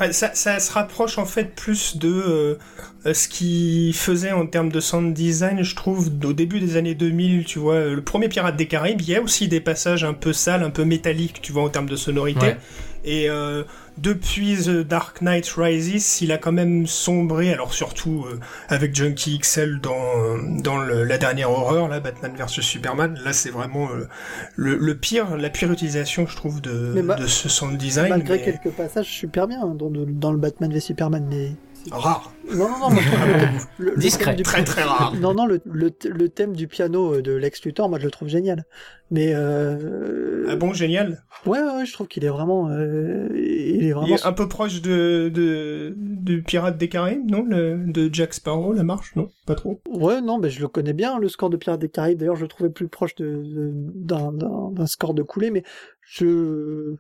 Ouais, 0.01 0.13
ça, 0.13 0.31
ça 0.35 0.59
se 0.59 0.73
rapproche 0.73 1.19
en 1.19 1.27
fait 1.27 1.55
plus 1.55 1.97
de 1.99 2.09
euh, 2.09 2.55
euh, 3.07 3.15
ce 3.15 3.29
qu'il 3.29 3.95
faisait 3.95 4.33
en 4.33 4.47
termes 4.47 4.71
de 4.71 4.81
sound 4.81 5.13
design, 5.13 5.63
je 5.63 5.75
trouve, 5.77 6.11
au 6.25 6.33
début 6.33 6.61
des 6.61 6.77
années 6.77 6.95
2000, 6.95 7.45
tu 7.45 7.59
vois. 7.59 7.75
euh, 7.75 7.95
Le 7.95 8.03
premier 8.03 8.29
Pirate 8.29 8.57
des 8.57 8.67
Caraïbes, 8.67 9.01
il 9.03 9.11
y 9.11 9.17
a 9.17 9.21
aussi 9.21 9.49
des 9.49 9.61
passages 9.61 10.05
un 10.05 10.15
peu 10.15 10.33
sales, 10.33 10.63
un 10.63 10.71
peu 10.71 10.85
métalliques, 10.85 11.41
tu 11.43 11.53
vois, 11.53 11.63
en 11.65 11.69
termes 11.69 11.89
de 11.89 11.97
sonorité. 11.97 12.41
Ouais. 12.47 12.57
Et 13.05 13.29
euh, 13.29 13.65
depuis 13.99 14.57
The 14.65 14.81
Dark 14.87 15.21
Knight 15.23 15.47
Rises, 15.57 16.21
il 16.23 16.33
a 16.33 16.39
quand 16.39 16.53
même 16.53 16.87
sombré, 16.87 17.53
alors 17.53 17.73
surtout 17.75 18.25
euh, 18.27 18.41
avec 18.69 18.95
Junkie 18.95 19.39
XL 19.39 19.81
dans, 19.81 19.93
euh, 20.19 20.39
dans 20.61 20.79
le- 20.79 21.05
la 21.05 21.19
dernière 21.19 21.51
horreur, 21.51 21.89
là, 21.89 22.01
Batman 22.01 22.33
vs 22.37 22.61
Superman. 22.63 23.19
Là, 23.25 23.33
c'est 23.33 23.51
vraiment 23.51 23.89
euh, 23.91 24.09
le, 24.57 24.77
le 24.77 24.95
pire, 24.97 25.37
la 25.37 25.51
pire 25.51 25.71
utilisation, 25.71 26.27
je 26.27 26.37
trouve, 26.37 26.61
de, 26.61 26.95
de 27.19 27.27
ce 27.27 27.49
sound 27.49 27.77
design. 27.77 28.09
malgré 28.09 28.39
mais 28.39 28.45
quelques 28.45 28.75
passages 28.75 29.07
super 29.09 29.47
bien 29.47 29.61
hein, 29.63 29.75
dans, 29.79 29.91
dans 29.91 30.33
le 30.33 30.39
Batman 30.39 30.73
v 30.73 30.81
Superman 30.81 31.27
mais 31.29 31.53
Rare. 31.91 32.33
non 32.55 32.69
non 32.69 32.79
non 32.79 32.91
moi, 32.91 33.03
je 33.03 33.09
trouve 33.09 33.21
que 33.21 33.83
le- 33.83 33.91
le 33.93 33.97
Discret, 33.97 34.25
thème 34.27 34.37
du- 34.37 34.43
Très 34.45 34.65
très 34.65 34.83
rare. 34.83 35.15
non 35.21 35.35
non 35.35 35.47
le, 35.47 35.61
le, 35.65 35.91
le 36.09 36.29
thème 36.29 36.55
du 36.55 36.69
piano 36.69 37.21
de 37.21 37.33
Lex 37.33 37.65
Luthor 37.65 37.89
moi 37.89 37.99
je 37.99 38.05
le 38.05 38.11
trouve 38.11 38.29
génial 38.29 38.65
mais 39.11 39.33
euh, 39.35 40.47
Ah 40.49 40.57
bon, 40.57 40.73
génial? 40.73 41.25
ouais, 41.45 41.61
ouais 41.61 41.75
ouais, 41.77 41.87
je 41.87 41.93
trouve 41.93 42.09
qu'il 42.09 42.25
est 42.25 42.29
vraiment 42.31 42.69
euh, 42.71 43.29
il 43.35 43.83
est 43.85 43.89
Il 43.89 43.93
vraiment 43.95 44.15
est 44.15 44.25
un 44.27 44.33
peu 44.33 44.49
proche 44.49 44.81
de, 44.81 45.29
de, 45.33 45.95
du 45.99 46.43
Pirate 46.43 46.79
des 46.79 46.89
Caraïbes, 46.89 47.31
non? 47.31 47.45
Le, 47.45 47.77
De 47.87 48.09
Jack 48.13 48.33
Sparrow, 48.33 48.73
la 48.73 48.85
marche, 48.85 49.15
non? 49.17 49.29
Pas 49.47 49.55
trop? 49.55 49.83
Ouais, 49.91 50.23
non, 50.23 50.39
mais 50.39 50.49
je 50.49 50.61
le 50.61 50.69
connais 50.69 50.95
bien, 50.95 51.19
le 51.19 51.29
score 51.29 51.51
de 51.51 51.59
Pirates 51.59 51.81
des 51.81 51.91
Caraïbes. 51.91 52.19
D'ailleurs, 52.19 52.37
je 52.37 52.43
le 52.43 52.49
trouvais 52.49 52.71
plus 52.71 52.89
proche 52.89 53.15
de, 53.17 53.27
de- 53.45 53.73
d'un, 53.97 54.33
d'un, 54.33 54.71
d'un 54.71 54.87
score 54.87 55.13
de 55.13 55.23
coulé, 55.23 55.51
mais 55.51 55.63
je, 56.01 56.95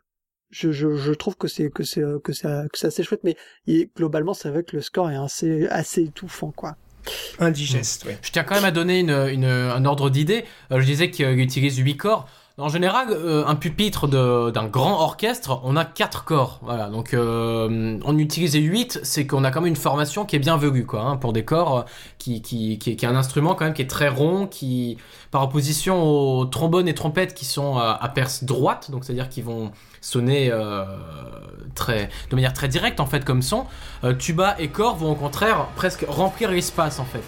je, 0.53 0.71
je, 0.71 0.95
je 0.95 1.13
trouve 1.13 1.37
que 1.37 1.49
c'est, 1.49 1.71
que 1.71 1.83
c'est, 1.83 2.03
que 2.23 2.33
c'est, 2.33 2.47
que 2.73 2.79
c'est 2.79 2.87
assez 2.87 3.03
chouette, 3.03 3.23
mais 3.25 3.37
il- 3.67 3.89
globalement, 3.97 4.35
c'est 4.35 4.51
vrai 4.51 4.63
que 4.63 4.77
le 4.77 4.83
score 4.83 5.11
est 5.11 5.17
assez, 5.17 5.67
assez 5.69 6.03
étouffant, 6.05 6.53
quoi. 6.55 6.77
Indigeste, 7.41 8.05
ouais. 8.05 8.19
Je 8.23 8.31
tiens 8.31 8.45
quand 8.45 8.55
même 8.55 8.65
à 8.65 8.71
donner 8.71 9.01
une, 9.01 9.11
une- 9.11 9.45
un 9.45 9.85
ordre 9.85 10.11
d'idée. 10.11 10.45
Euh, 10.71 10.81
je 10.81 10.87
disais 10.87 11.11
qu'il 11.11 11.27
utilise 11.41 11.79
8 11.79 11.97
corps. 11.97 12.27
En 12.59 12.69
général, 12.69 13.09
euh, 13.11 13.45
un 13.47 13.55
pupitre 13.57 14.07
d'un 14.07 14.67
grand 14.69 15.01
orchestre, 15.01 15.61
on 15.65 15.75
a 15.75 15.87
4 15.87 16.25
corps. 16.25 16.61
Voilà, 16.63 16.91
donc 16.91 17.15
euh, 17.15 17.99
en 18.05 18.19
utiliser 18.19 18.61
8, 18.61 19.01
c'est 19.03 19.27
qu'on 19.27 19.43
a 19.43 19.51
quand 19.51 19.63
même 19.63 19.69
une 19.71 19.75
formation 19.77 20.27
qui 20.27 20.37
est 20.37 20.39
bien 20.39 20.59
velue, 20.59 20.85
quoi, 20.85 21.01
hein, 21.01 21.17
pour 21.17 21.33
des 21.33 21.45
corps 21.47 21.79
euh, 21.79 21.83
qui, 22.19 22.43
qui, 22.43 22.79
qui, 22.79 22.91
est- 22.93 22.97
qui 22.97 23.05
est 23.07 23.09
un 23.09 23.17
instrument 23.17 23.55
quand 23.55 23.65
même 23.65 23.75
qui 23.75 23.83
est 23.83 23.91
très 23.91 24.09
rond, 24.09 24.47
qui, 24.47 24.99
par 25.31 25.43
opposition 25.43 26.03
aux 26.05 26.45
trombones 26.45 26.89
et 26.89 26.95
trompettes 26.95 27.33
qui 27.35 27.47
sont 27.47 27.79
à, 27.79 27.99
à 28.01 28.09
perce 28.11 28.45
droite, 28.45 28.91
donc 28.91 29.05
c'est-à-dire 29.05 29.31
qu'ils 29.31 29.45
vont 29.45 29.73
sonner 30.03 30.51
euh, 30.51 30.85
de 32.31 32.35
manière 32.35 32.53
très 32.53 32.69
directe 32.69 33.01
en 33.01 33.07
fait 33.07 33.25
comme 33.25 33.41
son, 33.41 33.65
euh, 34.05 34.13
tuba 34.13 34.57
et 34.59 34.69
corps 34.69 34.97
vont 34.97 35.13
au 35.13 35.15
contraire 35.15 35.69
presque 35.77 36.05
remplir 36.07 36.51
l'espace 36.51 36.99
en 36.99 37.05
fait. 37.05 37.23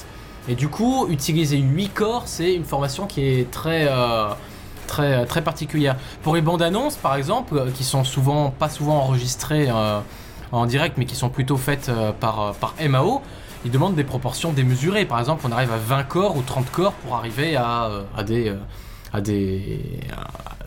Et 0.49 0.55
du 0.55 0.69
coup, 0.69 1.07
utiliser 1.09 1.57
8 1.57 1.89
corps, 1.89 2.25
c'est 2.27 2.55
une 2.55 2.65
formation 2.65 3.07
qui 3.07 3.23
est 3.23 3.51
très, 3.51 3.87
euh, 3.89 4.29
très, 4.87 5.25
très 5.25 5.41
particulière. 5.41 5.97
Pour 6.23 6.35
les 6.35 6.43
bandes 6.43 6.61
annonces, 6.61 6.97
par 6.97 7.15
exemple, 7.15 7.71
qui 7.75 7.83
sont 7.83 8.05
souvent, 8.05 8.51
pas 8.51 8.69
souvent 8.69 8.97
enregistrées 8.99 9.71
en 10.53 10.67
direct, 10.67 10.99
mais 10.99 11.07
qui 11.07 11.17
sont 11.17 11.31
plutôt 11.31 11.57
faites 11.57 11.91
par, 12.21 12.55
MAO, 12.87 13.23
ils 13.65 13.71
demandent 13.71 13.95
des 13.95 14.05
proportions 14.05 14.53
démesurées. 14.53 15.07
Par 15.07 15.19
exemple, 15.19 15.47
on 15.49 15.51
arrive 15.51 15.73
à 15.73 15.79
20 15.79 16.03
corps 16.03 16.37
ou 16.37 16.43
30 16.43 16.71
corps 16.71 16.93
pour 16.93 17.15
arriver 17.15 17.57
à, 17.57 17.89
à 18.15 18.23
à 19.15 19.21
des 19.23 19.81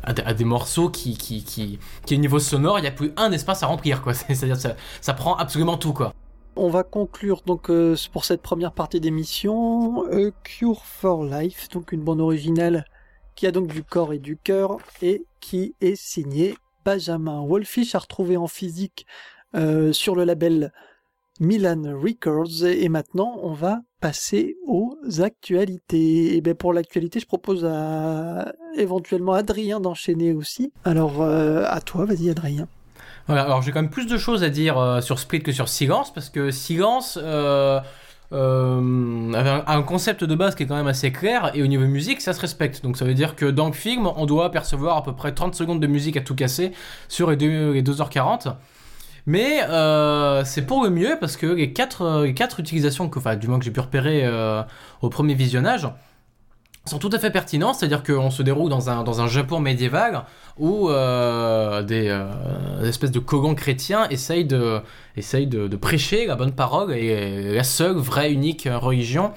à, 0.07 0.33
des 0.33 0.45
morceaux 0.45 0.89
qui, 0.89 1.17
qui, 1.17 1.43
qui, 1.43 1.79
qui, 2.05 2.15
au 2.15 2.17
niveau 2.17 2.39
sonore, 2.39 2.79
il 2.79 2.81
n'y 2.81 2.87
a 2.87 2.91
plus 2.91 3.11
un 3.17 3.31
espace 3.31 3.63
à 3.63 3.67
remplir, 3.67 4.01
quoi. 4.01 4.13
C'est-à-dire 4.15 4.57
ça, 4.57 4.75
ça 5.01 5.13
prend 5.13 5.35
absolument 5.35 5.77
tout, 5.77 5.93
quoi. 5.93 6.13
On 6.55 6.69
va 6.69 6.83
conclure 6.83 7.43
donc 7.45 7.69
euh, 7.69 7.95
pour 8.11 8.25
cette 8.25 8.41
première 8.41 8.71
partie 8.71 8.99
d'émission 8.99 10.03
Cure 10.43 10.83
for 10.85 11.23
Life, 11.23 11.69
donc 11.69 11.91
une 11.91 12.01
bande 12.01 12.19
originale 12.19 12.85
qui 13.35 13.45
a 13.45 13.51
donc 13.51 13.67
du 13.67 13.83
corps 13.83 14.11
et 14.11 14.17
du 14.17 14.35
cœur 14.35 14.77
et 15.03 15.23
qui 15.39 15.75
est 15.79 15.95
signée 15.95 16.55
Benjamin 16.83 17.45
Wolfish 17.45 17.93
à 17.93 17.99
retrouver 17.99 18.35
en 18.35 18.47
physique 18.47 19.05
euh, 19.55 19.93
sur 19.93 20.15
le 20.15 20.23
label 20.23 20.73
Milan 21.39 21.83
Records 22.01 22.65
et 22.65 22.89
maintenant 22.89 23.37
on 23.43 23.53
va 23.53 23.81
passer 23.99 24.57
aux 24.65 24.97
actualités. 25.21 26.35
Et 26.35 26.41
bien 26.41 26.55
pour 26.55 26.73
l'actualité, 26.73 27.19
je 27.19 27.25
propose 27.25 27.65
à 27.65 28.53
éventuellement 28.75 29.33
Adrien 29.33 29.79
d'enchaîner 29.79 30.33
aussi. 30.33 30.71
Alors 30.83 31.21
euh, 31.21 31.63
à 31.67 31.81
toi, 31.81 32.05
vas-y 32.05 32.29
Adrien. 32.29 32.67
Alors 33.29 33.61
j'ai 33.61 33.71
quand 33.71 33.81
même 33.81 33.91
plus 33.91 34.07
de 34.07 34.17
choses 34.17 34.43
à 34.43 34.49
dire 34.49 34.77
euh, 34.77 35.01
sur 35.01 35.19
Split 35.19 35.41
que 35.41 35.51
sur 35.51 35.67
Silence, 35.67 36.13
parce 36.13 36.29
que 36.29 36.49
Silence 36.49 37.19
euh, 37.21 37.79
euh, 38.31 39.33
avait 39.33 39.63
un, 39.67 39.81
concept 39.83 40.23
de 40.23 40.33
base 40.33 40.55
qui 40.55 40.63
est 40.63 40.65
quand 40.65 40.75
même 40.77 40.87
assez 40.87 41.11
clair, 41.11 41.51
et 41.53 41.61
au 41.61 41.67
niveau 41.67 41.85
musique, 41.85 42.21
ça 42.21 42.33
se 42.33 42.39
respecte. 42.39 42.83
Donc 42.83 42.97
ça 42.97 43.03
veut 43.03 43.13
dire 43.13 43.35
que 43.35 43.45
dans 43.45 43.67
le 43.67 43.73
film, 43.73 44.09
on 44.15 44.25
doit 44.25 44.49
percevoir 44.51 44.97
à 44.97 45.03
peu 45.03 45.13
près 45.13 45.33
30 45.33 45.55
secondes 45.55 45.81
de 45.81 45.87
musique 45.87 46.15
à 46.15 46.21
tout 46.21 46.35
casser 46.35 46.71
sur 47.09 47.29
les, 47.29 47.35
2, 47.35 47.71
les 47.73 47.83
2h40. 47.83 48.53
Mais 49.27 49.59
c'est 50.45 50.65
pour 50.65 50.83
le 50.83 50.89
mieux 50.89 51.17
parce 51.19 51.37
que 51.37 51.45
les 51.45 51.73
4, 51.73 52.23
les 52.23 52.33
quatre 52.33 52.59
utilisations, 52.59 53.09
que, 53.09 53.19
enfin, 53.19 53.35
du 53.35 53.47
moins 53.47 53.59
que 53.59 53.65
j'ai 53.65 53.71
pu 53.71 53.81
repérer 53.81 54.27
au 55.01 55.09
premier 55.09 55.35
visionnage, 55.35 55.87
sont 56.87 56.99
tout 56.99 57.09
à 57.11 57.19
fait 57.19 57.31
pertinents, 57.31 57.73
c'est-à-dire 57.73 58.03
qu'on 58.03 58.31
se 58.31 58.41
déroule 58.41 58.69
dans 58.69 58.89
un, 58.89 59.27
Japon 59.27 59.59
médiéval 59.59 60.23
où 60.57 60.89
euh, 60.89 61.83
des, 61.83 62.07
euh, 62.09 62.87
espèces 62.87 63.11
de 63.11 63.19
cogons 63.19 63.55
chrétiens 63.55 64.07
essayent, 64.09 64.45
de, 64.45 64.81
essayent 65.15 65.47
de, 65.47 65.75
prêcher 65.75 66.25
la 66.25 66.35
bonne 66.35 66.53
parole 66.53 66.93
et 66.93 67.53
la 67.53 67.63
seule 67.63 67.97
vraie 67.97 68.31
unique 68.31 68.67
religion. 68.71 69.33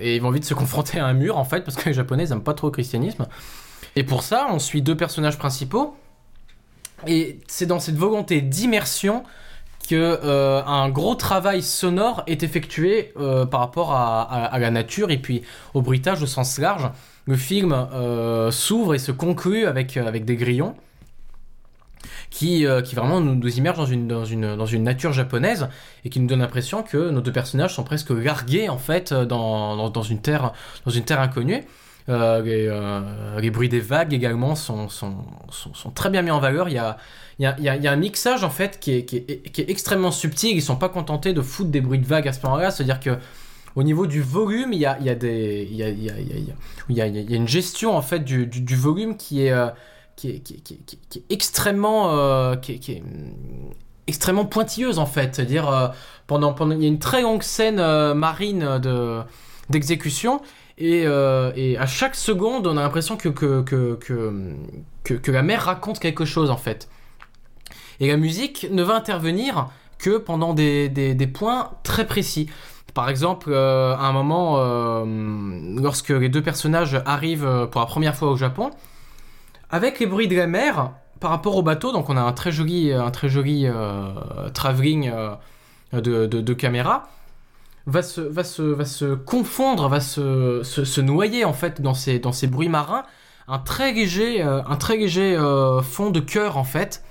Et 0.00 0.16
ils 0.16 0.22
vont 0.22 0.30
vite 0.30 0.44
se 0.44 0.54
confronter 0.54 0.98
à 0.98 1.06
un 1.06 1.12
mur 1.12 1.36
en 1.36 1.44
fait, 1.44 1.62
parce 1.62 1.76
que 1.76 1.88
les 1.88 1.94
Japonais 1.94 2.26
n'aiment 2.26 2.42
pas 2.42 2.54
trop 2.54 2.68
le 2.68 2.72
christianisme. 2.72 3.26
Et 3.94 4.04
pour 4.04 4.22
ça, 4.22 4.48
on 4.50 4.58
suit 4.58 4.82
deux 4.82 4.96
personnages 4.96 5.38
principaux. 5.38 5.96
Et 7.06 7.38
c'est 7.46 7.66
dans 7.66 7.80
cette 7.80 7.96
volonté 7.96 8.40
d'immersion 8.40 9.24
que 9.88 9.94
euh, 9.94 10.62
un 10.64 10.88
gros 10.88 11.14
travail 11.14 11.62
sonore 11.62 12.22
est 12.26 12.42
effectué 12.42 13.12
euh, 13.18 13.46
par 13.46 13.60
rapport 13.60 13.94
à, 13.94 14.58
la 14.58 14.70
nature 14.70 15.10
et 15.10 15.18
puis 15.18 15.42
au 15.74 15.82
bruitage 15.82 16.22
au 16.22 16.26
sens 16.26 16.58
large. 16.58 16.90
Le 17.26 17.36
film 17.36 17.72
euh, 17.72 18.50
s'ouvre 18.50 18.94
et 18.94 18.98
se 18.98 19.12
conclut 19.12 19.66
avec, 19.66 19.96
avec 19.96 20.24
des 20.24 20.36
grillons 20.36 20.74
qui, 22.30 22.66
qui 22.84 22.94
vraiment 22.94 23.20
nous, 23.20 23.34
nous 23.34 23.58
immergent 23.58 23.78
dans 23.78 23.86
une, 23.86 24.08
dans, 24.08 24.24
une, 24.24 24.56
dans 24.56 24.66
une 24.66 24.82
nature 24.82 25.12
japonaise 25.12 25.68
et 26.04 26.10
qui 26.10 26.20
nous 26.20 26.26
donne 26.26 26.40
l'impression 26.40 26.82
que 26.82 27.10
nos 27.10 27.20
deux 27.20 27.32
personnages 27.32 27.74
sont 27.74 27.84
presque 27.84 28.10
largués 28.10 28.68
en 28.68 28.78
fait 28.78 29.12
dans, 29.14 29.88
dans, 29.88 30.02
une, 30.02 30.20
terre, 30.20 30.52
dans 30.84 30.90
une 30.90 31.04
terre 31.04 31.20
inconnue. 31.20 31.64
Les, 32.08 33.50
bruits 33.50 33.68
des 33.68 33.80
vagues 33.80 34.14
également 34.14 34.54
sont, 34.54 34.88
sont, 34.88 35.16
sont, 35.50 35.90
très 35.90 36.10
bien 36.10 36.22
mis 36.22 36.30
en 36.30 36.38
valeur. 36.38 36.68
Il 36.68 36.74
y 36.74 36.78
a, 36.78 36.96
il 37.38 37.44
y 37.44 37.68
a, 37.68 37.92
un 37.92 37.96
mixage 37.96 38.44
en 38.44 38.50
fait 38.50 38.78
qui 38.80 38.92
est, 38.92 39.04
qui 39.04 39.16
est, 39.16 39.70
extrêmement 39.70 40.10
subtil. 40.10 40.56
Ils 40.56 40.62
sont 40.62 40.76
pas 40.76 40.88
contentés 40.88 41.32
de 41.32 41.42
foutre 41.42 41.70
des 41.70 41.80
bruits 41.80 41.98
de 41.98 42.06
vagues 42.06 42.28
à 42.28 42.32
ce 42.32 42.40
moment-là. 42.44 42.70
C'est-à-dire 42.70 43.00
que 43.00 43.18
au 43.74 43.82
niveau 43.82 44.06
du 44.06 44.22
volume, 44.22 44.72
il 44.72 44.78
y 44.78 44.86
a, 44.86 44.96
il 45.00 45.06
y 45.06 45.10
a 45.10 45.14
il 45.14 45.74
y 45.74 45.82
a, 45.82 45.88
il 45.88 46.04
y 46.04 46.10
a, 46.10 46.18
il 46.88 46.96
y 46.96 47.00
a, 47.00 47.06
il 47.06 47.30
y 47.30 47.34
a 47.34 47.36
une 47.36 47.48
gestion 47.48 47.96
en 47.96 48.02
fait 48.02 48.20
du, 48.20 48.46
du, 48.46 48.76
volume 48.76 49.16
qui 49.16 49.42
est, 49.42 49.54
qui 50.14 50.30
est, 50.30 50.40
qui 50.40 50.54
est, 50.54 50.98
qui 51.08 51.18
est, 51.18 51.22
extrêmement, 51.30 52.56
qui 52.56 52.72
est, 52.72 53.02
extrêmement 54.06 54.46
pointilleuse 54.46 54.98
en 54.98 55.06
fait. 55.06 55.34
C'est-à-dire 55.34 55.92
pendant, 56.26 56.54
pendant, 56.54 56.74
il 56.74 56.82
y 56.82 56.86
a 56.86 56.88
une 56.88 57.00
très 57.00 57.22
longue 57.22 57.42
scène 57.42 57.76
marine 58.14 58.78
de 58.78 59.20
d'exécution 59.68 60.40
et, 60.78 61.02
et, 61.02 61.78
à 61.78 61.86
chaque 61.86 62.14
seconde, 62.14 62.66
on 62.66 62.76
a 62.76 62.82
l'impression 62.82 63.16
que 63.16 63.30
la 65.30 65.42
mer 65.42 65.62
raconte 65.62 65.98
quelque 65.98 66.24
chose 66.24 66.50
en 66.50 66.56
fait. 66.56 66.88
Et 68.00 68.08
la 68.08 68.16
musique 68.16 68.66
ne 68.70 68.82
va 68.82 68.94
intervenir 68.94 69.68
que 69.98 70.18
pendant 70.18 70.54
des, 70.54 71.30
points 71.32 71.70
très 71.82 72.06
précis. 72.06 72.48
Par 72.94 73.08
exemple, 73.08 73.50
euh, 73.52 73.94
à 73.94 74.06
un 74.06 74.12
moment, 74.12 74.56
euh, 74.58 75.04
lorsque 75.80 76.10
les 76.10 76.28
deux 76.28 76.42
personnages 76.42 77.00
arrivent 77.04 77.46
euh, 77.46 77.66
pour 77.66 77.80
la 77.80 77.86
première 77.86 78.14
fois 78.14 78.30
au 78.30 78.36
Japon, 78.36 78.70
avec 79.70 80.00
les 80.00 80.06
bruits 80.06 80.28
de 80.28 80.36
la 80.36 80.46
mer 80.46 80.92
par 81.20 81.30
rapport 81.30 81.56
au 81.56 81.62
bateau, 81.62 81.92
donc 81.92 82.08
on 82.08 82.16
a 82.16 82.20
un 82.20 82.32
très 82.32 82.52
joli, 82.52 82.92
un 82.92 83.10
travelling 83.10 85.10
de, 85.92 86.26
de, 86.26 86.52
caméra, 86.52 87.08
va 87.86 88.02
se, 88.02 88.20
va, 88.20 88.44
se, 88.44 88.62
va 88.62 88.84
se 88.84 89.14
confondre, 89.14 89.88
va 89.88 90.00
se, 90.00 90.62
se, 90.62 91.00
noyer 91.00 91.44
en 91.44 91.52
fait 91.52 91.80
dans 91.80 91.94
ces, 91.94 92.18
dans 92.18 92.32
ces 92.32 92.46
bruits 92.46 92.68
marins, 92.68 93.04
un 93.48 93.58
très 93.58 93.92
léger, 93.92 94.42
un 94.42 94.76
très 94.76 94.96
léger 94.96 95.38
fond 95.84 96.10
de 96.10 96.18
cœur 96.20 96.56
en 96.56 96.64
fait, 96.64 97.04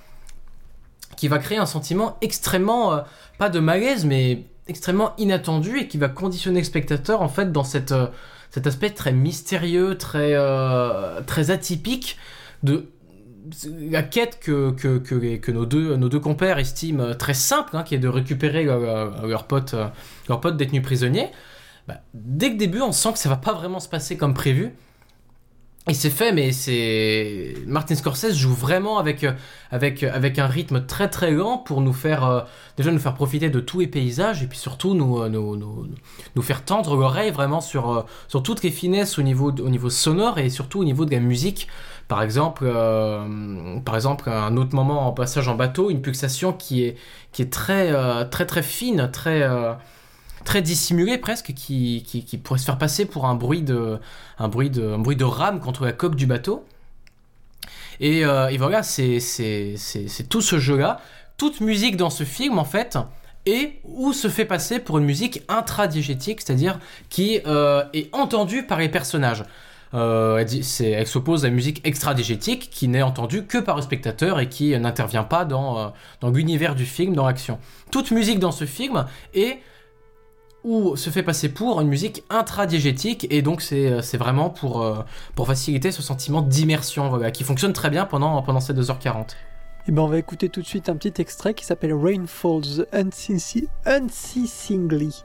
qui 1.16 1.28
va 1.28 1.40
créer 1.40 1.58
un 1.58 1.66
sentiment 1.66 2.18
extrêmement, 2.22 2.94
euh, 2.94 3.02
pas 3.38 3.50
de 3.50 3.60
malaise, 3.60 4.06
mais 4.06 4.46
extrêmement 4.68 5.14
inattendu 5.18 5.80
et 5.80 5.88
qui 5.88 5.98
va 5.98 6.10
conditionner 6.10 6.60
le 6.60 6.66
spectateur 6.66 7.22
en 7.22 7.30
fait 7.30 7.52
dans 7.52 7.64
cette, 7.64 7.92
euh, 7.92 8.08
cet 8.52 8.68
aspect 8.68 8.90
très 8.90 9.14
mystérieux, 9.14 9.98
très, 9.98 10.34
euh, 10.34 11.22
très 11.22 11.52
atypique 11.52 12.18
de 12.64 12.90
la 13.90 14.04
quête 14.04 14.40
que, 14.40 14.72
que, 14.72 14.98
que, 14.98 15.52
nos, 15.52 15.66
deux, 15.66 15.96
nos 15.96 16.10
deux 16.10 16.20
compères 16.20 16.58
estiment 16.58 17.14
très 17.16 17.34
simple, 17.34 17.76
hein, 17.76 17.84
qui 17.84 17.96
est 17.96 18.00
de 18.00 18.08
récupérer 18.08 18.64
leur, 18.64 19.28
leur 19.28 19.46
pote, 19.46 19.76
leur 20.28 20.42
pote 20.42 20.58
détenu 20.58 20.82
prisonnier. 20.82 21.30
Bah, 21.88 22.02
dès 22.14 22.50
le 22.50 22.56
début, 22.56 22.82
on 22.82 22.92
sent 22.92 23.14
que 23.14 23.20
ça 23.20 23.30
va 23.30 23.38
pas 23.38 23.54
vraiment 23.54 23.80
se 23.80 23.90
passer 23.90 24.18
comme 24.18 24.34
prévu. 24.34 24.74
Et 25.88 25.94
c'est 25.94 26.10
fait, 26.10 26.32
mais 26.32 26.52
c'est 26.52 27.54
Martin 27.68 27.94
Scorsese 27.94 28.34
joue 28.34 28.56
vraiment 28.56 28.98
avec 28.98 29.24
avec 29.70 30.02
avec 30.02 30.40
un 30.40 30.48
rythme 30.48 30.84
très 30.84 31.10
très 31.12 31.30
lent 31.30 31.60
pour 31.60 31.82
nous 31.82 31.94
faire 31.94 32.26
euh, 32.26 32.42
déjà 32.76 32.92
nous 32.92 32.98
faire 32.98 33.14
profiter 33.14 33.52
de 33.52 33.60
tous 33.60 33.82
les 33.82 33.88
paysages 33.88 34.42
et 34.42 34.48
puis 34.48 34.58
surtout 34.58 34.96
nous 34.96 35.22
euh, 35.22 35.30
nous, 35.30 35.56
nous, 35.56 35.88
nous 36.36 36.42
faire 36.42 36.66
tendre 36.66 36.96
l'oreille 36.96 37.30
vraiment 37.30 37.62
sur 37.62 37.92
euh, 37.92 38.02
sur 38.28 38.42
toutes 38.42 38.64
les 38.64 38.72
finesses 38.72 39.20
au 39.20 39.22
niveau 39.22 39.52
au 39.52 39.70
niveau 39.70 39.92
sonore 39.92 40.40
et 40.40 40.50
surtout 40.50 40.80
au 40.80 40.84
niveau 40.84 41.06
de 41.06 41.12
la 41.12 41.20
musique. 41.20 41.68
Par 42.08 42.22
exemple, 42.22 42.72
par 43.84 43.96
exemple 43.96 44.30
un 44.30 44.58
autre 44.58 44.76
moment 44.76 45.08
en 45.08 45.12
passage 45.12 45.48
en 45.48 45.56
bateau, 45.56 45.90
une 45.90 46.02
pulsation 46.02 46.54
qui 46.54 46.84
est 46.84 46.98
qui 47.32 47.42
est 47.42 47.52
très 47.52 47.92
très 48.30 48.46
très 48.46 48.62
fine, 48.62 49.10
très 49.12 49.44
très 50.46 50.62
dissimulé 50.62 51.18
presque, 51.18 51.54
qui, 51.54 52.04
qui, 52.04 52.38
pourrait 52.38 52.60
se 52.60 52.66
faire 52.66 52.78
passer 52.78 53.06
pour 53.06 53.26
un 53.26 53.36
bruit 53.36 53.64
de, 53.64 54.00
un 54.40 54.48
bruit 54.48 54.70
de, 54.70 54.94
un 54.94 55.00
bruit 55.00 55.18
de 55.18 55.26
rame 55.26 55.60
contre 55.60 55.84
la 55.84 55.92
coque 55.92 56.16
du 56.16 56.28
bateau. 56.28 56.64
Et, 58.00 58.26
euh, 58.26 58.48
et 58.50 58.58
voilà, 58.58 58.84
c'est 58.84 59.20
tout 60.30 60.42
ce 60.42 60.60
jeu-là. 60.60 61.02
Toute 61.38 61.60
musique 61.60 61.98
dans 61.98 62.10
ce 62.10 62.24
film, 62.24 62.58
en 62.60 62.64
fait, 62.64 62.98
et 63.46 63.80
ou 63.84 64.14
se 64.14 64.30
fait 64.30 64.46
passer 64.46 64.80
pour 64.80 65.00
une 65.00 65.06
musique 65.06 65.42
intradiégétique, 65.50 66.42
c'est-à-dire 66.42 66.80
qui 67.10 67.42
euh, 67.46 67.84
est 67.94 68.14
entendue 68.16 68.64
par 68.64 68.80
les 68.80 68.90
personnages. 68.90 69.44
Euh, 69.96 70.38
elle, 70.38 70.50
elle 70.86 71.08
s'oppose 71.08 71.46
à 71.46 71.48
une 71.48 71.54
musique 71.54 71.82
extra-diégétique 71.86 72.70
qui 72.70 72.90
n'est 72.90 73.02
entendue 73.02 73.46
que 73.46 73.58
par 73.58 73.78
le 73.78 73.82
spectateur 73.82 74.40
et 74.40 74.50
qui 74.50 74.78
n'intervient 74.78 75.24
pas 75.24 75.46
dans, 75.46 75.80
euh, 75.80 75.88
dans 76.20 76.30
l'univers 76.30 76.76
du 76.76 76.86
film, 76.86 77.16
dans 77.16 77.26
l'action. 77.26 77.60
Toute 77.92 78.12
musique 78.12 78.40
dans 78.40 78.52
ce 78.52 78.66
film 78.66 79.06
est 79.34 79.60
ou 80.66 80.96
se 80.96 81.12
fait 81.12 81.24
passer 81.24 81.50
pour 81.50 81.80
une 81.80 81.88
musique 81.88 82.24
intradiégétique 82.30 83.28
et 83.30 83.44
donc 83.44 83.62
c'est 83.62 83.92
euh, 83.92 84.02
vraiment 84.18 84.50
pour, 84.50 84.84
faciliter 85.46 85.92
ce 85.92 86.02
sentiment 86.02 86.42
d'immersion 86.42 87.10
voilà, 87.10 87.32
qui 87.32 87.44
fonctionne 87.44 87.72
très 87.72 87.90
bien 87.90 88.06
pendant, 88.06 88.60
ces 88.60 88.74
2h40. 88.74 89.36
Et 89.88 89.92
ben 89.92 90.02
on 90.02 90.08
va 90.08 90.18
écouter 90.18 90.50
tout 90.50 90.62
de 90.62 90.66
suite 90.66 90.90
un 90.90 90.96
petit 90.96 91.22
extrait 91.22 91.54
qui 91.54 91.64
s'appelle 91.64 91.94
Rain 91.94 92.26
Falls 92.26 92.88
Unceasingly. 92.92 95.24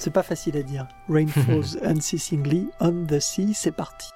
C'est 0.00 0.10
pas 0.10 0.22
facile 0.22 0.56
à 0.56 0.62
dire. 0.62 0.88
Rain 1.10 1.26
Falls 1.26 1.78
Unceasingly 1.84 2.70
on 2.80 3.04
the 3.06 3.20
Sea, 3.20 3.52
c'est 3.52 3.70
parti. 3.70 4.08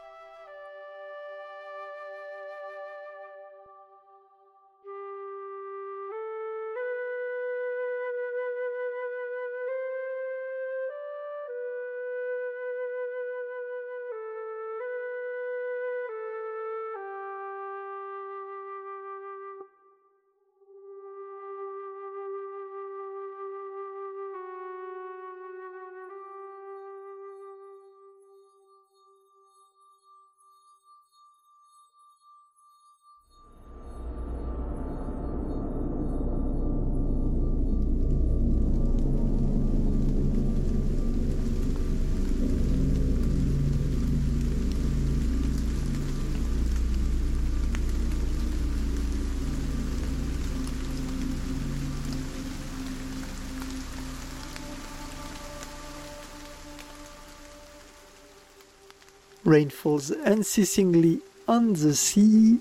Rain 59.46 59.68
Falls 59.70 60.14
Unceasingly 60.24 61.20
on 61.46 61.72
the 61.72 61.92
Sea. 61.92 62.60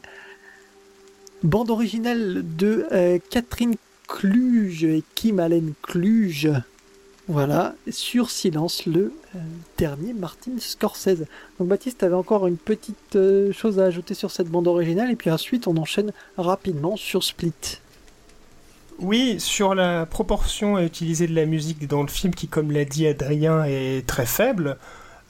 Bande 1.44 1.72
originale 1.72 2.44
de 2.58 2.86
euh, 2.92 3.20
Catherine 3.30 3.76
Cluge 4.08 4.84
et 4.84 5.04
Kim 5.16 5.40
Allen 5.40 5.74
Cluge. 5.82 6.50
Voilà, 7.30 7.74
sur 7.90 8.30
silence, 8.30 8.86
le 8.86 9.14
euh, 9.36 9.40
dernier 9.78 10.14
Martin 10.14 10.52
Scorsese. 10.60 11.26
Donc 11.58 11.70
Baptiste 11.70 12.04
avait 12.04 12.16
encore 12.16 12.48
une 12.48 12.58
petite 12.58 13.16
euh, 13.16 13.54
chose 13.54 13.80
à 13.80 13.86
ajouter 13.86 14.14
sur 14.14 14.30
cette 14.30 14.50
bande 14.50 14.68
originale, 14.68 15.10
et 15.10 15.16
puis 15.16 15.32
ensuite 15.32 15.68
on 15.68 15.78
enchaîne 15.78 16.12
rapidement 16.38 16.98
sur 16.98 17.24
Split. 17.24 17.80
Oui, 19.00 19.40
sur 19.40 19.74
la 19.74 20.06
proportion 20.06 20.76
à 20.76 20.84
utiliser 20.84 21.28
de 21.28 21.34
la 21.34 21.46
musique 21.46 21.88
dans 21.88 22.02
le 22.02 22.10
film, 22.10 22.36
qui 22.36 22.48
comme 22.48 22.72
l'a 22.72 22.86
dit 22.86 23.08
Adrien 23.08 23.64
est 23.64 24.06
très 24.06 24.26
faible, 24.26 24.78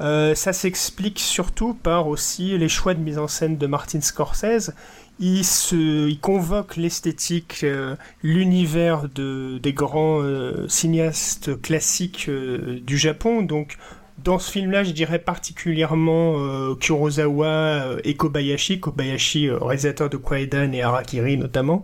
euh, 0.04 0.36
ça 0.36 0.52
s'explique 0.52 1.20
surtout 1.20 1.74
par 1.74 2.08
aussi 2.08 2.58
les 2.58 2.68
choix 2.68 2.94
de 2.94 3.00
mise 3.00 3.18
en 3.18 3.28
scène 3.28 3.58
de 3.58 3.68
Martin 3.68 4.02
Scorsese. 4.02 4.74
Il, 5.20 6.20
convoque 6.20 6.76
l'esthétique, 6.76 7.62
euh, 7.64 7.96
l'univers 8.22 9.08
de, 9.08 9.60
des 9.60 9.72
grands 9.72 10.22
euh, 10.22 10.68
cinéastes 10.68 11.62
classiques 11.62 12.30
du 12.30 12.98
Japon. 12.98 13.44
Donc, 13.44 13.78
dans 14.22 14.40
ce 14.40 14.52
film-là, 14.52 14.84
je 14.84 14.92
dirais 14.92 15.20
particulièrement 15.20 16.76
Kurosawa 16.76 17.98
et 18.04 18.16
Kobayashi. 18.16 18.80
Kobayashi, 18.80 19.50
réalisateur 19.52 20.10
de 20.10 20.18
Kwaidan 20.18 20.74
et 20.74 20.82
Harakiri 20.82 21.38
notamment, 21.38 21.84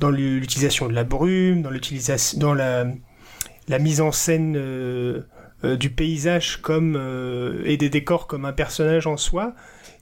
dans 0.00 0.10
l'utilisation 0.10 0.88
de 0.88 0.94
la 0.94 1.04
brume, 1.04 1.62
dans, 1.62 2.54
la 2.54 3.78
mise 3.78 4.00
en 4.00 4.12
scène 4.12 4.56
euh, 5.64 5.76
du 5.76 5.90
paysage 5.90 6.60
comme 6.60 6.96
euh, 6.96 7.62
et 7.64 7.76
des 7.76 7.88
décors 7.88 8.26
comme 8.26 8.44
un 8.44 8.52
personnage 8.52 9.06
en 9.06 9.16
soi. 9.16 9.54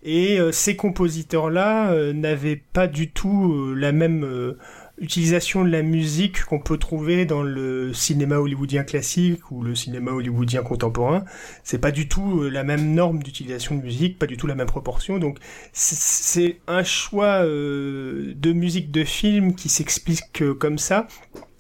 Et 0.03 0.41
euh, 0.41 0.53
ces 0.53 0.77
compositeurs-là 0.77 2.13
n'avaient 2.15 2.63
pas 2.73 2.87
du 2.87 3.11
tout 3.11 3.75
la 3.75 3.93
même 3.93 4.57
utilisation 4.99 5.65
de 5.65 5.71
la 5.71 5.83
musique 5.83 6.45
qu'on 6.45 6.59
peut 6.59 6.79
trouver 6.79 7.27
dans 7.27 7.43
le 7.43 7.93
cinéma 7.93 8.37
hollywoodien 8.37 8.85
classique 8.85 9.51
ou 9.51 9.63
le 9.63 9.75
cinéma 9.75 10.13
hollywoodien 10.13 10.63
contemporain. 10.63 11.25
C'est 11.65 11.79
pas 11.79 11.91
du 11.91 12.09
tout 12.09 12.49
la 12.49 12.65
même 12.65 12.95
norme 12.95 13.23
d'utilisation 13.23 13.75
de 13.75 13.83
musique, 13.83 14.19
pas 14.19 14.27
du 14.27 14.39
tout 14.39 14.47
la 14.47 14.55
même 14.55 14.67
proportion. 14.67 15.19
Donc 15.19 15.39
c'est 15.73 16.61
un 16.67 16.83
choix 16.83 17.45
de 17.45 18.53
musique 18.53 18.91
de 18.91 19.05
film 19.05 19.55
qui 19.55 19.69
s'explique 19.69 20.43
comme 20.59 20.79
ça 20.79 21.07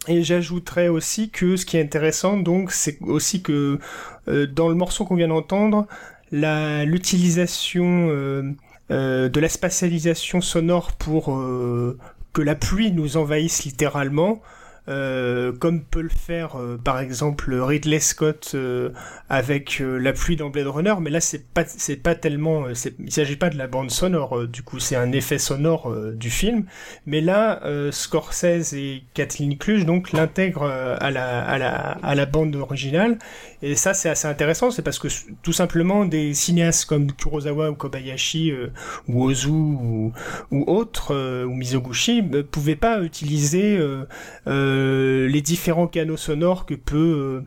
et 0.08 0.22
j'ajouterais 0.22 0.88
aussi 0.88 1.30
que 1.30 1.56
ce 1.56 1.66
qui 1.66 1.76
est 1.76 1.82
intéressant, 1.82 2.38
donc, 2.38 2.72
c'est 2.72 3.00
aussi 3.02 3.42
que 3.42 3.78
euh, 4.28 4.46
dans 4.46 4.68
le 4.68 4.74
morceau 4.74 5.04
qu'on 5.04 5.14
vient 5.14 5.28
d'entendre, 5.28 5.86
l'utilisation 6.32 8.08
euh, 8.10 8.54
euh, 8.90 9.28
de 9.28 9.40
la 9.40 9.48
spatialisation 9.48 10.40
sonore 10.40 10.92
pour 10.92 11.26
que 12.32 12.42
la 12.42 12.54
pluie 12.54 12.92
nous 12.92 13.16
envahisse 13.16 13.64
littéralement, 13.64 14.40
euh, 14.88 15.52
comme 15.52 15.82
peut 15.82 16.00
le 16.00 16.08
faire 16.08 16.56
euh, 16.56 16.78
par 16.82 17.00
exemple 17.00 17.54
Ridley 17.54 18.00
Scott 18.00 18.52
euh, 18.54 18.90
avec 19.28 19.80
la 19.80 20.12
pluie 20.12 20.36
dans 20.36 20.50
Blade 20.50 20.66
Runner, 20.66 20.94
mais 21.00 21.10
là 21.10 21.20
c'est 21.20 21.46
pas 21.52 21.64
c'est 21.66 21.96
pas 21.96 22.14
tellement 22.14 22.64
il 22.68 23.12
s'agit 23.12 23.36
pas 23.36 23.50
de 23.50 23.58
la 23.58 23.66
bande 23.66 23.90
sonore 23.90 24.46
du 24.48 24.62
coup 24.62 24.80
c'est 24.80 24.96
un 24.96 25.12
effet 25.12 25.38
sonore 25.38 25.94
du 26.14 26.30
film, 26.30 26.64
mais 27.06 27.20
là 27.20 27.60
Scorsese 27.92 28.72
et 28.74 29.04
Kathleen 29.14 29.58
Cluge 29.58 29.86
donc 29.86 30.12
l'intègrent 30.12 30.68
à 30.68 31.10
la 31.10 31.40
à 31.40 31.58
la 31.58 31.76
à 32.02 32.14
la 32.14 32.26
bande 32.26 32.56
originale. 32.56 33.18
Et 33.62 33.74
ça 33.74 33.92
c'est 33.94 34.08
assez 34.08 34.26
intéressant 34.26 34.70
c'est 34.70 34.82
parce 34.82 34.98
que 34.98 35.08
tout 35.42 35.52
simplement 35.52 36.06
des 36.06 36.32
cinéastes 36.34 36.86
comme 36.86 37.12
Kurosawa 37.12 37.70
ou 37.70 37.74
Kobayashi 37.74 38.52
ou 39.06 39.24
Ozu 39.24 39.50
ou, 39.50 40.12
ou 40.50 40.64
autres 40.66 41.44
ou 41.44 41.54
Mizoguchi 41.54 42.22
ne 42.22 42.42
pouvaient 42.42 42.76
pas 42.76 43.02
utiliser 43.02 43.78
euh, 44.46 44.69
les 44.70 45.42
différents 45.42 45.86
canaux 45.86 46.16
sonores 46.16 46.66
que 46.66 46.74
peut 46.74 47.44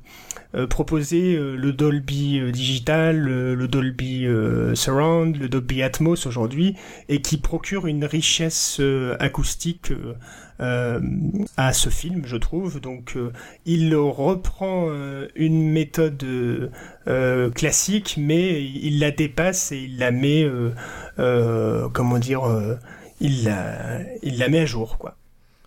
euh, 0.56 0.60
euh, 0.62 0.68
proposer 0.68 1.36
le 1.36 1.74
Dolby 1.74 2.40
Digital, 2.52 3.18
le 3.20 3.68
Dolby 3.68 4.28
Surround, 4.74 5.38
le 5.38 5.50
Dolby 5.50 5.82
Atmos 5.82 6.26
aujourd'hui, 6.26 6.76
et 7.10 7.22
qui 7.22 7.38
procure 7.38 7.88
une 7.88 8.06
richesse 8.06 8.82
acoustique 9.20 9.92
à 10.60 11.74
ce 11.74 11.90
film, 11.90 12.24
je 12.26 12.38
trouve. 12.38 12.80
Donc, 12.80 13.18
il 13.66 13.96
reprend 13.96 14.90
une 15.36 15.72
méthode 15.72 16.24
classique, 17.56 18.16
mais 18.18 18.64
il 18.64 19.00
la 19.00 19.12
dépasse 19.12 19.72
et 19.72 19.80
il 19.80 19.98
la 19.98 20.12
met, 20.12 20.48
comment 21.18 22.20
dire, 22.20 22.44
il 23.20 23.44
la 23.46 24.50
met 24.50 24.60
à 24.60 24.66
jour, 24.66 24.98
quoi. 25.00 25.18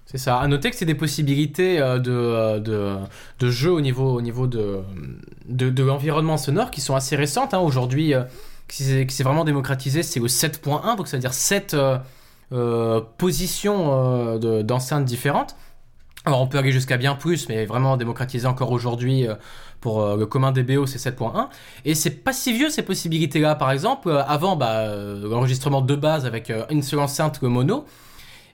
C'est 0.07 0.19
ça. 0.19 0.39
À 0.39 0.47
noter 0.47 0.71
que 0.71 0.77
c'est 0.77 0.85
des 0.85 0.95
possibilités 0.95 1.81
euh, 1.81 1.99
de, 1.99 2.13
euh, 2.13 2.61
de, 2.61 2.97
de, 3.41 3.51
jeu 3.51 3.73
au 3.73 3.81
niveau, 3.81 4.15
au 4.15 4.23
niveau 4.23 4.47
de, 4.47 4.79
de, 5.49 5.83
l'environnement 5.83 6.37
sonore 6.37 6.71
qui 6.71 6.81
sont 6.81 6.95
assez 6.95 7.17
récentes. 7.17 7.55
Hein. 7.55 7.59
Aujourd'hui, 7.59 8.15
euh, 8.15 8.23
qui 8.69 8.85
s'est 8.85 9.25
vraiment 9.25 9.45
démocratisé, 9.45 10.05
c'est 10.05 10.21
le 10.21 10.29
7.1, 10.29 10.97
donc 10.97 11.09
ça 11.09 11.17
veut 11.17 11.21
dire 11.21 11.35
7 11.35 11.77
positions 13.19 14.39
d'enceintes 14.39 15.05
différentes. 15.05 15.57
Alors 16.25 16.41
on 16.41 16.49
peut 16.49 16.59
aller 16.59 16.73
jusqu'à 16.73 16.97
bien 16.97 17.15
plus, 17.15 17.49
mais 17.49 17.65
vraiment 17.65 17.97
démocratisé 17.97 18.49
encore 18.49 18.73
aujourd'hui 18.73 19.27
pour 19.81 20.17
le 20.17 20.27
commun 20.27 20.51
des 20.51 20.65
BO, 20.65 20.87
c'est 20.87 20.99
7.1. 20.99 21.49
Et 21.85 21.95
c'est 21.95 22.11
pas 22.11 22.33
si 22.33 22.53
vieux 22.53 22.71
ces 22.71 22.83
possibilités-là. 22.83 23.55
Par 23.55 23.71
exemple, 23.71 24.11
avant, 24.27 24.57
bah, 24.57 24.97
l'enregistrement 25.23 25.81
de 25.81 25.95
base 25.95 26.27
avec 26.27 26.53
une 26.69 26.83
seule 26.83 26.99
enceinte, 26.99 27.39
le 27.43 27.49
mono, 27.49 27.85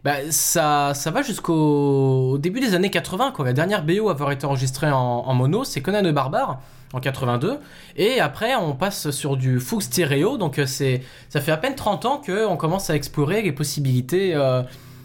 bah, 0.04 0.16
ça, 0.30 0.92
va 1.06 1.22
jusqu'au 1.22 2.36
début 2.38 2.58
des 2.58 2.74
années 2.74 2.90
80, 2.90 3.32
quoi. 3.32 3.44
La 3.44 3.52
dernière 3.52 3.84
BO 3.84 4.08
à 4.08 4.12
avoir 4.12 4.32
été 4.32 4.46
enregistrée 4.46 4.90
en, 4.90 5.32
mono, 5.34 5.62
c'est 5.64 5.80
Conan 5.80 6.02
le 6.02 6.12
Barbare 6.12 6.60
en 6.92 7.00
82. 7.00 7.58
Et 7.96 8.20
après, 8.20 8.56
on 8.56 8.74
passe 8.74 9.10
sur 9.10 9.36
du 9.36 9.60
full 9.60 9.80
stéréo. 9.80 10.38
Donc, 10.38 10.58
euh, 10.58 10.66
c'est, 10.66 11.02
ça 11.28 11.40
fait 11.40 11.52
à 11.52 11.56
peine 11.56 11.76
30 11.76 12.04
ans 12.04 12.20
qu'on 12.24 12.56
commence 12.56 12.90
à 12.90 12.96
explorer 12.96 13.42
les 13.42 13.52
possibilités 13.52 14.34
euh, 14.34 14.62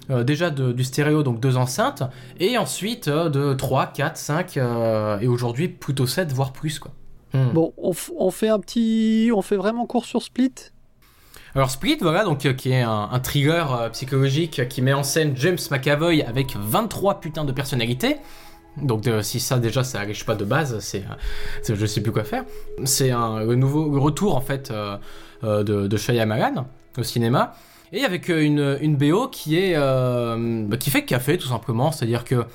euh, 0.09 0.23
déjà 0.23 0.49
de, 0.49 0.71
du 0.71 0.83
stéréo, 0.83 1.21
donc 1.21 1.39
deux 1.39 1.57
enceintes, 1.57 2.03
et 2.39 2.57
ensuite 2.57 3.07
de 3.07 3.53
3, 3.53 3.87
4, 3.87 4.17
5, 4.17 4.57
et 5.21 5.27
aujourd'hui 5.27 5.67
plutôt 5.67 6.07
7, 6.07 6.33
voire 6.33 6.53
plus, 6.53 6.79
quoi. 6.79 6.91
Hmm. 7.33 7.49
Bon, 7.53 7.73
on, 7.77 7.91
on, 8.17 8.31
fait 8.31 8.47
un 8.47 8.59
petit. 8.59 9.31
On 9.35 9.41
fait 9.41 9.57
vraiment 9.57 9.85
court 9.85 10.05
sur 10.05 10.23
Split 10.23 10.53
alors 11.57 11.71
Split, 11.71 11.97
voilà, 12.01 12.23
donc 12.23 12.45
euh, 12.45 12.53
qui 12.53 12.71
est 12.71 12.83
un, 12.83 13.09
un 13.11 13.19
thriller 13.19 13.73
euh, 13.73 13.89
psychologique 13.89 14.67
qui 14.69 14.83
met 14.83 14.93
en 14.93 15.01
scène 15.01 15.33
James 15.37 15.57
McAvoy 15.71 16.21
avec 16.21 16.55
23 16.55 17.19
putains 17.19 17.45
de 17.45 17.51
personnalités. 17.51 18.17
Donc 18.79 19.09
si 19.23 19.39
ça 19.39 19.57
déjà 19.57 19.83
ça 19.83 20.01
arrive 20.01 20.23
pas 20.23 20.35
de 20.35 20.45
base, 20.45 20.77
c'est, 20.81 21.03
je 21.67 21.85
sais 21.87 22.01
plus 22.01 22.11
quoi 22.11 22.23
faire. 22.23 22.45
C'est 22.83 23.09
un 23.09 23.43
nouveau 23.55 23.99
retour 23.99 24.35
en 24.35 24.41
fait 24.41 24.69
euh, 24.69 24.99
de, 25.41 25.87
de 25.87 25.97
Shyamalan 25.97 26.67
au 26.95 27.01
cinéma 27.01 27.55
et 27.91 28.03
avec 28.03 28.29
une, 28.29 28.77
une 28.79 28.95
BO 28.95 29.25
bah, 29.25 30.77
qui 30.77 30.89
fait 30.91 31.05
café 31.05 31.39
tout 31.39 31.47
simplement, 31.47 31.91
c'est-à-dire 31.91 32.23
que 32.23 32.45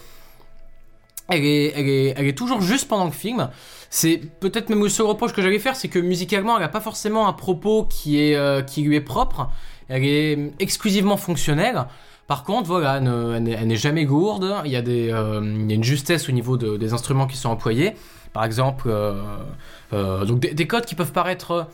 elle 1.39 2.27
est, 2.27 2.37
toujours 2.37 2.61
juste 2.61 2.89
pendant 2.89 3.05
le 3.05 3.11
film. 3.11 3.49
C'est 3.91 4.21
peut-être 4.41 4.69
même 4.71 4.83
le 4.83 4.89
seul 4.89 5.07
reproche 5.07 5.33
que 5.33 5.43
j'allais 5.43 5.59
faire, 5.59 5.77
c'est 5.77 5.89
que 5.89 5.99
musicalement, 5.99 6.57
elle 6.57 6.63
n'a 6.63 6.69
pas 6.69 6.81
forcément 6.81 7.29
un 7.29 7.33
propos 7.33 7.89
euh, 8.07 8.63
qui 8.63 8.83
lui 8.83 8.97
est 8.97 9.01
propre. 9.01 9.49
Elle 9.89 10.05
est 10.05 10.53
exclusivement 10.61 11.17
fonctionnelle. 11.17 11.85
Par 12.27 12.45
contre, 12.45 12.69
voilà, 12.69 12.97
elle, 12.97 13.43
n'est 13.43 13.77
jamais 13.77 14.05
gourde. 14.05 14.55
Il 14.65 14.71
y 14.71 14.77
a, 14.77 14.83
des, 14.83 15.11
euh, 15.11 15.41
il 15.43 15.69
y 15.69 15.73
a 15.73 15.75
une 15.75 15.85
justesse 15.85 16.29
au 16.29 16.33
niveau 16.33 16.57
de, 16.57 16.77
des 16.77 16.95
instruments 16.95 17.27
qui 17.27 17.37
sont 17.37 17.51
employés. 17.51 17.93
Par 18.33 18.45
exemple, 18.45 18.89
euh, 18.89 20.25
donc 20.25 20.41
des, 20.41 20.67
codes 20.67 20.87
qui 20.87 20.95
peuvent 20.95 21.13
paraître 21.13 21.67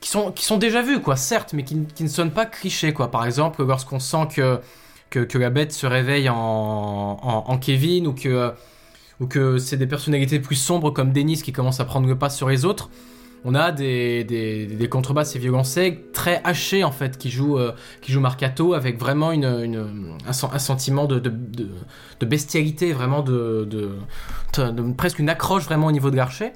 qui 0.00 0.10
sont, 0.10 0.30
qui 0.30 0.44
sont 0.44 0.58
déjà 0.58 0.82
vus, 0.82 1.00
quoi, 1.00 1.16
certes, 1.16 1.52
mais 1.54 1.64
qui, 1.64 1.86
qui 1.94 2.04
ne 2.04 2.08
sonnent 2.08 2.30
pas 2.30 2.46
clichés, 2.46 2.92
quoi. 2.92 3.10
Par 3.10 3.24
exemple, 3.24 3.64
lorsqu'on 3.64 3.98
sent 3.98 4.28
que, 4.34 4.60
que, 5.24 5.38
la 5.38 5.50
bête 5.50 5.72
se 5.72 5.86
réveille 5.86 6.28
en, 6.28 7.58
Kevin 7.60 8.06
ou 8.06 8.12
que 8.12 8.52
ou 9.18 9.26
que 9.26 9.56
c'est 9.58 9.78
des 9.78 9.86
personnalités 9.86 10.40
plus 10.40 10.56
sombres 10.56 10.90
comme 10.90 11.12
Denis 11.12 11.40
qui 11.42 11.52
commencent 11.52 11.80
à 11.80 11.86
prendre 11.86 12.06
le 12.06 12.18
pas 12.18 12.28
sur 12.28 12.48
les 12.48 12.64
autres. 12.64 12.90
On 13.44 13.54
a 13.54 13.70
des, 13.70 14.24
des, 14.24 14.88
contrebasses 14.88 15.36
et 15.36 15.38
violoncelles 15.38 16.10
très 16.12 16.40
hachées 16.42 16.82
en 16.82 16.90
fait 16.90 17.16
qui 17.16 17.30
jouent, 17.30 17.58
euh, 17.58 17.72
qui 18.02 18.10
jouent 18.10 18.20
Marcato 18.20 18.74
avec 18.74 18.98
vraiment 18.98 19.30
une, 19.30 20.16
un, 20.26 20.58
sentiment 20.58 21.04
de, 21.04 21.20
de, 21.20 21.32
de, 22.20 22.26
bestialité, 22.26 22.92
vraiment 22.92 23.22
de, 23.22 23.68
presque 24.96 25.20
une 25.20 25.28
accroche 25.28 25.64
vraiment 25.64 25.86
au 25.86 25.92
niveau 25.92 26.10
de 26.10 26.16
l'archer. 26.16 26.52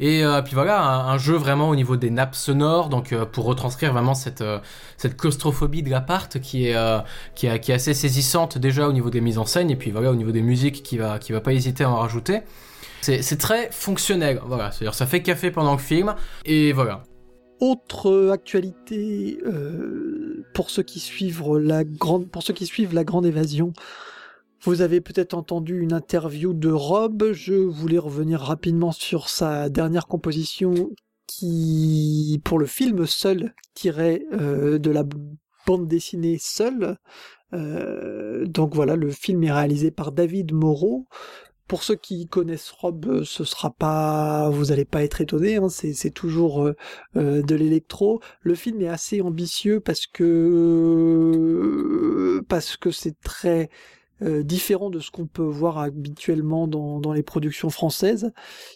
Et 0.00 0.24
euh, 0.24 0.40
puis 0.40 0.54
voilà, 0.54 0.82
un, 0.82 1.18
jeu 1.18 1.36
vraiment 1.36 1.68
au 1.68 1.76
niveau 1.76 1.98
des 1.98 2.08
nappes 2.08 2.34
sonores, 2.34 2.88
donc 2.88 3.12
euh, 3.12 3.26
pour 3.26 3.44
retranscrire 3.44 3.92
vraiment 3.92 4.14
cette, 4.14 4.40
euh, 4.40 4.58
cette 4.96 5.14
claustrophobie 5.14 5.82
de 5.82 5.90
l'appart 5.90 6.40
qui 6.40 6.68
est, 6.68 7.04
qui, 7.34 7.46
est, 7.46 7.70
assez 7.70 7.92
saisissante 7.92 8.56
déjà 8.56 8.88
au 8.88 8.94
niveau 8.94 9.10
des 9.10 9.20
mises 9.20 9.36
en 9.36 9.44
scène, 9.44 9.70
et 9.70 9.76
puis 9.76 9.90
voilà, 9.90 10.10
au 10.10 10.16
niveau 10.16 10.32
des 10.32 10.40
musiques 10.40 10.82
qui 10.82 10.96
va, 10.96 11.18
qui 11.18 11.32
va 11.32 11.42
pas 11.42 11.52
hésiter 11.52 11.84
à 11.84 11.90
en 11.90 11.96
rajouter. 11.96 12.40
C'est 13.02 13.38
très 13.38 13.70
fonctionnel, 13.70 14.40
voilà, 14.46 14.72
c'est-à-dire 14.72 14.94
ça 14.94 15.06
fait 15.06 15.22
café 15.22 15.50
pendant 15.50 15.72
le 15.72 15.78
film, 15.78 16.14
et 16.46 16.72
voilà. 16.72 17.02
autre 17.60 18.30
actualité 18.32 19.38
pour 20.54 20.70
ceux 20.70 20.82
qui 20.82 20.98
suivent 20.98 21.58
la 21.58 21.84
grande, 21.84 22.30
pour 22.30 22.42
ceux 22.42 22.54
qui 22.54 22.64
suivent 22.64 22.94
la 22.94 23.04
grande 23.04 23.26
évasion. 23.26 23.74
Vous 24.62 24.82
avez 24.82 25.00
peut-être 25.00 25.34
entendu 25.34 25.80
une 25.80 25.92
interview 25.92 26.52
de 26.52 26.70
Rob. 26.70 27.32
Je 27.32 27.54
voulais 27.54 27.98
revenir 27.98 28.40
rapidement 28.40 28.92
sur 28.92 29.28
sa 29.28 29.68
dernière 29.68 30.06
composition 30.06 30.90
qui, 31.26 32.40
pour 32.44 32.58
le 32.58 32.66
film 32.66 33.06
Seul, 33.06 33.54
tirait 33.74 34.24
de 34.32 34.90
la 34.90 35.04
bande 35.66 35.88
dessinée 35.88 36.36
Seul. 36.38 36.96
donc 37.52 38.74
voilà, 38.74 38.96
le 38.96 39.10
film 39.10 39.42
est 39.44 39.52
réalisé 39.52 39.90
par 39.90 40.12
David 40.12 40.52
Moreau. 40.52 41.06
Pour 41.70 41.82
ceux 41.84 41.94
qui 41.94 42.26
connaissent 42.26 42.72
Rob, 42.72 43.06
euh, 43.06 43.22
ce 43.24 43.44
sera 43.44 43.70
pas, 43.70 44.50
vous 44.50 44.72
allez 44.72 44.84
pas 44.84 45.04
être 45.04 45.20
étonnés, 45.20 45.54
hein, 45.54 45.68
c'est 45.68 46.10
toujours 46.10 46.66
euh, 46.66 46.74
euh, 47.14 47.42
de 47.42 47.54
l'électro. 47.54 48.20
Le 48.40 48.56
film 48.56 48.82
est 48.82 48.88
assez 48.88 49.20
ambitieux 49.20 49.78
parce 49.78 50.08
que 50.08 52.42
parce 52.48 52.76
que 52.76 52.90
c'est 52.90 53.20
très 53.20 53.70
différent 54.22 54.90
de 54.90 55.00
ce 55.00 55.10
qu'on 55.10 55.26
peut 55.26 55.42
voir 55.42 55.78
habituellement 55.78 56.68
dans, 56.68 57.12
les 57.12 57.22
productions 57.22 57.70
françaises. 57.70 58.32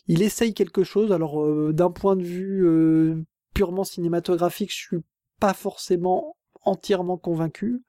Il 0.07 0.23
essaye 0.23 0.55
quelque 0.55 0.85
chose. 0.85 1.13
Alors 1.13 1.45
d'un 1.73 1.91
point 1.91 2.17
de 2.17 2.23
vue 2.23 3.25
purement 3.55 3.85
cinématographique, 3.85 4.73
je 4.73 4.79
suis 4.79 5.05
pas 5.41 5.55
forcément 5.55 6.37
entièrement 6.65 7.17
convaincu. 7.17 7.83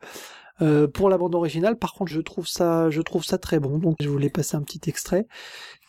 Euh, 0.62 0.88
pour 0.88 1.10
la 1.10 1.18
bande 1.18 1.36
originale, 1.36 1.78
par 1.78 1.94
contre, 1.94 2.12
je 2.12 2.22
trouve 2.22 2.48
ça, 2.48 2.90
je 2.90 3.02
trouve 3.02 3.26
ça 3.26 3.38
très 3.38 3.60
bon. 3.60 3.78
Donc, 3.78 3.98
je 4.00 4.08
voulais 4.08 4.30
passer 4.30 4.56
un 4.56 4.62
petit 4.62 4.90
extrait 4.90 5.28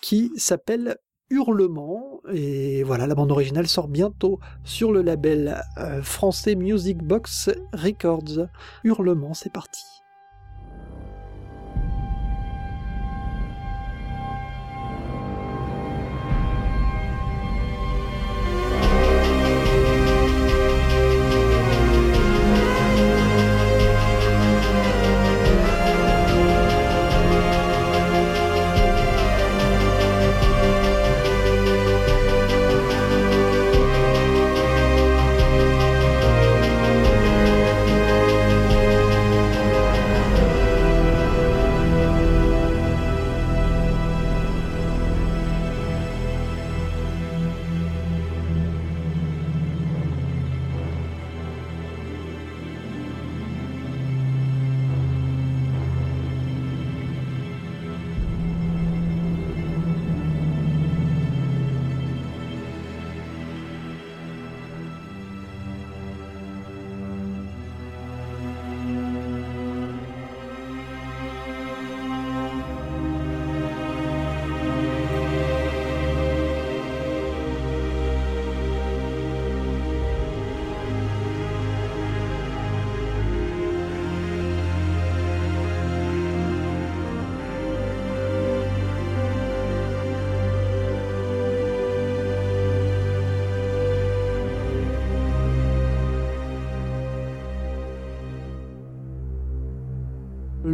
qui 0.02 0.32
s'appelle 0.36 0.96
Hurlement. 1.30 2.20
Et 2.32 2.82
voilà, 2.82 3.06
la 3.06 3.14
bande 3.14 3.30
originale 3.30 3.68
sort 3.68 3.88
bientôt 3.88 4.40
sur 4.64 4.92
le 4.92 5.02
label 5.02 5.62
euh, 5.78 6.02
français 6.02 6.54
Music 6.54 6.98
Box 6.98 7.50
Records. 7.72 8.48
Hurlement, 8.84 9.34
c'est 9.34 9.52
parti. 9.52 9.82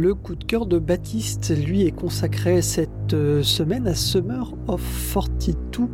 Le 0.03 0.15
coup 0.15 0.35
de 0.35 0.43
cœur 0.43 0.65
de 0.65 0.79
Baptiste, 0.79 1.57
lui, 1.65 1.87
est 1.87 1.91
consacré 1.91 2.61
cette 2.61 3.13
euh, 3.13 3.41
semaine 3.41 3.87
à 3.87 3.95
Summer 3.95 4.53
of 4.67 4.81
42, 5.13 5.87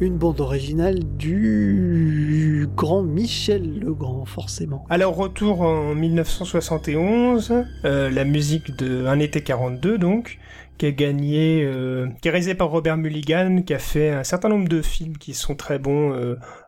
une 0.00 0.16
bande 0.16 0.40
originale 0.40 1.00
du 1.18 2.66
grand 2.74 3.02
Michel 3.02 3.80
Legrand, 3.80 4.24
forcément. 4.24 4.86
Alors, 4.88 5.14
retour 5.14 5.60
en 5.60 5.94
1971, 5.94 7.52
euh, 7.84 8.08
la 8.08 8.24
musique 8.24 8.74
de 8.78 9.04
Un 9.04 9.18
été 9.18 9.42
42, 9.42 9.98
donc, 9.98 10.38
qui 10.78 10.86
a 10.86 10.90
gagné, 10.90 11.64
euh, 11.66 12.08
qui 12.22 12.28
est 12.28 12.30
réalisé 12.30 12.54
par 12.54 12.70
Robert 12.70 12.96
Mulligan, 12.96 13.60
qui 13.60 13.74
a 13.74 13.78
fait 13.78 14.08
un 14.08 14.24
certain 14.24 14.48
nombre 14.48 14.68
de 14.68 14.80
films 14.80 15.18
qui 15.18 15.34
sont 15.34 15.54
très 15.54 15.78
bons. 15.78 16.16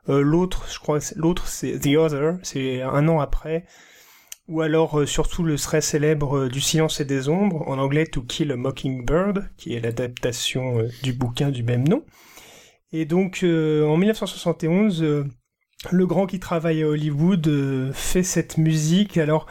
l'autre, 0.09 0.67
je 0.71 0.79
crois, 0.79 0.99
l'autre 1.17 1.47
c'est 1.47 1.79
The 1.79 1.97
Other, 1.97 2.35
c'est 2.43 2.83
un 2.83 3.09
an 3.09 3.21
après 3.21 3.65
ou 4.49 4.61
alors 4.61 5.01
euh, 5.01 5.07
surtout 5.07 5.43
le 5.43 5.57
très 5.57 5.81
célèbre 5.81 6.39
euh, 6.39 6.49
Du 6.49 6.61
silence 6.61 7.01
et 7.01 7.05
des 7.05 7.29
ombres, 7.29 7.67
en 7.67 7.79
anglais 7.79 8.07
To 8.07 8.23
Kill 8.23 8.53
a 8.53 8.57
Mockingbird, 8.57 9.49
qui 9.57 9.75
est 9.75 9.81
l'adaptation 9.81 10.81
euh, 10.81 10.89
du 11.03 11.13
bouquin 11.13 11.51
du 11.51 11.63
même 11.63 11.89
nom. 11.89 12.05
Et 12.93 13.07
donc 13.07 13.41
en 13.43 13.97
1971, 13.97 15.03
le 15.91 16.07
grand 16.07 16.27
qui 16.27 16.39
travaille 16.39 16.85
à 16.85 16.87
Hollywood 16.87 17.91
fait 17.93 18.23
cette 18.23 18.57
musique. 18.57 19.19
Alors 19.19 19.49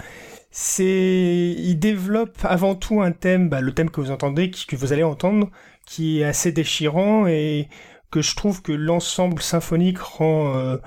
c'est, 0.50 1.54
il 1.58 1.76
développe 1.76 2.38
avant 2.44 2.76
tout 2.76 3.02
un 3.02 3.12
thème, 3.12 3.50
bah, 3.50 3.60
le 3.60 3.74
thème 3.74 3.90
que 3.90 4.00
vous 4.00 4.12
entendez, 4.12 4.50
que 4.50 4.78
vous 4.78 4.94
allez 4.94 5.04
entendre, 5.04 5.50
qui 5.86 6.22
est 6.22 6.24
assez 6.24 6.54
déchirant 6.54 7.28
et 7.28 7.68
que 8.12 8.22
je 8.22 8.34
trouve 8.34 8.62
que 8.62 8.72
l'ensemble 8.72 9.42
symphonique 9.42 10.00
rend 10.00 10.78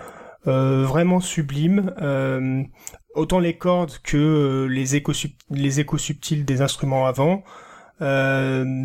vraiment 0.46 1.20
sublime 1.20 1.92
autant 3.16 3.40
les 3.40 3.56
cordes 3.56 3.98
que 4.02 4.16
euh, 4.16 4.66
les 4.66 4.94
échos 4.94 5.98
subtils 5.98 6.44
des 6.44 6.60
instruments 6.60 7.06
avant. 7.06 7.42
Euh, 8.02 8.84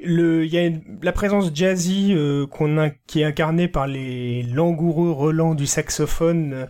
il 0.00 0.44
y 0.46 0.58
a 0.58 0.70
la 1.02 1.12
présence 1.12 1.50
jazzy 1.54 2.12
euh, 2.12 2.46
qu'on 2.46 2.78
a 2.78 2.90
qui 2.90 3.20
est 3.20 3.24
incarnée 3.24 3.68
par 3.68 3.86
les 3.86 4.42
langoureux 4.42 5.10
relents 5.10 5.54
du 5.54 5.66
saxophone 5.66 6.68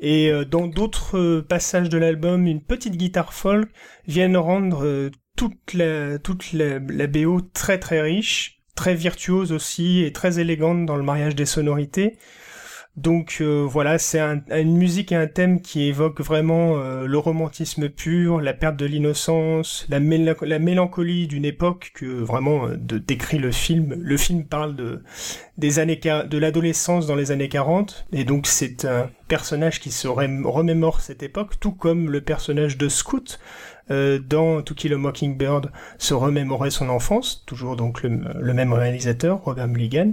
et 0.00 0.30
dans 0.48 0.66
d'autres 0.66 1.40
passages 1.40 1.88
de 1.88 1.98
l'album 1.98 2.46
une 2.46 2.62
petite 2.62 2.96
guitare 2.96 3.32
folk 3.32 3.68
viennent 4.06 4.36
rendre 4.36 5.10
toute 5.36 5.74
la 5.74 6.18
toute 6.18 6.52
la, 6.52 6.78
la, 6.78 7.06
BO 7.08 7.40
très 7.40 7.78
très 7.78 8.00
riche 8.00 8.60
très 8.76 8.94
virtuose 8.94 9.50
aussi 9.50 10.04
et 10.04 10.12
très 10.12 10.38
élégante 10.38 10.86
dans 10.86 10.96
le 10.96 11.02
mariage 11.02 11.34
des 11.34 11.46
sonorités 11.46 12.16
donc 12.98 13.38
euh, 13.40 13.64
voilà, 13.64 13.96
c'est 13.96 14.18
une 14.18 14.76
musique 14.76 15.12
et 15.12 15.14
un 15.14 15.28
thème 15.28 15.60
qui 15.60 15.84
évoque 15.84 16.20
vraiment 16.20 16.78
euh, 16.78 17.06
le 17.06 17.16
romantisme 17.18 17.88
pur, 17.88 18.40
la 18.40 18.54
perte 18.54 18.76
de 18.76 18.86
l'innocence, 18.86 19.86
la, 19.88 20.00
mélancolie 20.00 21.28
d'une 21.28 21.44
époque 21.44 21.92
que 21.94 22.06
vraiment 22.06 22.66
euh, 22.66 22.76
décrit 22.76 23.38
le 23.38 23.52
film. 23.52 23.94
Le 24.00 24.16
film 24.16 24.44
parle 24.44 24.74
de 24.74 25.00
des 25.58 25.78
années 25.78 25.96
de 25.96 26.38
l'adolescence 26.38 27.06
dans 27.06 27.14
les 27.14 27.30
années 27.30 27.48
40 27.48 28.06
et 28.12 28.24
donc 28.24 28.48
c'est 28.48 28.84
un 28.84 29.10
personnage 29.28 29.78
qui 29.78 29.92
se 29.92 30.08
remémore 30.08 31.00
cette 31.00 31.22
époque, 31.22 31.60
tout 31.60 31.72
comme 31.72 32.10
le 32.10 32.20
personnage 32.20 32.78
de 32.78 32.88
Scout 32.88 33.38
dans 33.90 34.60
To 34.60 34.74
Kill 34.74 34.92
a 34.92 34.98
Mockingbird 34.98 35.72
se 35.96 36.12
remémorait 36.12 36.70
son 36.70 36.90
enfance, 36.90 37.42
toujours 37.46 37.74
donc 37.74 38.02
le 38.02 38.52
même 38.52 38.74
réalisateur, 38.74 39.42
Robert 39.42 39.66
Mulligan. 39.66 40.12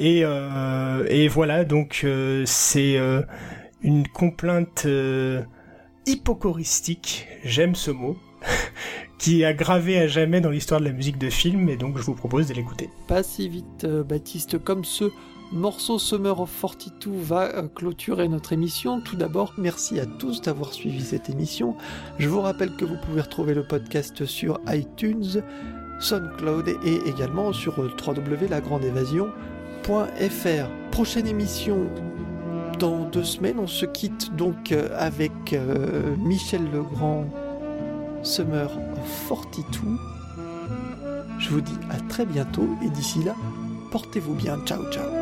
Et, 0.00 0.22
euh, 0.24 1.04
et 1.10 1.28
voilà, 1.28 1.66
donc 1.66 2.00
euh, 2.04 2.42
c'est 2.46 2.96
euh, 2.96 3.20
une 3.82 4.08
complainte 4.08 4.88
hypocoristique, 6.06 7.28
j'aime 7.44 7.74
ce 7.74 7.90
mot, 7.90 8.16
qui 9.18 9.44
a 9.44 9.52
gravé 9.52 9.98
à 9.98 10.06
jamais 10.06 10.40
dans 10.40 10.48
l'histoire 10.48 10.80
de 10.80 10.86
la 10.86 10.92
musique 10.92 11.18
de 11.18 11.28
film, 11.28 11.68
et 11.68 11.76
donc 11.76 11.98
je 11.98 12.02
vous 12.02 12.14
propose 12.14 12.48
de 12.48 12.54
l'écouter. 12.54 12.88
Pas 13.08 13.22
si 13.22 13.50
vite, 13.50 13.84
Baptiste, 13.84 14.58
comme 14.64 14.86
ce 14.86 15.10
morceau 15.52 15.98
Summer 15.98 16.40
of 16.40 16.50
42 16.58 17.10
va 17.20 17.64
clôturer 17.74 18.26
notre 18.28 18.54
émission. 18.54 19.02
Tout 19.02 19.16
d'abord, 19.16 19.52
merci 19.58 20.00
à 20.00 20.06
tous 20.06 20.40
d'avoir 20.40 20.72
suivi 20.72 21.02
cette 21.02 21.28
émission. 21.28 21.76
Je 22.18 22.26
vous 22.30 22.40
rappelle 22.40 22.74
que 22.74 22.86
vous 22.86 22.96
pouvez 23.04 23.20
retrouver 23.20 23.52
le 23.52 23.66
podcast 23.66 24.24
sur 24.24 24.60
iTunes, 24.68 25.42
SoundCloud 26.00 26.68
et 26.86 27.00
également 27.06 27.52
sur 27.52 27.78
www.lagrandeévasion.com 27.78 29.59
Prochaine 30.90 31.26
émission 31.26 31.86
dans 32.78 33.04
deux 33.04 33.24
semaines. 33.24 33.58
On 33.58 33.66
se 33.66 33.86
quitte 33.86 34.34
donc 34.36 34.72
euh, 34.72 34.88
avec 34.96 35.52
euh, 35.52 36.16
Michel 36.18 36.62
Legrand, 36.72 37.24
Summer 38.22 38.70
42. 39.28 39.96
Je 41.38 41.50
vous 41.50 41.60
dis 41.60 41.78
à 41.90 41.96
très 42.08 42.26
bientôt 42.26 42.68
et 42.84 42.90
d'ici 42.90 43.22
là, 43.24 43.34
portez-vous 43.90 44.34
bien. 44.34 44.58
Ciao, 44.66 44.82
ciao. 44.90 45.19